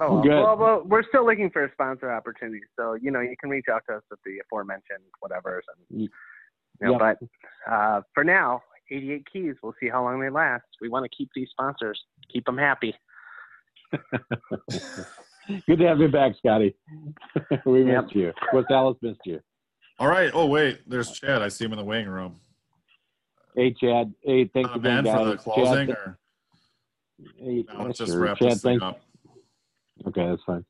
Oh, 0.00 0.14
well. 0.14 0.22
Good. 0.22 0.30
Well, 0.38 0.56
well, 0.56 0.82
we're 0.86 1.02
still 1.08 1.26
looking 1.26 1.50
for 1.50 1.68
sponsor 1.72 2.12
opportunities, 2.12 2.68
so 2.78 2.94
you 2.94 3.10
know 3.10 3.20
you 3.20 3.34
can 3.40 3.50
reach 3.50 3.66
out 3.72 3.82
to 3.88 3.96
us 3.96 4.02
at 4.12 4.18
the 4.24 4.38
aforementioned 4.44 5.02
whatever. 5.20 5.62
And, 5.90 6.02
you 6.02 6.08
know, 6.80 6.92
Yep. 6.92 7.00
But 7.66 7.72
uh, 7.72 8.00
for 8.14 8.24
now, 8.24 8.62
88 8.90 9.26
keys. 9.32 9.54
We'll 9.62 9.74
see 9.80 9.88
how 9.88 10.02
long 10.02 10.20
they 10.20 10.30
last. 10.30 10.64
We 10.80 10.88
want 10.88 11.04
to 11.04 11.10
keep 11.16 11.28
these 11.34 11.48
sponsors, 11.50 12.00
keep 12.32 12.44
them 12.46 12.56
happy. 12.58 12.94
Good 15.66 15.78
to 15.78 15.86
have 15.86 15.98
you 16.00 16.08
back, 16.08 16.32
Scotty. 16.38 16.74
we 17.66 17.84
Yep. 17.84 18.04
missed 18.04 18.14
you. 18.16 18.32
West 18.52 18.68
Allis 18.70 18.96
missed 19.02 19.20
you. 19.24 19.40
All 19.98 20.08
right. 20.08 20.30
Oh 20.32 20.46
wait, 20.46 20.80
there's 20.88 21.10
Chad. 21.10 21.42
I 21.42 21.48
see 21.48 21.64
him 21.64 21.72
in 21.72 21.78
the 21.78 21.84
waiting 21.84 22.08
room. 22.08 22.36
Hey, 23.56 23.72
Chad. 23.78 24.14
Hey, 24.22 24.46
thanks 24.54 24.70
Uh, 24.72 24.78
again, 24.78 25.04
man, 25.04 25.16
for 25.16 25.24
the 25.24 25.34
guys. 25.34 25.44
closing, 25.44 25.88
Chad, 25.88 25.96
or 25.96 26.18
hey, 27.38 27.64
no, 27.72 27.84
let's 27.84 27.98
just 27.98 28.16
wrap 28.16 28.38
Chad, 28.38 28.52
this 28.52 28.62
thing 28.62 28.80
thanks. 28.80 28.96
up. 28.96 30.08
Okay, 30.08 30.28
that's 30.28 30.42
fine. 30.44 30.64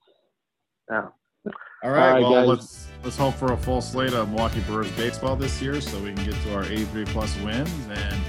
Oh. 0.91 1.13
All 1.83 1.91
right. 1.91 2.13
right, 2.13 2.23
well, 2.23 2.33
guys. 2.33 2.49
let's 2.49 2.89
let's 3.05 3.17
hope 3.17 3.35
for 3.35 3.53
a 3.53 3.57
full 3.57 3.81
slate 3.81 4.13
of 4.13 4.29
Milwaukee 4.29 4.61
Brewers 4.61 4.91
baseball 4.93 5.35
this 5.35 5.63
year, 5.63 5.81
so 5.81 5.99
we 5.99 6.13
can 6.13 6.25
get 6.27 6.35
to 6.43 6.55
our 6.55 6.65
83 6.65 7.07
plus 7.07 7.35
wins 7.41 7.73
and 7.91 8.21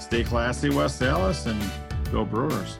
stay 0.00 0.24
classy, 0.24 0.70
West 0.70 1.00
Allis, 1.02 1.46
and 1.46 1.62
go 2.10 2.24
Brewers. 2.24 2.76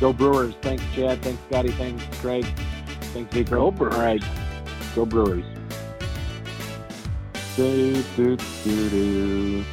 Go 0.00 0.12
Brewers. 0.12 0.54
Thanks, 0.62 0.84
Chad. 0.94 1.20
Thanks, 1.22 1.42
Scotty. 1.48 1.72
Thanks, 1.72 2.04
Craig. 2.20 2.46
Thanks, 3.12 3.34
Vico. 3.34 3.56
Go 3.56 3.70
Brewers. 3.72 3.94
All 3.94 4.00
right. 4.00 4.24
Go 4.94 5.04
Brewers. 5.04 5.44
Do, 7.56 8.02
do, 8.16 8.36
do, 8.64 8.90
do. 8.90 9.64